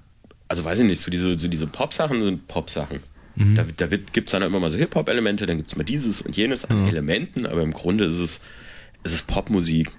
[0.48, 3.00] also weiß ich nicht, so diese, so diese Pop-Sachen sind Pop-Sachen.
[3.36, 3.56] Mhm.
[3.56, 6.36] Da, da gibt es dann immer mal so Hip-Hop-Elemente, dann gibt es mal dieses und
[6.36, 6.90] jenes an ja.
[6.90, 8.42] Elementen, aber im Grunde ist es,
[9.04, 9.92] ist es Popmusik.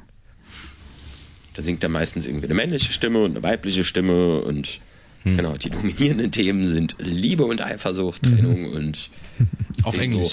[1.55, 4.81] Da singt dann meistens irgendwie eine männliche Stimme und eine weibliche Stimme und
[5.23, 5.37] hm.
[5.37, 8.73] genau, die dominierenden Themen sind Liebe und Eifersucht, Trennung mhm.
[8.73, 9.11] und
[9.85, 10.33] auf Englisch.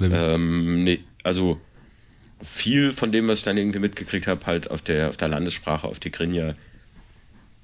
[0.00, 1.60] Ähm, nee, also
[2.42, 5.86] viel von dem, was ich dann irgendwie mitgekriegt habe, halt auf der, auf der Landessprache,
[5.86, 6.54] auf die Grinja.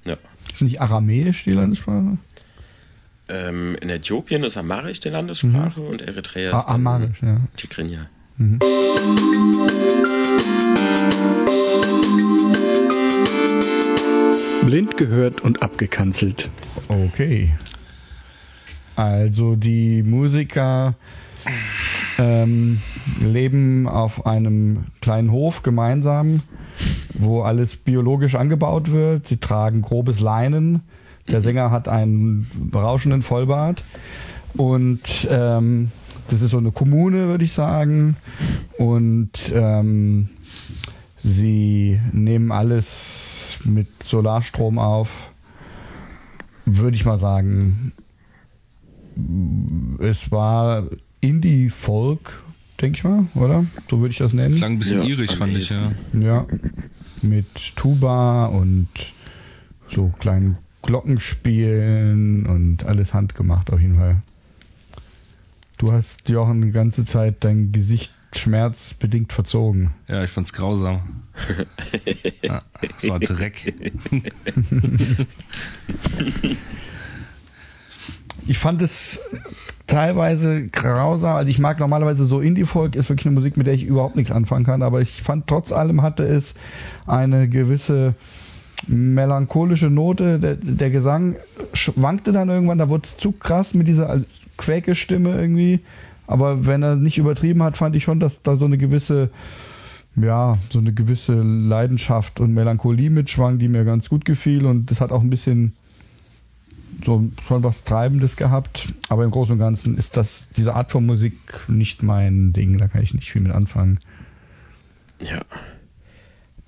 [0.05, 0.17] Ja.
[0.51, 2.17] Ist nicht Aramäisch die Landessprache?
[3.29, 5.87] Ähm, in Äthiopien ist Amharisch die Landessprache mhm.
[5.87, 7.41] und Eritrea ah, ist Amharisch, ja.
[7.57, 8.09] Tigrinya.
[8.37, 8.59] Mhm.
[14.65, 16.49] Blind gehört und abgekanzelt.
[16.87, 17.53] Okay.
[18.95, 20.95] Also die Musiker
[22.17, 22.81] ähm,
[23.19, 26.41] leben auf einem kleinen Hof gemeinsam,
[27.13, 29.27] wo alles biologisch angebaut wird.
[29.27, 30.81] Sie tragen grobes Leinen.
[31.27, 33.83] Der Sänger hat einen berauschenden Vollbart.
[34.55, 35.91] Und ähm,
[36.29, 38.15] das ist so eine Kommune, würde ich sagen.
[38.77, 40.29] Und ähm,
[41.17, 45.31] sie nehmen alles mit Solarstrom auf.
[46.65, 47.93] Würde ich mal sagen.
[49.99, 50.83] Es war
[51.21, 52.43] Indie-Folk,
[52.79, 53.65] denke ich mal, oder?
[53.89, 54.51] So würde ich das nennen.
[54.51, 55.93] Das klang ein bisschen ja, irisch, fand ich, ja.
[56.13, 56.47] Ja,
[57.21, 58.89] mit Tuba und
[59.89, 64.21] so kleinen Glockenspielen und alles handgemacht auf jeden Fall.
[65.77, 69.93] Du hast, Jochen, die ganze Zeit dein Gesicht schmerzbedingt verzogen.
[70.07, 71.23] Ja, ich fand's grausam.
[72.43, 73.73] ja, das war Dreck.
[78.45, 79.19] ich fand es
[79.87, 81.37] teilweise grausam.
[81.37, 84.31] Also ich mag normalerweise so Indie-Folk, ist wirklich eine Musik, mit der ich überhaupt nichts
[84.31, 84.83] anfangen kann.
[84.83, 86.53] Aber ich fand trotz allem hatte es
[87.05, 88.13] eine gewisse
[88.85, 90.39] melancholische Note.
[90.39, 91.35] Der, der Gesang
[91.73, 94.21] schwankte dann irgendwann, da wurde es zu krass mit dieser
[94.57, 95.79] Quäke-Stimme irgendwie.
[96.27, 99.29] Aber wenn er nicht übertrieben hat, fand ich schon, dass da so eine gewisse,
[100.17, 104.65] ja, so eine gewisse Leidenschaft und Melancholie mitschwang, die mir ganz gut gefiel.
[104.65, 105.73] Und das hat auch ein bisschen
[107.05, 108.93] so schon was Treibendes gehabt.
[109.09, 111.37] Aber im Großen und Ganzen ist das, diese Art von Musik
[111.67, 112.77] nicht mein Ding.
[112.77, 113.99] Da kann ich nicht viel mit anfangen.
[115.19, 115.41] Ja.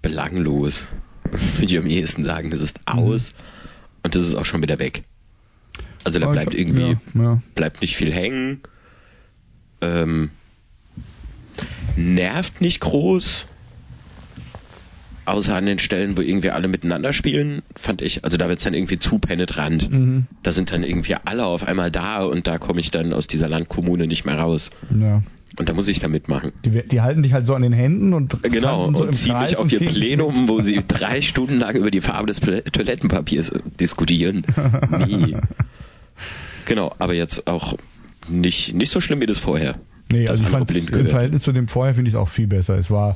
[0.02, 0.84] Belanglos.
[1.24, 3.38] Würde ich am ehesten sagen, das ist aus mhm.
[4.04, 5.04] und das ist auch schon wieder weg.
[6.04, 7.42] Also da bleibt irgendwie, ja, ja.
[7.56, 8.62] bleibt nicht viel hängen.
[9.82, 10.32] Ähm,
[11.96, 13.48] nervt nicht groß.
[15.30, 18.64] Außer an den Stellen, wo irgendwie alle miteinander spielen, fand ich, also da wird es
[18.64, 19.92] dann irgendwie zu penetrant.
[19.92, 20.26] Mhm.
[20.42, 23.48] Da sind dann irgendwie alle auf einmal da und da komme ich dann aus dieser
[23.48, 24.72] Landkommune nicht mehr raus.
[25.00, 25.22] Ja.
[25.58, 26.52] Und da muss ich da mitmachen.
[26.66, 29.58] Die, die, halten dich halt so an den Händen und genau so und ziehen mich
[29.58, 34.46] auf ihr Plenum, wo sie drei Stunden lang über die Farbe des Toilettenpapiers diskutieren.
[35.08, 35.38] Nie.
[36.66, 37.78] Genau, aber jetzt auch
[38.30, 39.76] nicht, nicht so schlimm wie das vorher.
[40.12, 42.78] Nee, also ich fand im Verhältnis zu dem vorher finde ich es auch viel besser.
[42.78, 43.16] Es war,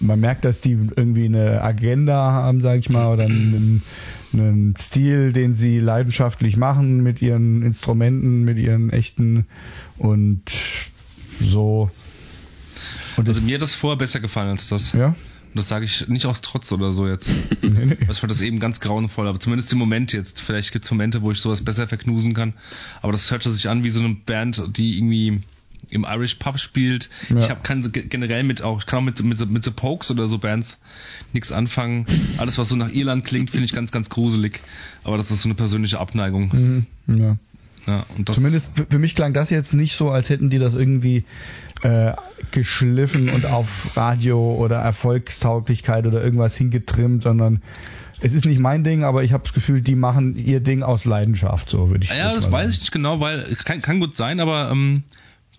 [0.00, 3.82] man merkt, dass die irgendwie eine Agenda haben, sage ich mal, oder einen,
[4.32, 9.46] einen Stil, den sie leidenschaftlich machen mit ihren Instrumenten, mit ihren echten
[9.98, 10.42] und
[11.40, 11.90] so.
[13.16, 14.92] Und also mir hat das vorher besser gefallen als das.
[14.92, 15.08] Ja?
[15.54, 17.30] Und das sage ich nicht aus Trotz oder so jetzt.
[17.62, 17.96] nee, nee.
[18.10, 20.40] Ich fand das eben ganz grauenvoll, aber zumindest im Moment jetzt.
[20.40, 22.54] Vielleicht gibt es Momente, wo ich sowas besser verknusen kann.
[23.02, 25.42] Aber das hörte sich an wie so eine Band, die irgendwie
[25.94, 27.08] im Irish Pub spielt.
[27.30, 27.38] Ja.
[27.38, 30.26] Ich habe kann generell mit auch, ich kann auch mit, mit, mit The Pokes oder
[30.26, 30.78] so Bands
[31.32, 32.06] nichts anfangen.
[32.38, 34.60] Alles, was so nach Irland klingt, finde ich ganz, ganz gruselig.
[35.02, 36.86] Aber das ist so eine persönliche Abneigung.
[37.06, 37.36] Mhm, ja.
[37.86, 41.24] Ja, Zumindest für mich klang das jetzt nicht so, als hätten die das irgendwie
[41.82, 42.12] äh,
[42.50, 47.60] geschliffen und auf Radio oder Erfolgstauglichkeit oder irgendwas hingetrimmt, sondern
[48.20, 51.04] es ist nicht mein Ding, aber ich habe das Gefühl, die machen ihr Ding aus
[51.04, 52.20] Leidenschaft, so würde ich sagen.
[52.20, 55.02] Ja, das weiß ich nicht genau, weil kann, kann gut sein, aber ähm,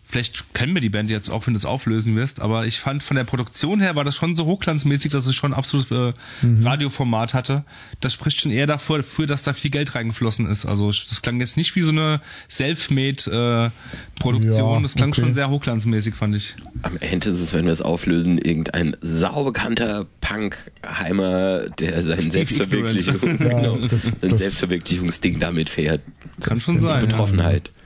[0.07, 3.03] vielleicht kennen wir die Band jetzt auch, wenn du es auflösen wirst, aber ich fand
[3.03, 6.65] von der Produktion her war das schon so hochglanzmäßig, dass es schon absolut äh, mhm.
[6.65, 7.63] Radioformat hatte.
[8.01, 10.65] Das spricht schon eher dafür, dass da viel Geld reingeflossen ist.
[10.65, 15.21] Also das klang jetzt nicht wie so eine Selfmade äh, Produktion, ja, das klang okay.
[15.21, 16.55] schon sehr hochglanzmäßig, fand ich.
[16.81, 23.47] Am Ende ist es, wenn wir es auflösen, irgendein saubekannter Punkheimer, der sein Selbstverwirklichung, ja,
[23.47, 23.79] genau,
[24.21, 26.01] sein Selbstverwirklichungsding damit fährt.
[26.41, 27.01] Kann schon sein.
[27.01, 27.71] Betroffenheit.
[27.75, 27.84] Ja.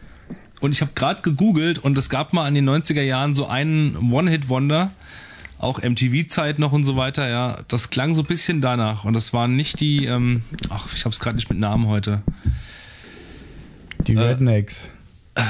[0.59, 4.11] Und ich habe gerade gegoogelt und es gab mal in den 90er Jahren so einen
[4.11, 4.91] One-Hit-Wonder,
[5.57, 7.59] auch MTV-Zeit noch und so weiter, ja.
[7.67, 9.05] Das klang so ein bisschen danach.
[9.05, 12.21] Und das waren nicht die, ähm, ach, ich habe es gerade nicht mit Namen heute.
[14.07, 14.89] Die äh, Rednecks.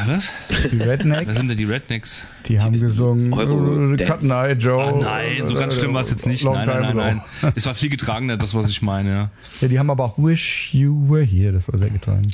[0.05, 0.31] Was?
[0.71, 1.27] Die Rednecks.
[1.27, 2.27] Was sind denn die Rednecks?
[2.45, 4.83] Die, die haben gesungen Cut Night Joe.
[4.83, 6.43] Ah, nein, so ganz schlimm war es jetzt nicht.
[6.43, 7.53] Nein, nein, nein, nein.
[7.55, 9.31] Es war viel getragener, das was ich meine, ja.
[9.61, 12.31] Ja, die haben aber auch Wish You Were Here, das war sehr getragen.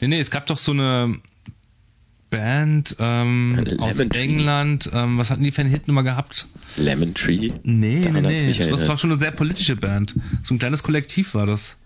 [0.00, 1.18] Nee, nee, es gab doch so eine
[2.30, 4.90] Band ähm, aus England.
[4.92, 6.46] Ähm, was hatten die für eine Hitnummer gehabt?
[6.76, 7.50] Lemon Tree?
[7.62, 8.70] Nee, Daran nee, nee.
[8.70, 10.14] Das war schon eine sehr politische Band.
[10.44, 11.76] So ein kleines Kollektiv war das.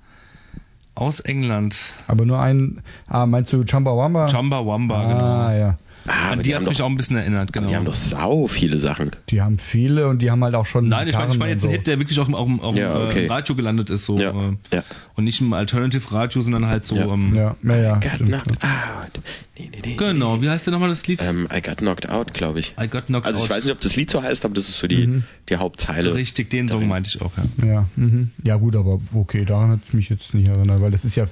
[0.94, 1.78] Aus England.
[2.06, 4.26] Aber nur ein, ah, meinst du Chumbawamba?
[4.26, 5.24] Chumbawamba, ah, genau.
[5.24, 5.78] Ah, ja.
[6.06, 7.68] Ah, An die, hat mich doch, auch ein bisschen erinnert, genau.
[7.68, 9.12] Die haben doch sau viele Sachen.
[9.30, 10.88] Die haben viele und die haben halt auch schon.
[10.88, 11.68] Nein, ich meine ich mein jetzt so.
[11.68, 13.24] einen Hit, der wirklich auch, auch, auch ja, äh, okay.
[13.24, 14.18] im Radio gelandet ist, so.
[14.18, 14.84] Ja, äh, ja.
[15.14, 16.96] Und nicht im Alternative Radio, sondern halt so.
[16.96, 19.22] Ja, ähm, ja, ja, ja stimmt, knocked out.
[19.56, 21.22] Nee, nee, nee, genau, wie heißt denn nochmal das Lied?
[21.22, 22.74] Um, ähm, I got knocked out, glaube ich.
[22.80, 23.56] I got knocked also ich out.
[23.56, 25.24] weiß nicht, ob das Lied so heißt, aber das ist so die, mhm.
[25.48, 26.14] die Hauptzeile.
[26.14, 27.66] Richtig, den Song meinte ich auch, ja.
[27.66, 28.30] Ja, mhm.
[28.42, 31.26] ja gut, aber okay, daran hat es mich jetzt nicht erinnert, weil das ist ja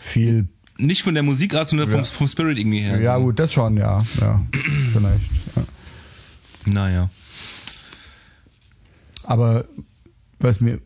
[0.00, 1.96] viel nicht von der Musikart, sondern ja.
[1.96, 3.00] vom, vom Spirit irgendwie her.
[3.00, 3.24] Ja, so.
[3.24, 4.02] gut, das schon, ja.
[4.20, 4.42] ja
[4.92, 5.30] vielleicht.
[5.56, 5.64] Ja.
[6.64, 7.10] Naja.
[9.24, 9.64] Aber
[10.38, 10.80] was mir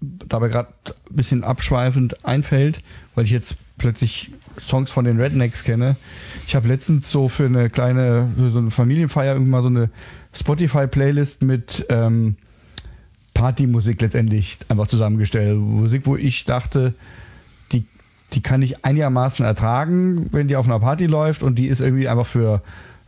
[0.00, 0.72] dabei gerade
[1.10, 2.80] ein bisschen abschweifend einfällt,
[3.14, 5.96] weil ich jetzt plötzlich Songs von den Rednecks kenne.
[6.46, 9.90] Ich habe letztens so für eine kleine, für so eine Familienfeier irgendwie mal so eine
[10.34, 12.36] Spotify-Playlist mit ähm,
[13.34, 15.56] Partymusik letztendlich einfach zusammengestellt.
[15.58, 16.94] Musik, wo ich dachte,
[18.34, 22.08] die kann ich einigermaßen ertragen, wenn die auf einer Party läuft und die ist irgendwie
[22.08, 22.62] einfach für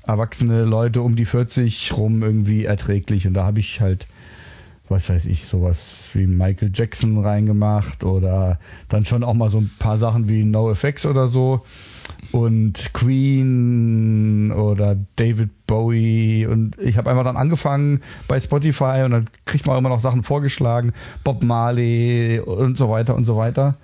[0.07, 3.27] erwachsene Leute um die 40 rum irgendwie erträglich.
[3.27, 4.07] Und da habe ich halt,
[4.89, 9.71] was weiß ich, sowas wie Michael Jackson reingemacht oder dann schon auch mal so ein
[9.79, 11.65] paar Sachen wie No Effects oder so
[12.33, 19.31] und Queen oder David Bowie und ich habe einfach dann angefangen bei Spotify und dann
[19.45, 20.93] kriegt man immer noch Sachen vorgeschlagen,
[21.25, 23.77] Bob Marley und so weiter und so weiter.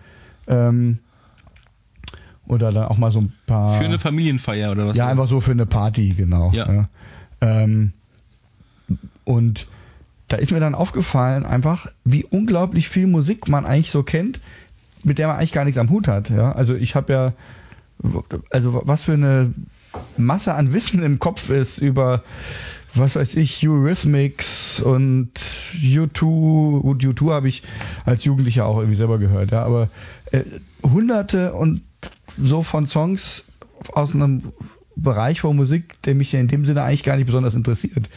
[0.49, 0.99] Ähm,
[2.47, 3.79] oder dann auch mal so ein paar.
[3.79, 4.97] Für eine Familienfeier oder was?
[4.97, 6.53] Ja, einfach so für eine Party, genau.
[6.53, 6.73] Ja.
[6.73, 6.89] ja.
[7.41, 7.93] Ähm,
[9.25, 9.67] und
[10.29, 14.41] da ist mir dann aufgefallen, einfach, wie unglaublich viel Musik man eigentlich so kennt,
[15.03, 16.31] mit der man eigentlich gar nichts am Hut hat.
[16.31, 17.33] Ja, also ich habe ja,
[18.51, 19.55] also was für eine
[20.17, 22.25] Masse an Wissen im Kopf ist über,
[22.95, 26.81] was weiß ich, Eurythmics und U2.
[26.81, 27.63] Gut, U2 habe ich
[28.05, 29.89] als Jugendlicher auch irgendwie selber gehört, ja, aber
[30.33, 30.43] äh,
[30.83, 31.83] hunderte und
[32.43, 33.45] so von Songs
[33.93, 34.53] aus einem
[34.97, 38.09] Bereich von Musik, der mich ja in dem Sinne eigentlich gar nicht besonders interessiert.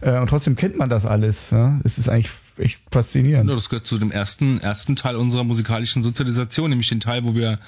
[0.00, 1.50] Äh, und trotzdem kennt man das alles.
[1.50, 1.80] Ja?
[1.84, 3.50] Es ist eigentlich echt faszinierend.
[3.50, 7.34] Ja, das gehört zu dem ersten, ersten Teil unserer musikalischen Sozialisation, nämlich den Teil, wo
[7.34, 7.58] wir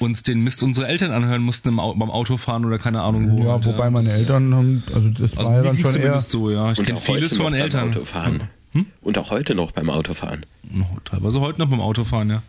[0.00, 3.44] uns den Mist unserer Eltern anhören mussten im, beim Autofahren oder keine Ahnung wo.
[3.44, 6.72] Ja, wobei meine Eltern haben, also das also war ja dann schon eher so, ja.
[6.72, 7.90] Ich kenne vieles von Eltern.
[7.90, 8.48] Autofahren.
[8.72, 8.86] Hm?
[9.00, 10.44] Und auch heute noch beim Autofahren.
[11.04, 12.42] Teilweise heute noch beim Autofahren, ja.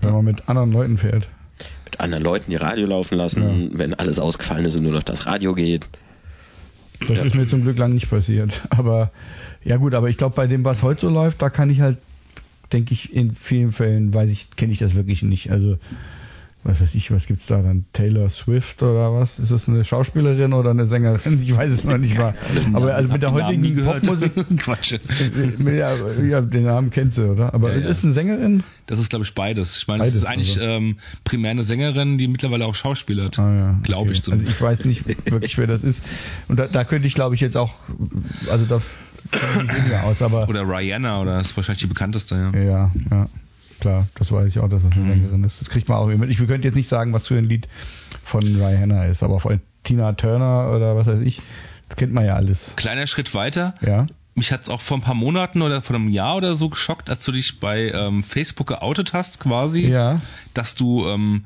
[0.00, 1.28] Wenn man mit anderen Leuten fährt
[1.92, 3.78] mit anderen Leuten die Radio laufen lassen, ja.
[3.78, 5.88] wenn alles ausgefallen ist und nur noch das Radio geht.
[7.00, 7.24] Das ja.
[7.24, 8.62] ist mir zum Glück lang nicht passiert.
[8.70, 9.12] Aber
[9.62, 11.98] ja gut, aber ich glaube, bei dem, was heute so läuft, da kann ich halt,
[12.72, 15.52] denke ich, in vielen Fällen, weiß ich, kenne ich das wirklich nicht.
[15.52, 15.78] Also
[16.64, 17.86] was weiß ich, was gibt's da dann?
[17.92, 19.40] Taylor Swift oder was?
[19.40, 21.42] Ist das eine Schauspielerin oder eine Sängerin?
[21.42, 22.34] Ich weiß es noch nicht mal.
[22.72, 24.32] Aber also mit der heutigen Popmusik.
[24.58, 24.94] Quatsch.
[25.64, 27.52] Ja, ja, den Namen kennst du, oder?
[27.52, 27.88] Aber ja, ja.
[27.88, 28.62] ist eine Sängerin?
[28.86, 29.76] Das ist, glaube ich, beides.
[29.76, 30.70] Ich meine, es ist eigentlich also.
[30.70, 33.40] ähm, primär eine Sängerin, die mittlerweile auch schauspielert.
[33.40, 33.78] Ah, ja.
[33.82, 34.12] Glaube okay.
[34.12, 34.52] ich zumindest.
[34.52, 36.04] Also ich weiß nicht wirklich, wer das ist.
[36.46, 37.74] Und da, da könnte ich, glaube ich, jetzt auch,
[38.48, 38.80] also da
[40.04, 40.48] aus, aber.
[40.48, 42.60] Oder Rihanna, oder ist wahrscheinlich die bekannteste, ja.
[42.60, 43.28] Ja, ja
[43.82, 45.08] klar, das weiß ich auch, dass das eine mhm.
[45.08, 45.60] Sängerin ist.
[45.60, 46.30] Das kriegt man auch mit.
[46.30, 47.66] Ich könnte jetzt nicht sagen, was für ein Lied
[48.24, 51.42] von Rihanna ist, aber von Tina Turner oder was weiß ich,
[51.88, 52.74] das kennt man ja alles.
[52.76, 53.74] Kleiner Schritt weiter.
[53.80, 54.06] Ja.
[54.34, 57.10] Mich hat es auch vor ein paar Monaten oder vor einem Jahr oder so geschockt,
[57.10, 60.22] als du dich bei ähm, Facebook geoutet hast, quasi, ja.
[60.54, 61.44] dass du ähm,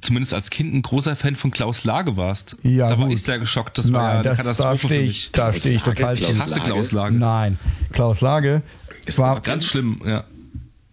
[0.00, 2.56] zumindest als Kind ein großer Fan von Klaus Lage warst.
[2.62, 3.76] Ja, da war ich sehr geschockt.
[3.76, 6.40] Das Nein, war ja eine das, Katastrophe da stehe ich, Da stehe ich total Ich
[6.40, 7.14] hasse Klaus Lage.
[7.14, 7.58] Nein,
[7.92, 8.62] Klaus Lage
[9.16, 10.24] war ganz schlimm, ja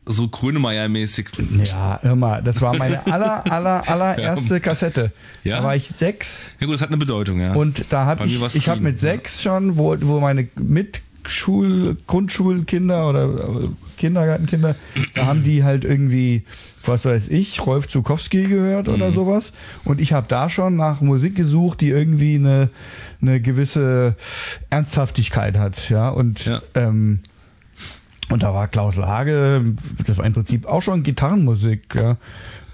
[0.06, 1.28] so Grönemeyer-mäßig.
[1.64, 5.12] Ja, hör mal, das war meine aller, aller, allererste Kassette.
[5.44, 5.58] Ja.
[5.58, 6.50] Da war ich sechs.
[6.60, 7.54] Ja gut, das hat eine Bedeutung, ja.
[7.54, 9.52] Und da habe ich, ich habe mit sechs ja.
[9.52, 14.76] schon, wo, wo meine Mitschul, Grundschulkinder oder äh, Kindergartenkinder,
[15.14, 16.46] da haben die halt irgendwie,
[16.84, 19.14] was weiß ich, Rolf Zukowski gehört oder mhm.
[19.14, 19.54] sowas.
[19.86, 22.70] Und ich habe da schon nach Musik gesucht, die irgendwie eine,
[23.22, 24.16] eine gewisse
[24.72, 26.10] Ernsthaftigkeit hat, ja.
[26.10, 26.62] Und ja.
[26.74, 27.20] Ähm,
[28.32, 29.76] und da war Klaus Lage,
[30.06, 32.18] das war im Prinzip auch schon Gitarrenmusik, ja.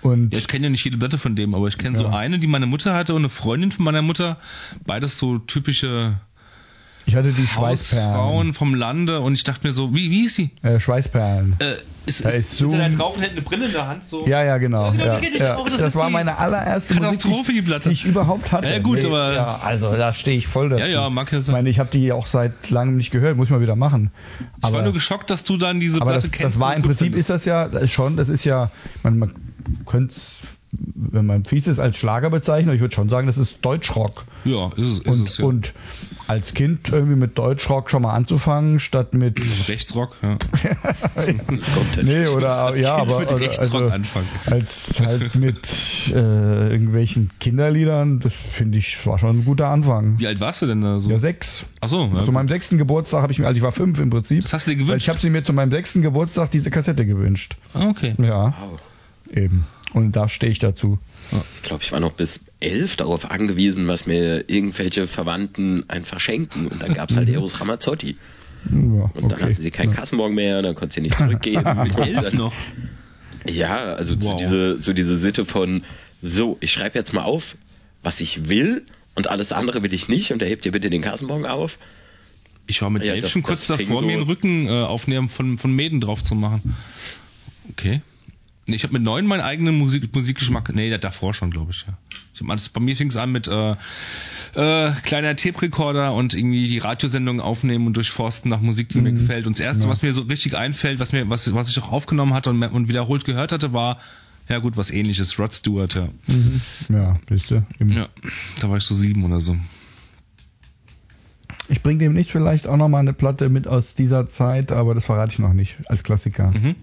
[0.02, 2.04] Und ja, ich kenne ja nicht jede Platte von dem, aber ich kenne ja.
[2.04, 4.38] so eine, die meine Mutter hatte und eine Freundin von meiner Mutter.
[4.86, 6.18] Beides so typische
[7.08, 8.14] ich hatte die Schweißperlen.
[8.14, 10.50] Frauen vom Lande und ich dachte mir so, wie, wie ist sie?
[10.62, 11.56] Äh, Schweißperlen.
[11.60, 11.76] Äh,
[12.06, 14.28] ist, da ist, ist so da drauf und hält eine Brille in der Hand so.
[14.28, 14.92] Ja, ja, genau.
[14.92, 15.56] Ja, ja, ja.
[15.56, 17.88] Auch, das, das war meine allererste Katastrophe, die Platte.
[17.90, 18.68] die ich überhaupt hatte.
[18.68, 19.34] Ja, gut, nee, aber.
[19.34, 20.82] Ja, also da stehe ich voll dazu.
[20.82, 21.54] Ja, ja, mag ja sein.
[21.54, 24.12] Ich meine, ich habe die auch seit langem nicht gehört, muss ich mal wieder machen.
[24.62, 26.56] Aber, ich war nur geschockt, dass du dann diese Platte das, kennst.
[26.56, 28.70] Das war im Prinzip ist das ja, das ist schon, das ist ja,
[29.04, 29.34] man, man
[29.86, 30.16] könnte
[30.72, 32.76] wenn man fies ist, als Schlager bezeichnet.
[32.76, 34.26] Ich würde schon sagen, das ist Deutschrock.
[34.44, 35.00] Ja, ist es.
[35.00, 35.46] Ist und, es ja.
[35.46, 35.74] und
[36.28, 40.38] als Kind irgendwie mit Deutschrock schon mal anzufangen, statt mit Rechtsrock, ja.
[41.16, 44.28] das kommt nee, oder als ja, kind aber mit Rechtsrock also, anfangen.
[44.46, 50.20] als halt mit äh, irgendwelchen Kinderliedern, das finde ich war schon ein guter Anfang.
[50.20, 51.10] Wie alt warst du denn da so?
[51.10, 51.66] Ja, sechs.
[51.80, 52.12] Ach so.
[52.14, 52.26] Ja.
[52.26, 54.44] Zu meinem sechsten Geburtstag habe ich mir, also ich war fünf im Prinzip.
[54.44, 54.92] Das hast du dir gewünscht?
[54.92, 57.56] Weil ich habe sie mir zu meinem sechsten Geburtstag diese Kassette gewünscht.
[57.74, 58.16] Ah, okay.
[58.18, 58.54] Ja.
[58.60, 58.80] Wow.
[59.34, 59.66] Eben.
[59.94, 61.00] Und da stehe ich dazu.
[61.56, 66.68] Ich glaube, ich war noch bis elf darauf angewiesen, was mir irgendwelche Verwandten einfach schenken.
[66.68, 67.36] Und dann gab es halt mhm.
[67.36, 68.18] Eros Ramazzotti.
[68.70, 69.44] Ja, und dann okay.
[69.44, 71.64] hatten sie keinen Kassenbon mehr, dann konnte sie nicht zurückgeben.
[71.84, 72.54] mit noch.
[73.50, 74.24] Ja, also wow.
[74.24, 75.84] so, diese, so diese Sitte von,
[76.22, 77.56] so, ich schreibe jetzt mal auf,
[78.04, 78.84] was ich will
[79.16, 81.78] und alles andere will ich nicht und erhebt ihr bitte den Kassenbon auf.
[82.66, 85.30] Ich war mit ja, elf das, schon kurz davor, so mir den Rücken äh, aufnehmen
[85.30, 86.76] von, von Mäden drauf zu machen.
[87.72, 88.02] Okay.
[88.68, 90.74] Ich habe mit neun meinen eigenen Musik, Musikgeschmack.
[90.76, 91.86] Nee, davor schon, glaube ich.
[91.88, 91.98] Ja.
[92.34, 93.72] Ich hab alles, bei mir fing es an mit äh,
[94.56, 99.04] äh, kleiner Tape-Recorder und irgendwie die Radiosendungen aufnehmen und durchforsten nach Musik, die mhm.
[99.04, 99.48] mir gefällt.
[99.48, 99.90] Und das erste, ja.
[99.90, 102.88] was mir so richtig einfällt, was mir, was, was ich auch aufgenommen hatte und, und
[102.90, 104.00] wiederholt gehört hatte, war
[104.50, 106.10] ja gut, was ähnliches, Rod Stewart, ja.
[106.28, 106.62] Mhm.
[106.90, 107.66] Ja, bist du.
[107.80, 108.08] Ja,
[108.62, 109.58] da war ich so sieben oder so.
[111.70, 115.34] Ich bringe demnächst vielleicht auch nochmal eine Platte mit aus dieser Zeit, aber das verrate
[115.34, 116.52] ich noch nicht als Klassiker.
[116.52, 116.76] Mhm.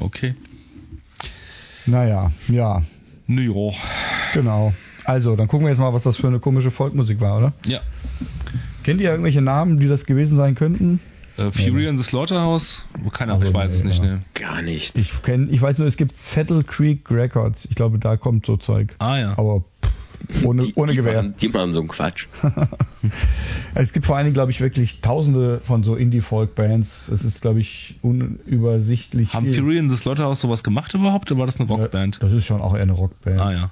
[0.00, 0.34] Okay.
[1.86, 2.82] Naja, ja.
[3.26, 3.70] Nö,
[4.34, 4.74] Genau.
[5.04, 7.52] Also, dann gucken wir jetzt mal, was das für eine komische Folkmusik war, oder?
[7.66, 7.80] Ja.
[8.82, 11.00] Kennt ihr irgendwelche Namen, die das gewesen sein könnten?
[11.38, 12.84] Uh, Fury in the Slaughterhouse?
[13.12, 14.02] Keine Ahnung, ich weiß es nicht.
[14.02, 14.20] Ne.
[14.34, 14.98] Gar nicht.
[14.98, 17.66] Ich, kenn, ich weiß nur, es gibt Settle Creek Records.
[17.66, 18.94] Ich glaube, da kommt so Zeug.
[18.98, 19.38] Ah ja.
[19.38, 19.64] Aber
[20.44, 21.22] ohne, die, ohne die Gewehr.
[21.22, 22.26] Machen, die machen so einen Quatsch.
[23.74, 27.08] es gibt vor allen Dingen, glaube ich, wirklich tausende von so Indie-Folk-Bands.
[27.08, 29.34] Es ist, glaube ich, unübersichtlich.
[29.34, 32.18] Haben Fury in the Slaughterhouse sowas gemacht überhaupt oder war das eine Rockband?
[32.20, 33.40] Ja, das ist schon auch eher eine Rockband.
[33.40, 33.70] Ah ja.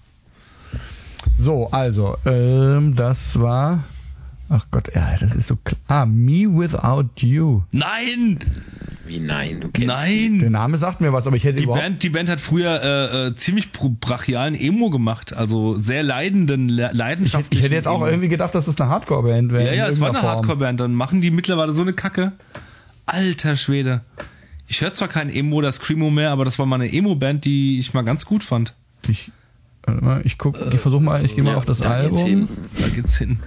[1.35, 3.85] So, also, ähm, das war.
[4.49, 5.79] Ach Gott, ja, das ist so klar.
[5.89, 7.62] Ah, Me Without You.
[7.70, 8.39] Nein!
[9.09, 9.60] Wie nein?
[9.60, 10.39] Du kennst Nein!
[10.39, 13.26] Der Name sagt mir was, aber ich hätte die Band, die Band hat früher äh,
[13.28, 17.47] äh, ziemlich brachialen Emo gemacht, also sehr leidenden, leidenschaftlichen.
[17.51, 18.09] Ich, ich hätte jetzt auch Emo.
[18.09, 19.66] irgendwie gedacht, dass das eine Hardcore-Band wäre.
[19.66, 20.80] Ja, ja, es war eine Hardcore-Band.
[20.80, 22.32] Dann machen die mittlerweile so eine Kacke.
[23.06, 24.02] Alter Schwede.
[24.66, 27.78] Ich höre zwar kein Emo oder Screamo mehr, aber das war mal eine Emo-Band, die
[27.78, 28.74] ich mal ganz gut fand.
[29.09, 29.32] Ich,
[30.24, 32.18] ich guck, ich versuche mal, ich gehe mal ja, auf das da Album.
[32.18, 32.48] Geht's hin.
[32.78, 33.39] Da geht's hin.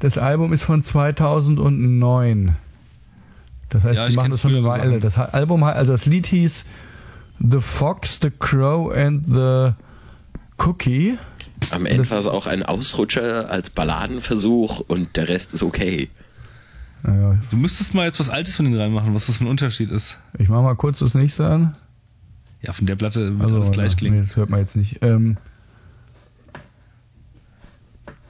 [0.00, 2.56] Das Album ist von 2009.
[3.68, 5.00] Das heißt, ja, die machen das schon eine Weile.
[5.00, 6.64] Das Album, also das Lied hieß
[7.40, 9.72] The Fox, The Crow and the
[10.58, 11.18] Cookie.
[11.70, 16.08] Am Ende war es auch ein Ausrutscher als Balladenversuch und der Rest ist okay.
[17.06, 17.38] Ja.
[17.50, 20.18] Du müsstest mal jetzt was Altes von denen reinmachen, was das für ein Unterschied ist.
[20.38, 21.76] Ich mach mal kurz das nächste an.
[22.62, 24.20] Ja, von der Platte wird also, alles gleich klingen.
[24.20, 24.98] Nee, das hört man jetzt nicht.
[25.02, 25.36] Ähm,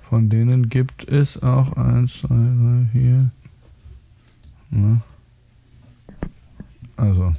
[0.08, 3.30] von denen gibt es auch eins, zwei, drei, vier.
[4.72, 5.00] Ja.
[6.96, 7.32] Also.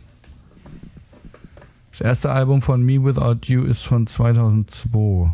[1.91, 5.31] Das erste Album von Me Without You ist von 2002.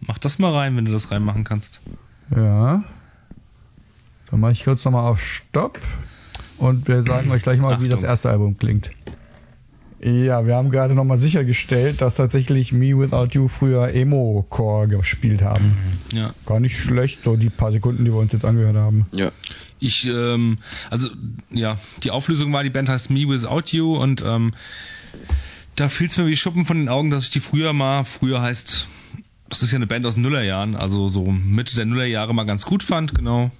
[0.00, 1.80] Mach das mal rein, wenn du das reinmachen kannst.
[2.34, 2.82] Ja.
[4.30, 5.78] Dann mache ich kurz nochmal auf Stopp
[6.56, 7.84] und wir sagen euch gleich mal, Achtung.
[7.84, 8.90] wie das erste Album klingt.
[10.04, 15.76] Ja, wir haben gerade nochmal sichergestellt, dass tatsächlich Me Without You früher Emo-Core gespielt haben.
[16.12, 16.34] Ja.
[16.44, 19.06] Gar nicht schlecht, so die paar Sekunden, die wir uns jetzt angehört haben.
[19.12, 19.30] Ja.
[19.82, 20.58] Ich, ähm,
[20.90, 21.08] also,
[21.50, 24.52] ja, die Auflösung war, die Band heißt Me Without You und ähm,
[25.74, 28.40] da fiel es mir wie Schuppen von den Augen, dass ich die früher mal, früher
[28.40, 28.86] heißt,
[29.48, 32.64] das ist ja eine Band aus den Nullerjahren, also so Mitte der Nullerjahre mal ganz
[32.64, 33.50] gut fand, genau.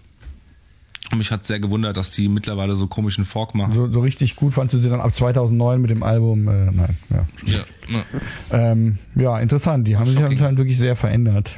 [1.11, 3.75] Und mich hat sehr gewundert, dass die mittlerweile so komischen Fork machen.
[3.75, 6.47] So, so richtig gut fandst du sie dann ab 2009 mit dem Album?
[6.47, 7.27] Äh, nein, ja.
[7.45, 8.05] Ja, ne.
[8.51, 9.89] ähm, ja, interessant.
[9.89, 10.23] Die haben Shocking.
[10.23, 11.57] sich anscheinend wirklich sehr verändert.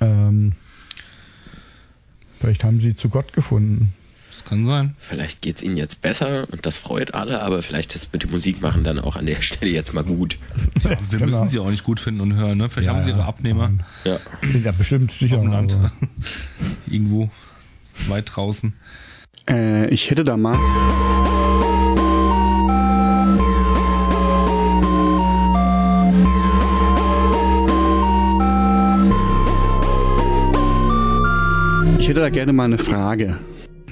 [0.00, 0.52] Ähm,
[2.42, 3.94] vielleicht haben sie zu Gott gefunden.
[4.28, 4.96] Das kann sein.
[4.98, 8.30] Vielleicht geht es ihnen jetzt besser und das freut alle, aber vielleicht ist mit dem
[8.30, 10.38] Musikmachen dann auch an der Stelle jetzt mal gut.
[10.82, 11.26] Ja, wir genau.
[11.26, 12.68] müssen sie auch nicht gut finden und hören, ne?
[12.68, 13.70] Vielleicht ja, haben sie ihre Abnehmer.
[14.04, 14.18] Ja,
[14.64, 15.36] ja bestimmt, sicher.
[15.36, 15.78] Dem Land.
[16.86, 17.30] Irgendwo
[18.08, 18.72] weit draußen.
[19.48, 20.58] Äh, ich hätte da mal.
[32.02, 33.38] Ich hätte da gerne mal eine Frage.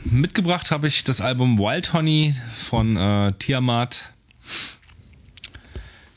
[0.02, 4.10] Mitgebracht habe ich das Album Wild Honey von äh, Tiamat.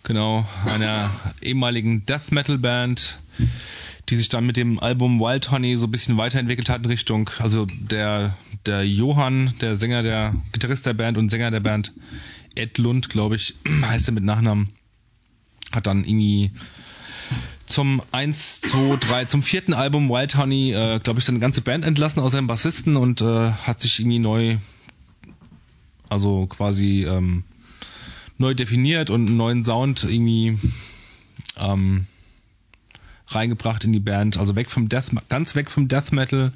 [0.02, 1.12] Genau, einer
[1.44, 3.20] ehemaligen Death Metal Band
[4.10, 7.30] die sich dann mit dem Album Wild Honey so ein bisschen weiterentwickelt hat in Richtung,
[7.38, 11.94] also der, der Johann, der Sänger, der Gitarrist der Band und Sänger der Band,
[12.56, 13.54] Ed Lund, glaube ich,
[13.86, 14.70] heißt er mit Nachnamen,
[15.72, 16.50] hat dann irgendwie
[17.66, 21.86] zum 1, 2, 3, zum vierten Album Wild Honey, äh, glaube ich, seine ganze Band
[21.86, 24.58] entlassen aus seinem Bassisten und äh, hat sich irgendwie neu,
[26.10, 27.44] also quasi ähm,
[28.38, 30.60] neu definiert und einen neuen Sound irgendwie
[31.58, 32.08] ähm,
[33.28, 34.38] reingebracht in die Band.
[34.38, 36.52] Also weg vom Death, ganz weg vom Death Metal,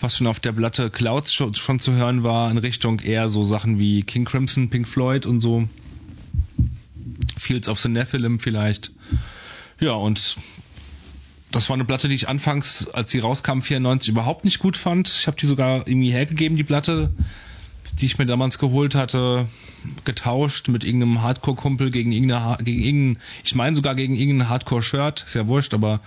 [0.00, 3.44] was schon auf der Platte Clouds schon, schon zu hören war, in Richtung eher so
[3.44, 5.68] Sachen wie King Crimson, Pink Floyd und so.
[7.36, 8.92] Fields of the Nephilim vielleicht.
[9.82, 10.36] Ja, und
[11.50, 15.08] das war eine Platte, die ich anfangs, als sie rauskam, 94 überhaupt nicht gut fand.
[15.08, 17.10] Ich habe die sogar irgendwie hergegeben, die Platte
[18.00, 19.48] die ich mir damals geholt hatte,
[20.04, 25.34] getauscht mit irgendeinem Hardcore-Kumpel gegen irgendeine, gegen irgendein, ich meine sogar gegen irgendein Hardcore-Shirt, ist
[25.34, 26.00] ja wurscht, aber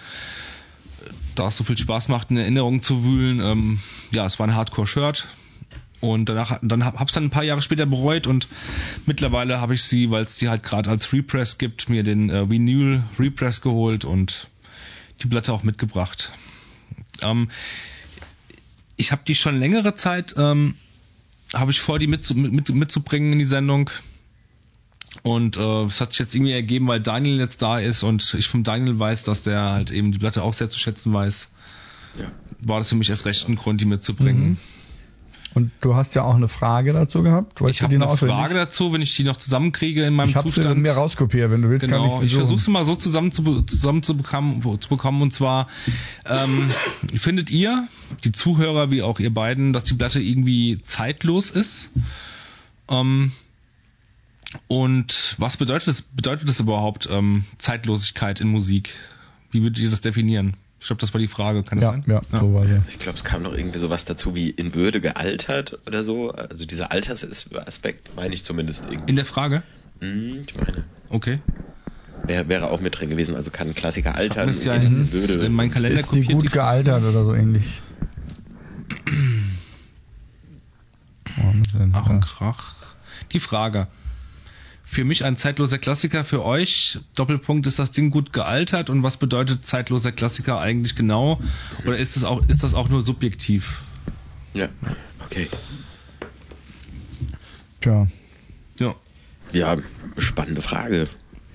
[1.36, 3.80] da es so viel Spaß macht, in Erinnerungen zu wühlen, ähm,
[4.12, 5.28] ja, es war ein Hardcore-Shirt.
[6.02, 8.48] Und danach, dann hab, hab's dann ein paar Jahre später bereut und
[9.06, 12.50] mittlerweile habe ich sie, weil es die halt gerade als Repress gibt, mir den äh,
[12.50, 14.48] Vinyl Repress geholt und
[15.22, 16.32] die Platte auch mitgebracht.
[17.22, 17.50] Ähm,
[18.98, 20.76] ich habe die schon längere Zeit ähm,
[21.54, 23.90] habe ich vor, die mit, mit, mitzubringen in die Sendung.
[25.24, 28.48] Und äh, es hat sich jetzt irgendwie ergeben, weil Daniel jetzt da ist und ich
[28.48, 31.50] vom Daniel weiß, dass der halt eben die Platte auch sehr zu schätzen weiß.
[32.20, 32.26] ja.
[32.60, 34.50] war das für mich erst recht ein Grund, die mitzubringen.
[34.50, 34.58] Mhm.
[35.56, 37.62] Und du hast ja auch eine Frage dazu gehabt.
[37.62, 38.18] Weißt ich habe eine?
[38.18, 40.76] Frage dazu, wenn ich die noch zusammenkriege in meinem ich Zustand.
[40.76, 43.32] Ich mir rauskopiert, wenn du willst, genau, kann ich Ich versuche es mal so zusammen
[43.32, 45.22] zu, zusammen zu, bekommen, zu bekommen.
[45.22, 45.70] Und zwar
[46.26, 46.70] ähm,
[47.16, 47.88] findet ihr,
[48.26, 51.90] die Zuhörer wie auch ihr beiden, dass die Platte irgendwie zeitlos ist?
[52.90, 53.32] Ähm,
[54.68, 58.94] und was bedeutet das, bedeutet das überhaupt, ähm, Zeitlosigkeit in Musik?
[59.52, 60.58] Wie würdet ihr das definieren?
[60.86, 62.04] Ich glaube, das war die Frage, kann das ja, sein?
[62.06, 62.84] Ja, ja, so war ja.
[62.88, 66.30] Ich glaube, es kam noch irgendwie sowas dazu wie in Würde gealtert oder so.
[66.30, 69.10] Also dieser Altersaspekt meine ich zumindest irgendwie.
[69.10, 69.64] In der Frage?
[70.00, 70.84] Hm, ich meine.
[71.10, 71.40] Okay.
[72.28, 74.52] Wär, wäre auch mit drin gewesen, also kann ein Klassiker altern.
[74.52, 75.44] Ich ja in, in, Würde.
[75.44, 77.66] in meinen Kalender Ist die gut die gealtert oder so ähnlich?
[81.94, 82.76] Ach, ein Krach.
[83.32, 83.88] Die Frage
[84.86, 89.18] für mich ein zeitloser Klassiker, für euch, Doppelpunkt, ist das Ding gut gealtert und was
[89.18, 91.42] bedeutet zeitloser Klassiker eigentlich genau?
[91.86, 93.82] Oder ist das auch, ist das auch nur subjektiv?
[94.54, 94.70] Ja,
[95.26, 95.50] okay.
[97.82, 98.08] Tja.
[98.80, 98.96] Ja.
[99.52, 99.78] Ja,
[100.18, 101.08] spannende Frage.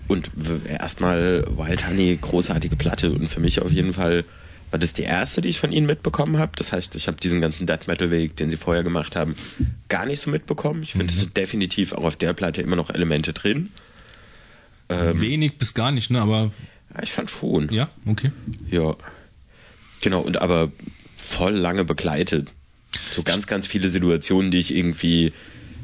[0.08, 0.30] Und
[0.66, 4.24] erstmal Wild Honey, großartige Platte und für mich auf jeden Fall
[4.70, 6.52] war das die erste, die ich von ihnen mitbekommen habe.
[6.56, 9.34] Das heißt, ich habe diesen ganzen Death Metal Weg, den sie vorher gemacht haben,
[9.88, 10.82] gar nicht so mitbekommen.
[10.82, 11.10] Ich finde, mhm.
[11.10, 13.70] es sind definitiv auch auf der Platte immer noch Elemente drin.
[14.88, 16.20] Ähm, Wenig bis gar nicht, ne?
[16.20, 16.52] Aber
[16.94, 17.72] ja, ich fand schon.
[17.72, 18.32] Ja, okay.
[18.70, 18.96] Ja.
[20.02, 20.72] Genau, und aber
[21.16, 22.52] voll lange begleitet.
[23.12, 25.32] So ganz, ganz viele Situationen, die ich irgendwie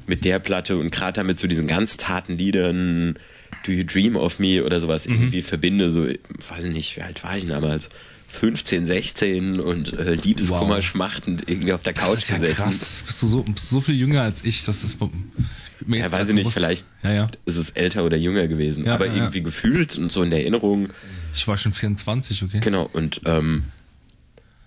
[0.06, 3.18] mit der Platte und gerade damit zu so diesen ganz zarten Liedern,
[3.64, 5.14] Do You Dream of Me oder sowas mhm.
[5.14, 5.90] irgendwie verbinde.
[5.90, 7.90] So, weiß nicht, wie alt war ich damals?
[8.28, 10.84] 15, 16 und äh, Liebeskummer wow.
[10.84, 12.62] schmachtend irgendwie auf der Couch das ist ja gesessen.
[12.62, 13.02] Krass.
[13.06, 16.28] Bist du so, bist so viel jünger als ich, das ist mir jetzt Ja, weiß
[16.28, 17.28] ich nicht, vielleicht ja, ja.
[17.44, 20.88] ist es älter oder jünger gewesen, ja, aber irgendwie gefühlt und so in der Erinnerung.
[21.34, 22.60] Ich war schon 24, okay.
[22.60, 23.64] Genau, und ähm,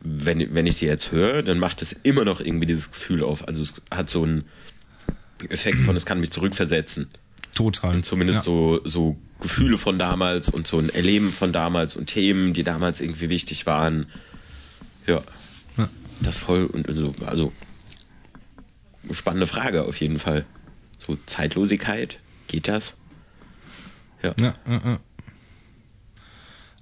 [0.02, 3.48] wenn, wenn ich sie jetzt höre, dann macht es immer noch irgendwie dieses Gefühl auf.
[3.48, 4.46] Also es hat so einen
[5.50, 7.08] Effekt von, es kann mich zurückversetzen.
[7.54, 7.96] Total.
[7.96, 8.44] Und zumindest ja.
[8.44, 13.02] so, so Gefühle von damals und so ein Erleben von damals und Themen, die damals
[13.02, 14.08] irgendwie wichtig waren.
[15.08, 15.22] Ja.
[15.78, 15.90] ja.
[16.22, 17.54] Das voll und also, also
[19.12, 20.46] spannende Frage auf jeden Fall.
[20.98, 22.98] So Zeitlosigkeit, geht das?
[24.22, 24.34] Ja.
[24.38, 25.00] ja, ja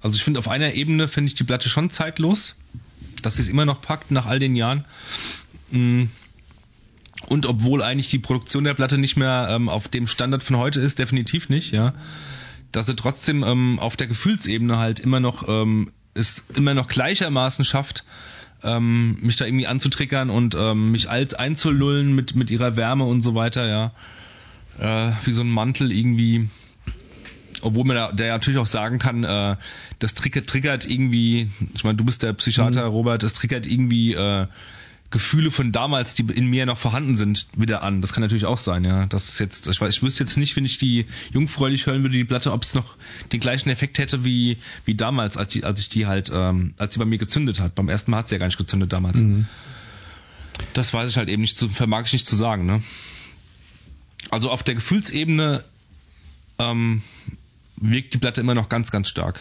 [0.00, 2.54] also ich finde auf einer Ebene finde ich die Platte schon zeitlos,
[3.22, 4.84] dass sie es immer noch packt nach all den Jahren.
[7.28, 10.80] Und obwohl eigentlich die Produktion der Platte nicht mehr ähm, auf dem Standard von heute
[10.80, 11.92] ist, definitiv nicht, ja,
[12.72, 17.66] dass sie trotzdem ähm, auf der Gefühlsebene halt immer noch ähm, es immer noch gleichermaßen
[17.66, 18.04] schafft,
[18.62, 23.20] ähm, mich da irgendwie anzutriggern und ähm, mich alt einzulullen mit mit ihrer Wärme und
[23.20, 23.92] so weiter, ja,
[24.78, 26.48] äh, wie so ein Mantel irgendwie.
[27.60, 29.56] Obwohl man da, der natürlich auch sagen kann, äh,
[29.98, 32.92] das triggert, triggert irgendwie, ich meine, du bist der Psychiater, mhm.
[32.92, 34.46] Robert, das triggert irgendwie äh,
[35.10, 38.02] Gefühle von damals, die in mir noch vorhanden sind, wieder an.
[38.02, 39.06] Das kann natürlich auch sein, ja.
[39.06, 42.16] Das ist jetzt, ich weiß, ich wüsste jetzt nicht, wenn ich die jungfräulich hören würde,
[42.16, 42.94] die Platte, ob es noch
[43.32, 46.94] den gleichen Effekt hätte wie, wie damals, als, die, als ich die halt, ähm, als
[46.94, 47.74] sie bei mir gezündet hat.
[47.74, 49.18] Beim ersten Mal hat sie ja gar nicht gezündet damals.
[49.18, 49.46] Mhm.
[50.74, 52.82] Das weiß ich halt eben nicht, zu, vermag ich nicht zu sagen, ne.
[54.30, 55.64] Also auf der Gefühlsebene
[56.58, 57.02] ähm,
[57.76, 59.40] wirkt die Platte immer noch ganz, ganz stark.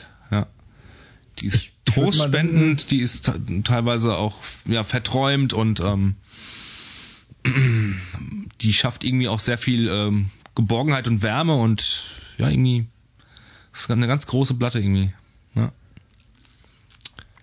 [1.40, 3.32] Die ist trostspendend, die ist
[3.64, 6.16] teilweise auch ja, verträumt und ähm,
[8.62, 12.88] die schafft irgendwie auch sehr viel ähm, Geborgenheit und Wärme und ja, irgendwie
[13.74, 15.14] ist eine ganz große Platte irgendwie.
[15.56, 15.72] Ja.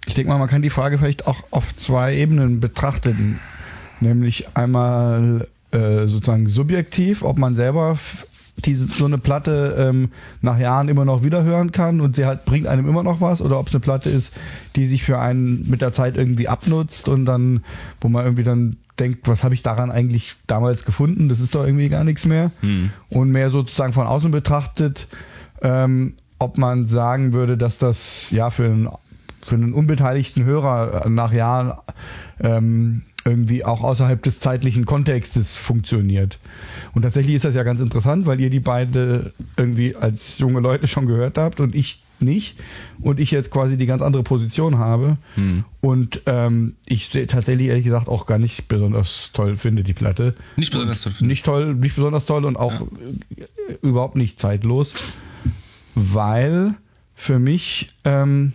[0.06, 3.40] Ich denke mal, man kann die Frage vielleicht auch auf zwei Ebenen betrachten.
[4.00, 7.98] Nämlich einmal äh, sozusagen subjektiv, ob man selber
[8.56, 10.10] die so eine Platte ähm,
[10.40, 13.58] nach Jahren immer noch wiederhören kann und sie halt bringt einem immer noch was oder
[13.58, 14.32] ob es eine Platte ist,
[14.76, 17.64] die sich für einen mit der Zeit irgendwie abnutzt und dann,
[18.00, 21.28] wo man irgendwie dann denkt, was habe ich daran eigentlich damals gefunden?
[21.28, 22.52] Das ist doch irgendwie gar nichts mehr.
[22.60, 22.90] Hm.
[23.10, 25.08] Und mehr sozusagen von außen betrachtet,
[25.62, 28.88] ähm, ob man sagen würde, dass das ja für einen,
[29.42, 31.72] für einen unbeteiligten Hörer nach Jahren
[32.40, 36.38] ähm, irgendwie auch außerhalb des zeitlichen Kontextes funktioniert.
[36.94, 40.86] Und tatsächlich ist das ja ganz interessant, weil ihr die beide irgendwie als junge Leute
[40.86, 42.56] schon gehört habt und ich nicht
[43.00, 45.64] und ich jetzt quasi die ganz andere Position habe hm.
[45.80, 50.34] und ähm, ich tatsächlich ehrlich gesagt auch gar nicht besonders toll finde die Platte.
[50.56, 51.12] Nicht besonders toll.
[51.12, 51.28] Finde.
[51.28, 52.80] Nicht toll, nicht besonders toll und auch
[53.36, 53.46] ja.
[53.82, 54.94] überhaupt nicht zeitlos,
[55.96, 56.74] weil
[57.14, 58.52] für mich ähm,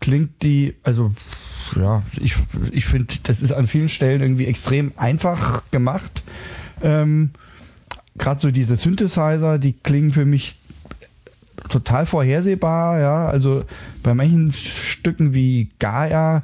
[0.00, 1.12] klingt die, also
[1.76, 2.36] ja, ich,
[2.72, 6.22] ich finde, das ist an vielen Stellen irgendwie extrem einfach gemacht.
[6.82, 7.30] Ähm,
[8.18, 10.56] Gerade so diese Synthesizer, die klingen für mich
[11.68, 13.28] total vorhersehbar, ja.
[13.28, 13.64] Also
[14.02, 16.42] bei manchen Stücken wie Gaia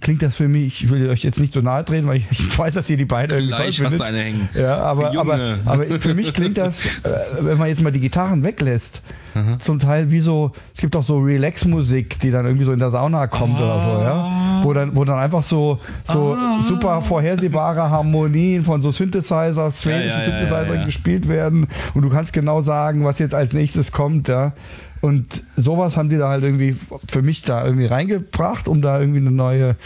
[0.00, 2.74] klingt das für mich, ich will euch jetzt nicht so nahe treten, weil ich, weiß,
[2.74, 3.92] dass ihr die beiden irgendwie toll findet.
[3.92, 4.48] Hast du eine hängen.
[4.54, 7.10] Ja, aber, aber, aber für mich klingt das, äh,
[7.40, 9.02] wenn man jetzt mal die Gitarren weglässt,
[9.34, 9.58] Aha.
[9.58, 12.90] zum Teil wie so, es gibt auch so Relax-Musik, die dann irgendwie so in der
[12.90, 13.62] Sauna kommt ah.
[13.62, 14.60] oder so, ja.
[14.64, 16.64] Wo dann, wo dann einfach so, so ah.
[16.66, 22.10] super vorhersehbare Harmonien von so Synthesizers, sphärischen ja, ja, Synthesizern ja, gespielt werden und du
[22.10, 24.52] kannst genau sagen, was jetzt als nächstes kommt, ja.
[25.00, 26.76] Und sowas haben die da halt irgendwie
[27.08, 29.76] für mich da irgendwie reingebracht, um da irgendwie eine neue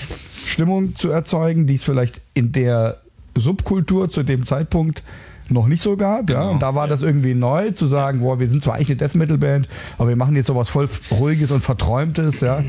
[0.45, 2.99] Stimmung zu erzeugen, die es vielleicht in der
[3.36, 5.03] Subkultur zu dem Zeitpunkt
[5.51, 6.51] noch nicht so gab, genau, ja.
[6.51, 9.15] Und da war das irgendwie neu, zu sagen, boah, wir sind zwar eigentlich eine Death
[9.15, 9.69] Metal Band,
[9.99, 12.65] aber wir machen jetzt sowas voll ruhiges und verträumtes, ja.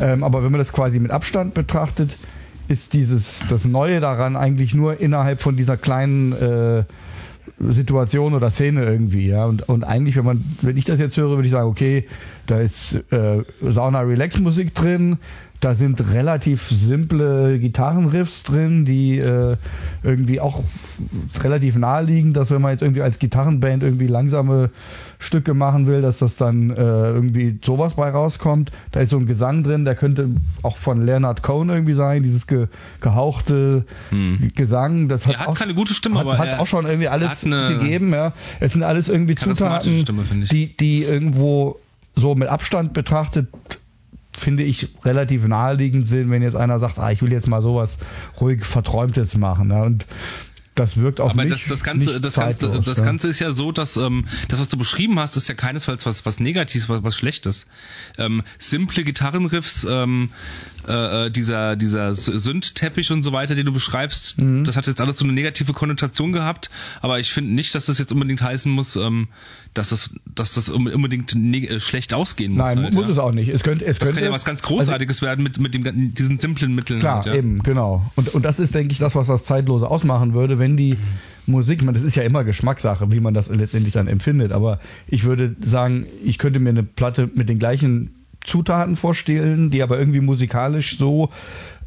[0.00, 2.18] Ähm, aber wenn man das quasi mit Abstand betrachtet,
[2.68, 6.84] ist dieses das Neue daran eigentlich nur innerhalb von dieser kleinen äh,
[7.58, 9.44] Situation oder Szene irgendwie, ja.
[9.46, 12.06] Und, und eigentlich, wenn man, wenn ich das jetzt höre, würde ich sagen, okay,
[12.46, 15.18] da ist äh, Sauna Relax Musik drin,
[15.60, 19.56] da sind relativ simple Gitarrenriffs drin, die äh,
[20.02, 20.64] irgendwie auch
[21.40, 24.70] relativ naheliegen, dass wenn man jetzt irgendwie als Gitarrenband irgendwie langsame
[25.18, 28.72] Stücke machen will, dass das dann äh, irgendwie sowas bei rauskommt.
[28.90, 30.30] Da ist so ein Gesang drin, der könnte
[30.62, 32.68] auch von Leonard Cohen irgendwie sein, dieses ge,
[33.02, 34.50] gehauchte hm.
[34.54, 35.08] Gesang.
[35.08, 37.42] Das hat, er hat auch, keine gute Stimme, hat, aber hat auch schon irgendwie alles
[37.42, 38.14] gegeben.
[38.14, 41.78] Ja, es sind alles irgendwie Zutaten, Stimme, die die irgendwo
[42.16, 43.48] so mit Abstand betrachtet
[44.40, 47.98] finde ich, relativ naheliegend sind, wenn jetzt einer sagt, ah, ich will jetzt mal sowas
[48.40, 49.68] ruhig Verträumtes machen.
[49.68, 49.82] Ne?
[49.82, 50.06] Und
[50.80, 53.70] das wirkt auch Aber nicht, das, das Ganze, das Ganze, das Ganze ist ja so,
[53.70, 57.16] dass ähm, das, was du beschrieben hast, ist ja keinesfalls was, was Negatives, was, was
[57.16, 57.66] Schlechtes.
[58.18, 60.30] Ähm, simple Gitarrenriffs, ähm,
[60.88, 64.64] äh, äh dieser, dieser Sündteppich und so weiter, den du beschreibst, mhm.
[64.64, 66.70] das hat jetzt alles so eine negative Konnotation gehabt,
[67.02, 69.28] aber ich finde nicht, dass das jetzt unbedingt heißen muss, ähm,
[69.74, 72.64] dass das, dass das unbedingt äh, schlecht ausgehen muss.
[72.64, 73.12] Nein, halt, muss ja.
[73.12, 73.48] es auch nicht.
[73.48, 76.14] Es könnte, es das könnte, kann ja was ganz Großartiges also, werden mit, mit dem,
[76.14, 77.00] diesen simplen Mitteln.
[77.00, 77.34] Klar, halt, ja.
[77.34, 78.10] eben, genau.
[78.16, 81.52] Und, und das ist, denke ich, das, was das Zeitlose ausmachen würde, wenn die mhm.
[81.52, 84.78] Musik, man, das ist ja immer Geschmackssache, wie man das letztendlich dann empfindet, aber
[85.08, 88.14] ich würde sagen, ich könnte mir eine Platte mit den gleichen
[88.44, 91.30] Zutaten vorstellen, die aber irgendwie musikalisch so,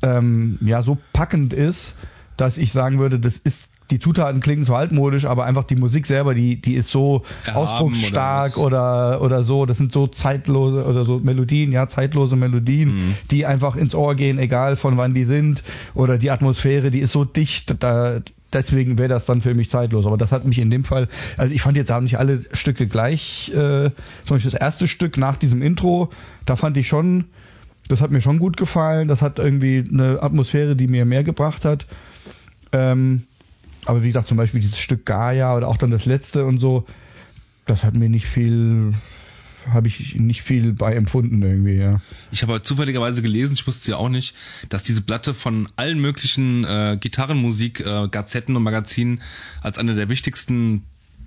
[0.01, 1.95] ähm, ja, so packend ist,
[2.37, 6.07] dass ich sagen würde, das ist die Zutaten klingen zwar altmodisch, aber einfach die Musik
[6.07, 9.65] selber, die, die ist so Erhaben ausdrucksstark oder, oder, oder so.
[9.65, 13.15] Das sind so zeitlose oder so Melodien, ja, zeitlose Melodien, mhm.
[13.29, 15.63] die einfach ins Ohr gehen, egal von wann die sind.
[15.93, 18.21] Oder die Atmosphäre, die ist so dicht, da,
[18.53, 20.05] deswegen wäre das dann für mich zeitlos.
[20.05, 21.07] Aber das hat mich in dem Fall,
[21.37, 23.89] also ich fand jetzt haben nicht alle Stücke gleich, äh,
[24.25, 26.09] zum Beispiel das erste Stück nach diesem Intro,
[26.45, 27.25] da fand ich schon,
[27.87, 29.07] das hat mir schon gut gefallen.
[29.07, 31.85] Das hat irgendwie eine Atmosphäre, die mir mehr gebracht hat.
[32.71, 33.23] Ähm,
[33.85, 36.85] aber wie gesagt, zum Beispiel dieses Stück Gaia oder auch dann das letzte und so,
[37.65, 38.93] das hat mir nicht viel,
[39.69, 42.01] habe ich nicht viel bei empfunden irgendwie, ja.
[42.31, 44.35] Ich habe zufälligerweise gelesen, ich wusste es ja auch nicht,
[44.69, 49.21] dass diese Platte von allen möglichen äh, Gitarrenmusik, äh, Gazetten und Magazinen
[49.61, 50.83] als eine der wichtigsten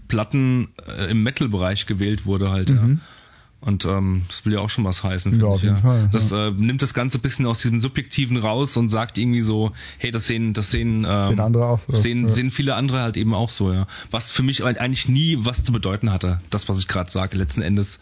[0.09, 2.77] Platten äh, im Metal-Bereich gewählt wurde halt, mhm.
[2.77, 3.16] ja.
[3.61, 5.41] Und ähm, das will ja auch schon was heißen.
[5.41, 5.83] Ja, auf jeden ja.
[5.83, 6.09] Fall.
[6.13, 6.49] Das ja.
[6.49, 10.27] äh, nimmt das ganze bisschen aus diesem Subjektiven raus und sagt irgendwie so, hey, das
[10.27, 11.97] sehen, das sehen, ähm, sehen andere auch so.
[11.97, 12.35] Sehen, ja.
[12.35, 13.87] sehen viele andere halt eben auch so, ja.
[14.11, 17.37] Was für mich eigentlich nie was zu bedeuten hatte, das, was ich gerade sage.
[17.37, 17.99] Letzten Endes,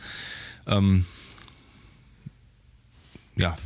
[0.66, 1.06] ähm,
[3.36, 3.56] ja,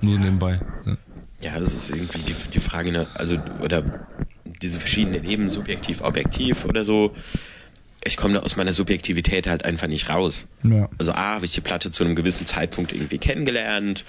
[0.00, 0.60] nur nebenbei.
[0.86, 0.96] Ja.
[1.42, 3.84] ja, das ist irgendwie die, die Frage, ne, also, oder
[4.62, 7.14] diese verschiedenen Ebenen, subjektiv, objektiv oder so
[8.04, 10.46] ich komme da aus meiner Subjektivität halt einfach nicht raus.
[10.62, 10.88] Ja.
[10.98, 14.04] Also A, habe ich die Platte zu einem gewissen Zeitpunkt irgendwie kennengelernt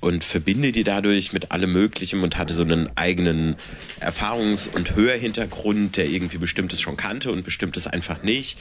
[0.00, 3.56] und verbinde die dadurch mit allem Möglichen und hatte so einen eigenen
[4.00, 8.58] Erfahrungs- und Hörhintergrund, der irgendwie Bestimmtes schon kannte und Bestimmtes einfach nicht.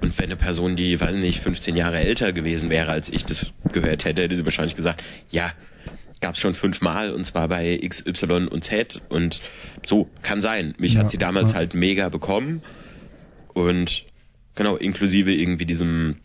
[0.00, 3.46] Und wenn eine Person, die, weiß nicht, 15 Jahre älter gewesen wäre, als ich das
[3.72, 5.52] gehört hätte, hätte sie wahrscheinlich gesagt, ja,
[6.20, 9.40] gab es schon fünfmal und zwar bei X, Y und Z und
[9.86, 10.74] so, kann sein.
[10.78, 11.58] Mich ja, hat sie damals ja.
[11.58, 12.62] halt mega bekommen
[13.54, 14.04] und
[14.54, 16.16] Genau, inklusive irgendwie diesem,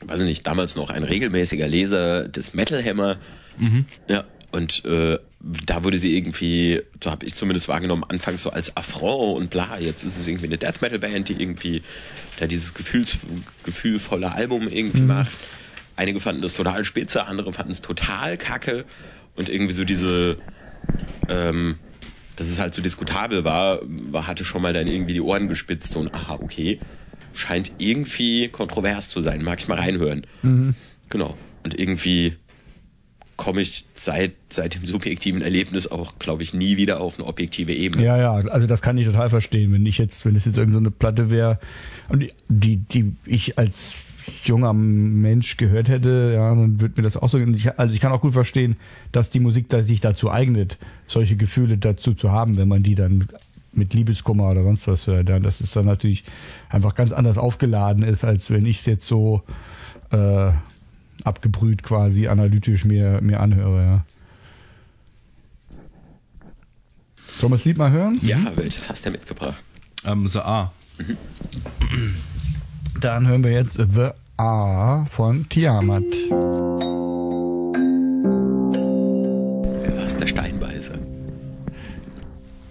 [0.00, 3.18] weiß ich nicht, damals noch ein regelmäßiger Leser des Metal Hammer.
[3.58, 3.86] Mhm.
[4.08, 8.76] Ja, und äh, da wurde sie irgendwie, so habe ich zumindest wahrgenommen, anfangs so als
[8.76, 9.78] Affront und bla.
[9.78, 11.82] Jetzt ist es irgendwie eine Death Metal Band, die irgendwie
[12.40, 13.18] da dieses Gefühls,
[13.62, 15.08] gefühlvolle Album irgendwie mhm.
[15.08, 15.32] macht.
[15.96, 18.84] Einige fanden das total spitze, andere fanden es total kacke
[19.36, 20.38] und irgendwie so diese,
[21.28, 21.76] ähm,
[22.36, 25.94] dass es halt so diskutabel war, war hatte schon mal dann irgendwie die Ohren gespitzt
[25.96, 26.80] und aha, okay
[27.32, 29.42] scheint irgendwie kontrovers zu sein.
[29.42, 30.26] Mag ich mal reinhören.
[30.42, 30.74] Mhm.
[31.08, 31.36] Genau.
[31.64, 32.36] Und irgendwie
[33.36, 37.72] komme ich seit, seit dem subjektiven Erlebnis auch, glaube ich, nie wieder auf eine objektive
[37.72, 38.04] Ebene.
[38.04, 39.72] Ja, ja, also das kann ich total verstehen.
[39.72, 41.60] Wenn ich jetzt, wenn es jetzt irgendeine so Platte wäre,
[42.08, 43.94] und die, die ich als
[44.44, 47.38] junger Mensch gehört hätte, ja, dann würde mir das auch so.
[47.76, 48.76] Also ich kann auch gut verstehen,
[49.12, 50.76] dass die Musik sich dazu eignet,
[51.06, 53.28] solche Gefühle dazu zu haben, wenn man die dann
[53.72, 55.28] mit Liebeskummer oder sonst was hört.
[55.28, 56.24] Ja, das ist dann natürlich
[56.68, 59.42] einfach ganz anders aufgeladen ist, als wenn ich es jetzt so
[60.10, 60.52] äh,
[61.24, 63.82] abgebrüht quasi analytisch mir, mir anhöre.
[63.82, 64.04] Ja.
[67.38, 68.18] Sollen wir das Lied mal hören?
[68.22, 68.56] Ja, mhm.
[68.56, 69.62] welches hast du mitgebracht?
[70.04, 70.72] Ähm, The A.
[70.98, 72.14] Mhm.
[73.00, 76.04] Dann hören wir jetzt The A von Tiamat.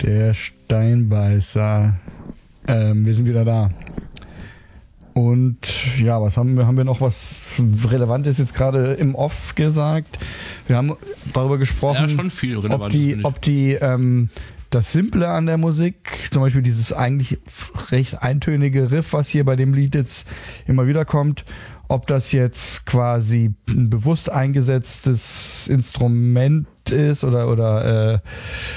[0.07, 1.93] Der Steinbeißer.
[2.65, 3.71] Ähm, wir sind wieder da.
[5.13, 5.57] Und
[5.97, 6.65] ja, was haben wir?
[6.65, 10.17] Haben wir noch was Relevantes jetzt gerade im Off gesagt?
[10.65, 10.93] Wir haben
[11.33, 14.29] darüber gesprochen, ja, schon viel ob die, ob die ähm,
[14.69, 17.39] das Simple an der Musik, zum Beispiel dieses eigentlich
[17.91, 20.25] recht eintönige Riff, was hier bei dem Lied jetzt
[20.67, 21.43] immer wieder kommt,
[21.89, 28.19] ob das jetzt quasi ein bewusst eingesetztes Instrument ist oder oder äh,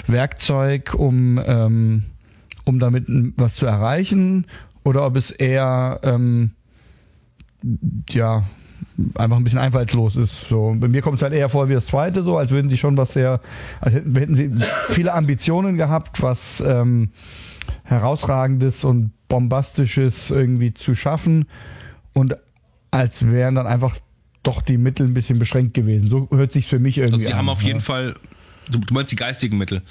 [0.07, 2.05] Werkzeug, um ähm,
[2.65, 3.05] um damit
[3.37, 4.47] was zu erreichen
[4.85, 6.53] oder ob es eher ähm,
[8.11, 8.45] ja
[9.15, 10.49] einfach ein bisschen einfallslos ist.
[10.49, 12.79] So bei mir kommt es halt eher vor wie das zweite, so als würden sie
[12.79, 13.41] schon was sehr,
[13.81, 14.51] als hätten, hätten sie
[14.89, 17.11] viele Ambitionen gehabt, was ähm,
[17.85, 21.47] herausragendes und bombastisches irgendwie zu schaffen
[22.13, 22.37] und
[22.91, 23.97] als wären dann einfach
[24.43, 26.09] doch die Mittel ein bisschen beschränkt gewesen.
[26.09, 27.15] So hört sich für mich irgendwie an.
[27.15, 27.69] Also die an, haben auf ja.
[27.69, 28.17] jeden Fall,
[28.71, 29.83] du, du meinst die geistigen Mittel.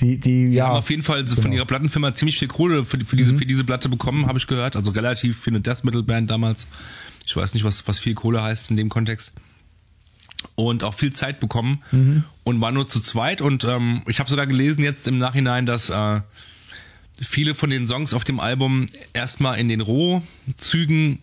[0.00, 1.42] Die, die, die ja, haben auf jeden Fall so genau.
[1.42, 3.38] von ihrer Plattenfirma ziemlich viel Kohle für, für, diese, mhm.
[3.38, 4.74] für diese Platte bekommen, habe ich gehört.
[4.74, 6.66] Also relativ für eine Death Metal Band damals.
[7.26, 9.32] Ich weiß nicht, was, was viel Kohle heißt in dem Kontext.
[10.56, 12.24] Und auch viel Zeit bekommen mhm.
[12.42, 13.40] und war nur zu zweit.
[13.40, 16.20] Und ähm, ich habe sogar gelesen jetzt im Nachhinein, dass äh,
[17.20, 21.20] viele von den Songs auf dem Album erstmal in den Rohzügen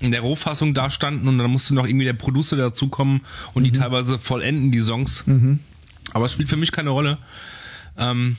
[0.00, 3.20] in der Rohfassung dastanden und dann musste noch irgendwie der Producer dazukommen
[3.54, 3.64] und mhm.
[3.64, 5.26] die teilweise vollenden, die Songs.
[5.26, 5.60] Mhm.
[6.12, 7.18] Aber es spielt für mich keine Rolle.
[7.96, 8.36] Ähm,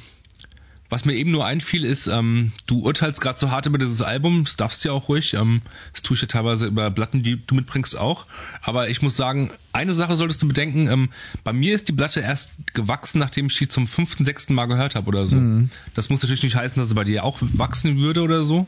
[0.91, 4.43] was mir eben nur einfiel, ist, ähm, du urteilst gerade so hart über dieses Album,
[4.43, 5.61] das darfst du ja auch ruhig, ähm,
[5.93, 8.25] das tue ich ja teilweise über Platten, die du mitbringst auch.
[8.61, 11.09] Aber ich muss sagen, eine Sache solltest du bedenken, ähm,
[11.45, 14.95] bei mir ist die Platte erst gewachsen, nachdem ich die zum fünften, sechsten Mal gehört
[14.95, 15.38] habe oder so.
[15.38, 15.69] Mhm.
[15.93, 18.67] Das muss natürlich nicht heißen, dass sie bei dir auch wachsen würde oder so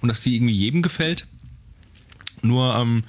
[0.00, 1.28] und dass die irgendwie jedem gefällt.
[2.42, 3.04] Nur ähm,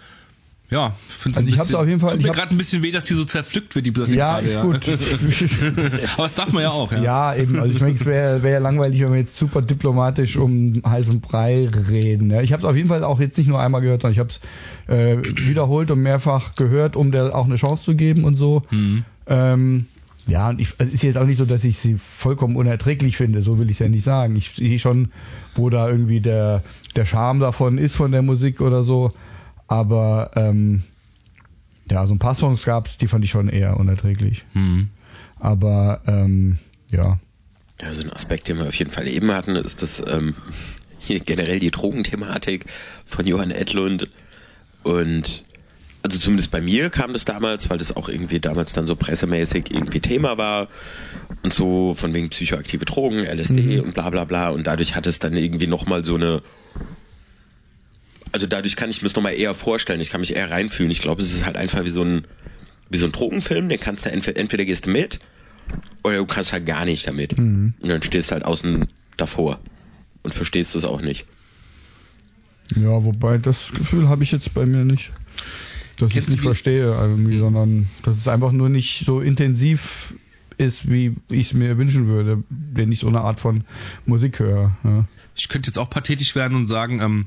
[0.71, 2.11] ja, finde also ich hab's auf jeden Fall.
[2.11, 4.53] Tut mir gerade ein bisschen weh, dass die so zerpflückt wird, die Plastik ja, gerade,
[4.53, 4.87] ja, gut.
[6.13, 7.03] Aber das darf man ja auch, ja.
[7.03, 7.59] Ja, eben.
[7.59, 11.19] Also ich meine, es wäre wär ja langweilig, wenn wir jetzt super diplomatisch um heißen
[11.19, 12.31] Brei reden.
[12.31, 12.41] Ja.
[12.41, 14.29] Ich habe es auf jeden Fall auch jetzt nicht nur einmal gehört, sondern ich habe
[14.29, 14.39] es
[14.87, 18.63] äh, wiederholt und mehrfach gehört, um der auch eine Chance zu geben und so.
[18.71, 19.03] Mhm.
[19.27, 19.87] Ähm,
[20.27, 23.41] ja, und ich, es ist jetzt auch nicht so, dass ich sie vollkommen unerträglich finde,
[23.41, 24.35] so will ich es ja nicht sagen.
[24.35, 25.11] Ich sehe schon,
[25.55, 26.63] wo da irgendwie der,
[26.93, 29.13] der Charme davon ist von der Musik oder so.
[29.67, 30.83] Aber ähm,
[31.89, 34.45] ja, so ein paar Songs gab es, die fand ich schon eher unerträglich.
[34.53, 34.89] Mhm.
[35.39, 36.57] Aber ähm,
[36.91, 37.19] ja.
[37.81, 40.35] Ja, so ein Aspekt, den wir auf jeden Fall eben hatten, ist das ähm,
[40.99, 42.65] hier generell die Drogenthematik
[43.05, 44.09] von Johann Edlund.
[44.83, 45.43] Und
[46.03, 49.71] also zumindest bei mir kam das damals, weil das auch irgendwie damals dann so pressemäßig
[49.71, 50.67] irgendwie Thema war
[51.43, 53.79] und so von wegen psychoaktive Drogen, LSD mhm.
[53.81, 56.41] und bla bla bla und dadurch hat es dann irgendwie nochmal so eine
[58.31, 60.91] also dadurch kann ich mir es nochmal eher vorstellen, ich kann mich eher reinfühlen.
[60.91, 62.25] Ich glaube, es ist halt einfach wie so ein,
[62.89, 65.19] wie so ein Drogenfilm, den kannst du entweder, entweder gehst du mit
[66.03, 67.37] oder du kannst halt gar nicht damit.
[67.37, 67.73] Mhm.
[67.79, 68.87] Und dann stehst du halt außen
[69.17, 69.59] davor
[70.23, 71.25] und verstehst es auch nicht.
[72.75, 75.11] Ja, wobei das Gefühl habe ich jetzt bei mir nicht.
[76.01, 80.15] Dass ich es nicht verstehe irgendwie, sondern dass es einfach nur nicht so intensiv
[80.57, 83.63] ist, wie ich es mir wünschen würde, wenn ich so eine Art von
[84.05, 84.75] Musik höre.
[84.83, 85.05] Ja.
[85.35, 87.25] Ich könnte jetzt auch pathetisch werden und sagen, ähm,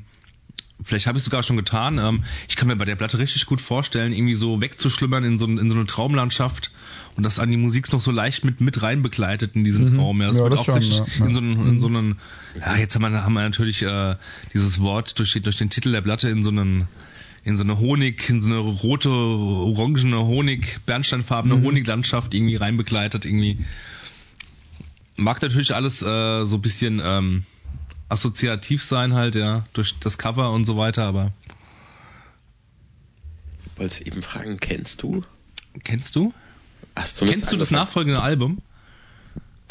[0.83, 1.97] vielleicht habe ich es sogar schon getan.
[1.97, 5.45] Ähm, ich kann mir bei der Platte richtig gut vorstellen, irgendwie so wegzuschlimmern in so,
[5.45, 6.71] in so eine Traumlandschaft
[7.15, 9.97] und das an die Musik noch so leicht mit, mit rein begleitet in diesen mhm.
[9.97, 10.21] Traum.
[10.21, 11.25] Ja, das ja, wird das auch schon, richtig ja.
[11.25, 11.95] in so einen, in so mhm.
[11.95, 12.15] einen,
[12.59, 14.15] ja, jetzt haben wir, haben wir natürlich äh,
[14.53, 16.87] dieses Wort durch, durch den Titel der Platte in so einen
[17.45, 21.63] in so eine Honig, in so eine rote, orangene Honig, bernsteinfarbene mhm.
[21.63, 23.63] Honiglandschaft irgendwie reinbegleitet, irgendwie.
[25.15, 27.45] Mag natürlich alles äh, so ein bisschen ähm,
[28.09, 31.31] assoziativ sein halt, ja, durch das Cover und so weiter, aber.
[33.65, 35.23] Ich wollte eben fragen, kennst du?
[35.83, 36.33] Kennst du?
[36.95, 38.61] Hast du Kennst du das nachfolgende Album?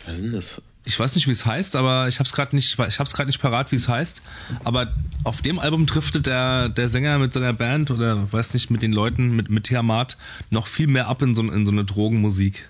[0.06, 0.62] Was ist denn das?
[0.85, 3.15] Ich weiß nicht, wie es heißt, aber ich habe es gerade nicht, ich habe es
[3.15, 4.23] gerade nicht parat, wie es heißt.
[4.65, 4.93] Aber
[5.23, 8.93] auf dem Album driftet der der Sänger mit seiner Band oder weiß nicht mit den
[8.93, 10.19] Leuten mit mit Tiamat
[10.51, 12.69] noch viel mehr ab in so in so eine Drogenmusik.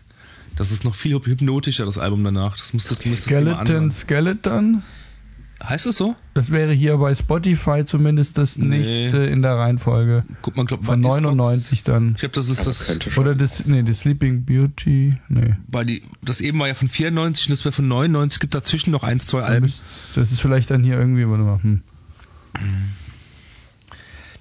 [0.55, 2.57] Das ist noch viel hypnotischer das Album danach.
[2.57, 4.85] Das muss das Skeleton Skeleton.
[5.63, 6.17] Heißt es so?
[6.35, 8.79] Das wäre hier bei Spotify zumindest das nee.
[8.79, 10.25] nächste in der Reihenfolge.
[10.43, 12.13] Guck mal, glaub, von 99 dann.
[12.15, 13.17] Ich glaube, das ist das.
[13.17, 15.55] Oder das, nee, das Sleeping Beauty, nee.
[15.69, 18.37] Weil die, das eben war ja von 94 und das wäre von 99.
[18.37, 19.73] Es gibt dazwischen noch eins, zwei Alben.
[20.15, 21.83] Das ist vielleicht dann hier irgendwie, warte mal, hm.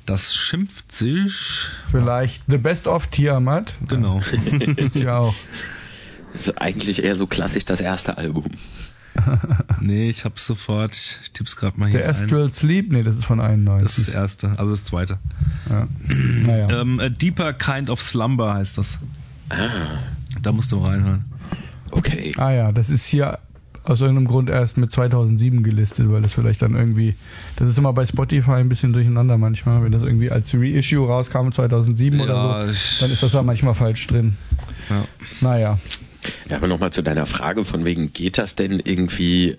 [0.05, 1.67] Das schimpft sich.
[1.89, 3.73] Vielleicht The Best of Tiamat.
[3.87, 4.21] Genau.
[4.59, 5.35] Gibt's ja auch.
[6.33, 8.45] Das ist eigentlich eher so klassisch das erste Album.
[9.79, 10.95] nee, ich hab's sofort.
[10.95, 11.99] Ich, ich tipp's gerade mal hier.
[11.99, 12.53] Der Astral ein.
[12.53, 13.83] Sleep, nee, das ist von 91.
[13.83, 15.19] Das ist das erste, also das zweite.
[15.69, 15.87] Ja.
[16.45, 16.81] naja.
[16.81, 18.97] Ähm, A Deeper Kind of Slumber heißt das.
[19.49, 19.55] Ah.
[20.41, 21.25] Da musst du reinhören.
[21.91, 22.31] Okay.
[22.37, 23.39] Ah ja, das ist hier
[23.83, 27.15] aus irgendeinem Grund erst mit 2007 gelistet, weil das vielleicht dann irgendwie,
[27.57, 31.51] das ist immer bei Spotify ein bisschen durcheinander manchmal, wenn das irgendwie als Reissue rauskam
[31.51, 34.37] 2007 ja, oder so, dann ist das da manchmal falsch drin.
[34.89, 35.03] Ja.
[35.41, 35.79] Naja.
[36.49, 39.57] Ja, aber nochmal zu deiner Frage von wegen, geht das denn irgendwie,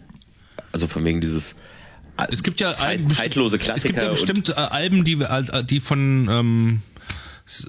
[0.72, 1.56] also von wegen dieses
[2.30, 3.76] es gibt ja Zeit, Alben, zeitlose Klassiker.
[3.76, 6.82] Es gibt ja bestimmt äh, Alben, die, äh, die von ähm,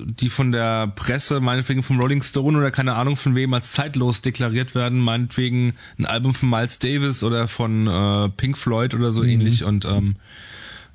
[0.06, 4.22] die von der Presse, meinetwegen vom Rolling Stone oder keine Ahnung von wem als zeitlos
[4.22, 9.22] deklariert werden, meinetwegen ein Album von Miles Davis oder von äh, Pink Floyd oder so
[9.22, 9.30] mhm.
[9.30, 10.16] ähnlich und ähm,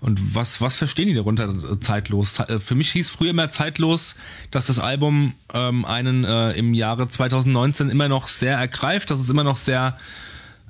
[0.01, 2.39] und was, was verstehen die darunter zeitlos?
[2.39, 4.17] Äh, für mich hieß früher immer zeitlos,
[4.51, 9.29] dass das Album ähm, einen äh, im Jahre 2019 immer noch sehr ergreift, dass es
[9.29, 9.99] immer noch sehr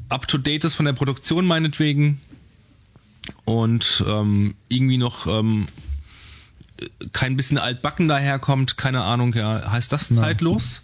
[0.09, 2.21] up-to-date ist von der Produktion meinetwegen
[3.45, 5.69] und ähm, irgendwie noch ähm,
[7.13, 10.83] kein bisschen altbacken daherkommt, keine Ahnung, ja, heißt das zeitlos?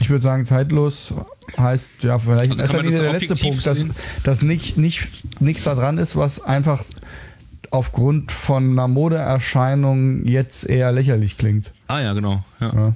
[0.00, 1.12] Ich würde sagen, zeitlos
[1.58, 3.78] heißt, ja, vielleicht also in erster der letzte Punkt, dass,
[4.22, 6.84] dass nicht, nicht, nichts da dran ist, was einfach
[7.70, 11.72] aufgrund von einer Modeerscheinung jetzt eher lächerlich klingt.
[11.88, 12.44] Ah ja, genau.
[12.60, 12.74] Ja.
[12.74, 12.94] ja.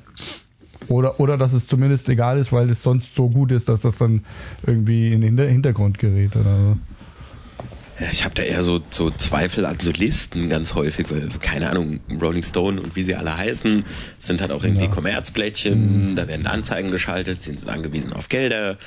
[0.89, 3.99] Oder, oder dass es zumindest egal ist, weil es sonst so gut ist, dass das
[3.99, 4.23] dann
[4.67, 6.37] irgendwie in den Hintergrund gerät.
[6.37, 6.77] Oder so.
[8.11, 12.01] Ich habe da eher so, so Zweifel an so Listen ganz häufig, weil, keine Ahnung,
[12.21, 13.85] Rolling Stone und wie sie alle heißen,
[14.19, 14.91] sind halt auch irgendwie ja.
[14.91, 16.17] Kommerzblättchen, mhm.
[16.17, 18.79] da werden Anzeigen geschaltet, sind angewiesen auf Gelder,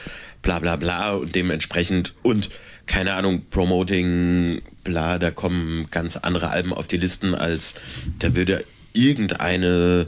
[0.42, 2.50] bla bla bla und dementsprechend und
[2.86, 7.76] keine Ahnung, Promoting, bla, da kommen ganz andere Alben auf die Listen, als
[8.20, 8.64] da würde
[8.94, 10.08] irgendeine,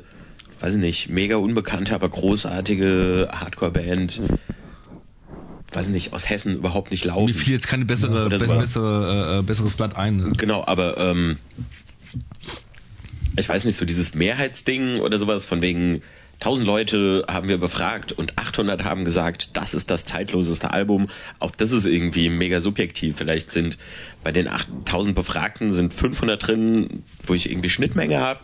[0.61, 4.21] weiß ich nicht, mega unbekannte, aber großartige Hardcore-Band
[5.75, 7.25] weiß ich nicht, aus Hessen überhaupt nicht laufen.
[7.25, 10.17] Mir fiel jetzt keine bessere, ja, bessere, äh, äh, besseres Blatt ein.
[10.17, 10.31] Ne?
[10.37, 11.37] Genau, aber ähm,
[13.37, 16.01] ich weiß nicht, so dieses Mehrheitsding oder sowas von wegen
[16.41, 21.09] 1000 Leute haben wir befragt und 800 haben gesagt, das ist das zeitloseste Album.
[21.39, 23.17] Auch das ist irgendwie mega subjektiv.
[23.17, 23.77] Vielleicht sind
[24.23, 28.39] bei den 8000 Befragten sind 500 drin, wo ich irgendwie Schnittmenge habe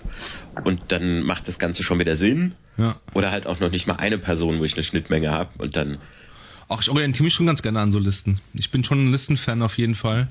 [0.66, 2.56] und dann macht das Ganze schon wieder Sinn.
[2.78, 3.00] Ja.
[3.14, 6.00] Oder halt auch noch nicht mal eine Person, wo ich eine Schnittmenge habe und dann
[6.68, 8.42] Ach, ich orientiere mich schon ganz gerne an so Listen.
[8.54, 10.30] Ich bin schon ein Listenfan auf jeden Fall.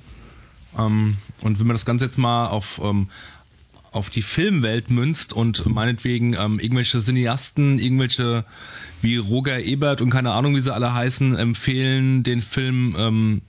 [0.77, 3.09] Ähm, und wenn man das Ganze jetzt mal auf, ähm,
[3.93, 8.44] auf die Filmwelt münzt und meinetwegen ähm, irgendwelche Cineasten, irgendwelche
[9.01, 13.43] wie Roger Ebert und keine Ahnung, wie sie alle heißen, empfehlen den Film ähm,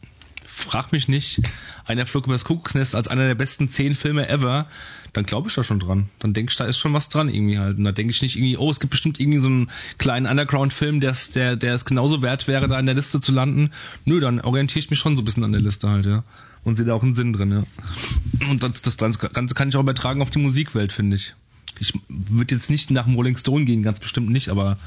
[0.48, 1.42] Frag mich nicht,
[1.86, 4.68] einer flog über das Kuckucksnest als einer der besten zehn Filme ever,
[5.14, 6.10] dann glaube ich da schon dran.
[6.20, 7.78] Dann denke ich, da ist schon was dran irgendwie halt.
[7.78, 11.02] Und da denke ich nicht irgendwie, oh, es gibt bestimmt irgendwie so einen kleinen Underground-Film,
[11.02, 13.72] der, der, der es genauso wert wäre, da in der Liste zu landen.
[14.06, 16.24] Nö, dann orientiere ich mich schon so ein bisschen an der Liste halt, ja.
[16.64, 18.50] Und sehe da auch einen Sinn drin, ja.
[18.50, 21.34] Und das, das Ganze kann ich auch übertragen auf die Musikwelt, finde ich.
[21.80, 24.78] Ich würde jetzt nicht nach dem Rolling Stone gehen, ganz bestimmt nicht, aber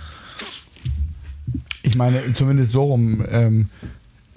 [1.82, 3.68] ich meine, zumindest so rum, ähm,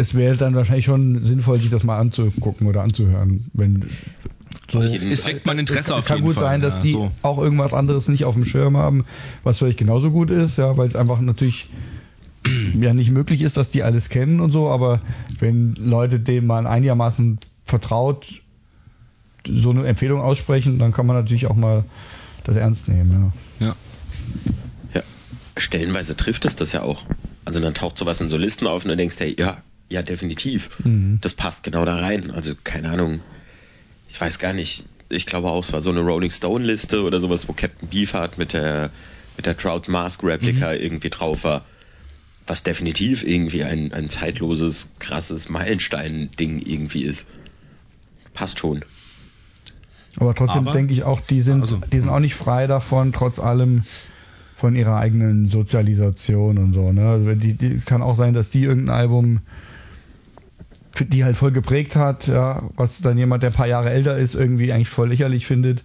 [0.02, 3.86] es wäre dann wahrscheinlich schon sinnvoll, sich das mal anzugucken oder anzuhören, wenn
[4.72, 6.18] so, es weckt mein Interesse auf jeden Fall.
[6.18, 7.12] Kann gut sein, dass ja, die so.
[7.22, 9.06] auch irgendwas anderes nicht auf dem Schirm haben,
[9.44, 11.70] was vielleicht genauso gut ist, ja, weil es einfach natürlich
[12.80, 15.02] ja nicht möglich ist, dass die alles kennen und so, aber
[15.40, 18.42] wenn Leute denen man einigermaßen vertraut
[19.48, 21.84] so eine Empfehlung aussprechen, dann kann man natürlich auch mal
[22.44, 23.68] das ernst nehmen, ja.
[23.68, 23.76] Ja.
[24.94, 25.04] Ja,
[25.58, 27.04] stellenweise trifft es das ja auch.
[27.44, 30.70] Also dann taucht sowas in so Listen auf und du denkst, hey, ja, ja, definitiv.
[30.84, 31.20] Mhm.
[31.22, 32.32] Das passt genau da rein.
[32.32, 33.20] Also keine Ahnung,
[34.08, 37.20] ich weiß gar nicht, ich glaube auch, es war so eine Rolling Stone Liste oder
[37.20, 38.90] sowas, wo Captain Beefheart mit der,
[39.36, 40.80] mit der Trout Mask Replica mhm.
[40.80, 41.66] irgendwie drauf war.
[42.48, 47.28] Was definitiv irgendwie ein, ein zeitloses, krasses Meilenstein-Ding irgendwie ist.
[48.34, 48.84] Passt schon.
[50.18, 53.40] Aber trotzdem denke ich auch, die sind, also, die sind auch nicht frei davon, trotz
[53.40, 53.84] allem
[54.56, 56.92] von ihrer eigenen Sozialisation und so.
[56.92, 57.10] Ne?
[57.10, 59.40] Also die, die, kann auch sein, dass die irgendein Album
[61.00, 64.36] die halt voll geprägt hat, ja, was dann jemand, der ein paar Jahre älter ist,
[64.36, 65.84] irgendwie eigentlich voll lächerlich findet.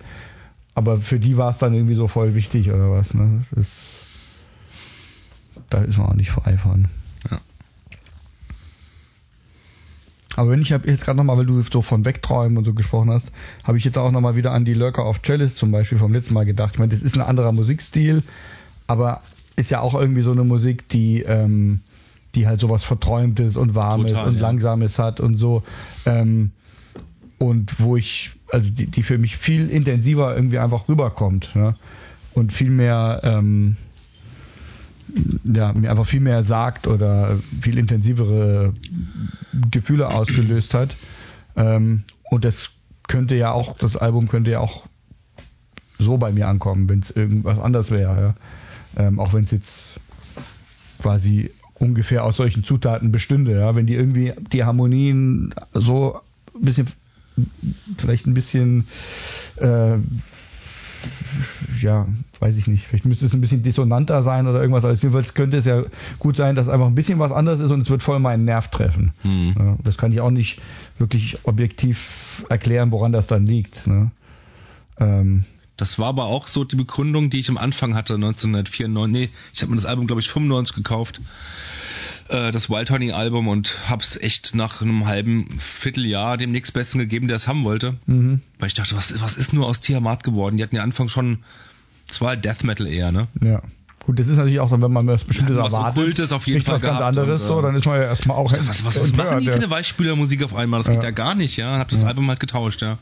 [0.74, 3.14] Aber für die war es dann irgendwie so voll wichtig oder was.
[3.14, 3.44] Ne?
[3.50, 4.04] Das ist,
[5.70, 6.88] da ist man auch nicht frei von.
[7.30, 7.40] Ja.
[10.36, 13.10] Aber wenn ich habe jetzt gerade nochmal, weil du so von Wegträumen und so gesprochen
[13.10, 13.32] hast,
[13.64, 16.34] habe ich jetzt auch nochmal wieder an die Lurker of Chalice zum Beispiel vom letzten
[16.34, 16.74] Mal gedacht.
[16.74, 18.22] Ich meine, das ist ein anderer Musikstil,
[18.86, 19.22] aber
[19.56, 21.80] ist ja auch irgendwie so eine Musik, die ähm,
[22.36, 24.40] die halt sowas Verträumtes und Warmes Total, und ja.
[24.42, 25.62] Langsames hat und so.
[26.04, 26.52] Ähm,
[27.38, 31.54] und wo ich, also die, die für mich viel intensiver irgendwie einfach rüberkommt.
[31.54, 31.74] Ne?
[32.34, 33.76] Und viel mehr, ähm,
[35.44, 38.72] ja, mir einfach viel mehr sagt oder viel intensivere
[39.70, 40.96] Gefühle ausgelöst hat.
[41.56, 42.70] Ähm, und das
[43.08, 44.84] könnte ja auch, das Album könnte ja auch
[45.98, 48.34] so bei mir ankommen, wenn es irgendwas anders wäre.
[48.96, 49.04] Ja?
[49.04, 50.00] Ähm, auch wenn es jetzt
[51.00, 53.58] quasi ungefähr aus solchen Zutaten bestünde.
[53.58, 53.74] Ja?
[53.76, 56.20] Wenn die irgendwie die Harmonien so
[56.54, 56.86] ein bisschen,
[57.98, 58.86] vielleicht ein bisschen,
[59.56, 59.96] äh,
[61.80, 62.06] ja,
[62.40, 65.58] weiß ich nicht, vielleicht müsste es ein bisschen dissonanter sein oder irgendwas, aber jedenfalls könnte
[65.58, 65.84] es ja
[66.18, 68.68] gut sein, dass einfach ein bisschen was anderes ist und es wird voll meinen Nerv
[68.68, 69.12] treffen.
[69.22, 69.54] Hm.
[69.58, 70.60] Ja, das kann ich auch nicht
[70.98, 73.86] wirklich objektiv erklären, woran das dann liegt.
[73.86, 74.10] Ne?
[74.98, 75.44] Ähm,
[75.76, 79.12] das war aber auch so die Begründung, die ich am Anfang hatte, 1994.
[79.12, 81.20] Nee, ich habe mir das Album, glaube ich, 95 gekauft.
[82.28, 87.28] Äh, das Wild Honey Album und hab's echt nach einem halben Vierteljahr dem nächstbesten gegeben,
[87.28, 87.94] der es haben wollte.
[88.06, 88.40] Mhm.
[88.58, 90.56] Weil ich dachte, was, was ist nur aus Tiamat geworden?
[90.56, 91.38] Die hatten ja Anfang schon,
[92.08, 93.28] das war halt Death Metal eher, ne?
[93.42, 93.62] Ja.
[94.06, 95.98] Gut, das ist natürlich auch so, wenn man was Bestimmtes ja, erwartet.
[95.98, 98.52] Okkultes auf jeden Fall was ganz anderes, und, so, dann ist man ja erstmal auch.
[98.52, 100.78] Was, was, was machen die für eine Weichspülermusik auf einmal?
[100.78, 100.94] Das ja.
[100.94, 101.78] geht ja gar nicht, ja.
[101.78, 102.08] Hab das ja.
[102.08, 102.98] Album halt getauscht, ja.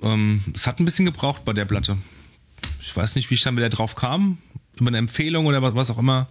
[0.00, 1.98] Ähm, es hat ein bisschen gebraucht bei der Platte.
[2.80, 4.38] Ich weiß nicht, wie ich dann wieder drauf kam.
[4.76, 6.28] Über eine Empfehlung oder was auch immer.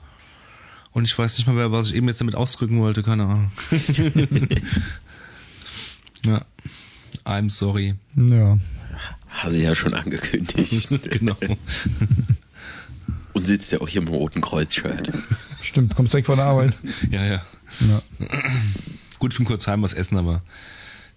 [0.92, 3.52] Und ich weiß nicht mal mehr, was ich eben jetzt damit ausdrücken wollte, keine Ahnung.
[6.26, 6.44] ja.
[7.24, 7.96] I'm sorry.
[8.16, 8.58] Ja.
[9.30, 10.90] Habe sie ja schon angekündigt.
[11.10, 11.38] genau.
[13.34, 15.10] Und sitzt ja auch hier im Roten Kreuz-Shirt.
[15.62, 16.74] Stimmt, kommst direkt von der Arbeit.
[17.10, 17.42] ja, ja,
[17.80, 18.02] ja.
[19.20, 20.42] Gut, ich bin kurz heim was essen, aber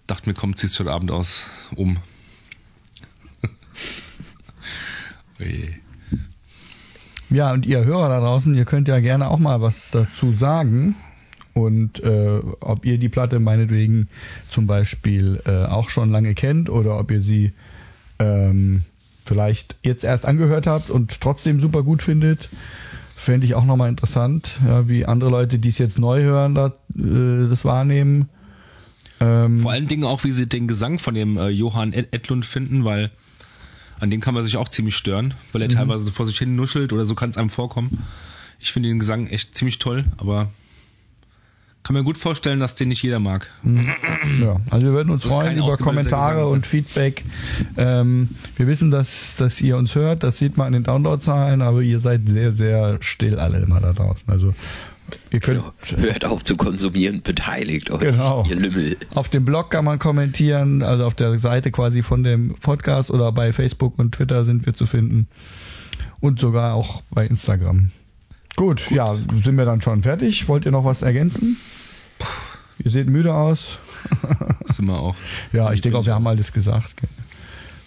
[0.07, 1.97] dachte mir, komm, ziehst du heute Abend aus um.
[5.39, 5.75] Oje.
[7.29, 10.95] Ja, und ihr Hörer da draußen, ihr könnt ja gerne auch mal was dazu sagen.
[11.53, 14.09] Und äh, ob ihr die Platte meinetwegen
[14.49, 17.53] zum Beispiel äh, auch schon lange kennt oder ob ihr sie
[18.19, 18.83] ähm,
[19.25, 22.49] vielleicht jetzt erst angehört habt und trotzdem super gut findet,
[23.15, 26.67] fände ich auch nochmal interessant, ja, wie andere Leute, die es jetzt neu hören, da,
[26.95, 28.29] äh, das wahrnehmen.
[29.19, 32.83] Ähm, Vor allen Dingen auch, wie sie den Gesang von dem äh, Johann Edlund finden,
[32.83, 33.11] weil
[33.99, 35.73] an dem kann man sich auch ziemlich stören, weil er mhm.
[35.73, 38.03] teilweise so vor sich hin nuschelt oder so kann es einem vorkommen.
[38.59, 40.49] Ich finde den Gesang echt ziemlich toll, aber
[41.85, 43.47] kann mir gut vorstellen, dass den nicht jeder mag.
[43.61, 43.93] Mhm.
[44.41, 47.23] Ja, also wir würden uns freuen über Kommentare und Feedback.
[47.77, 51.81] Ähm, wir wissen, dass, dass ihr uns hört, das sieht man an den Downloadzahlen, aber
[51.81, 54.23] ihr seid sehr, sehr still alle immer da draußen.
[54.27, 54.55] Also
[55.31, 56.01] Ihr könnt, genau.
[56.01, 58.45] Hört auf zu konsumieren, beteiligt euch, genau.
[58.49, 58.97] ihr Lümmel.
[59.15, 63.31] Auf dem Blog kann man kommentieren, also auf der Seite quasi von dem Podcast oder
[63.31, 65.27] bei Facebook und Twitter sind wir zu finden.
[66.19, 67.91] Und sogar auch bei Instagram.
[68.55, 68.95] Gut, Gut.
[68.95, 70.47] ja, sind wir dann schon fertig.
[70.47, 71.57] Wollt ihr noch was ergänzen?
[72.79, 73.79] Ihr seht müde aus.
[74.67, 75.15] sind wir auch.
[75.51, 76.95] Ja, ich denke auch, wir haben alles gesagt,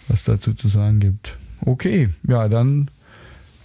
[0.08, 1.36] was dazu zu sagen gibt.
[1.64, 2.90] Okay, ja, dann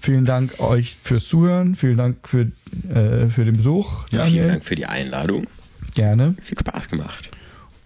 [0.04, 1.76] Vielen Dank euch fürs Zuhören.
[1.76, 2.52] Vielen Dank für,
[2.90, 4.06] äh, für den Besuch.
[4.12, 5.48] Ja, vielen Dank für die Einladung.
[5.96, 6.36] Gerne.
[6.44, 7.30] Viel Spaß gemacht.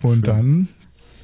[0.01, 0.23] Und Schön.
[0.23, 0.67] dann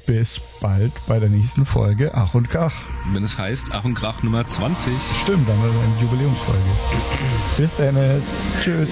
[0.06, 2.74] bis bald bei der nächsten Folge Ach und Krach.
[3.12, 4.92] Wenn es heißt Ach und Krach Nummer 20.
[5.24, 6.62] Stimmt, dann wird es eine Jubiläumsfolge.
[7.56, 7.96] bis dann.
[8.60, 8.90] Tschüss.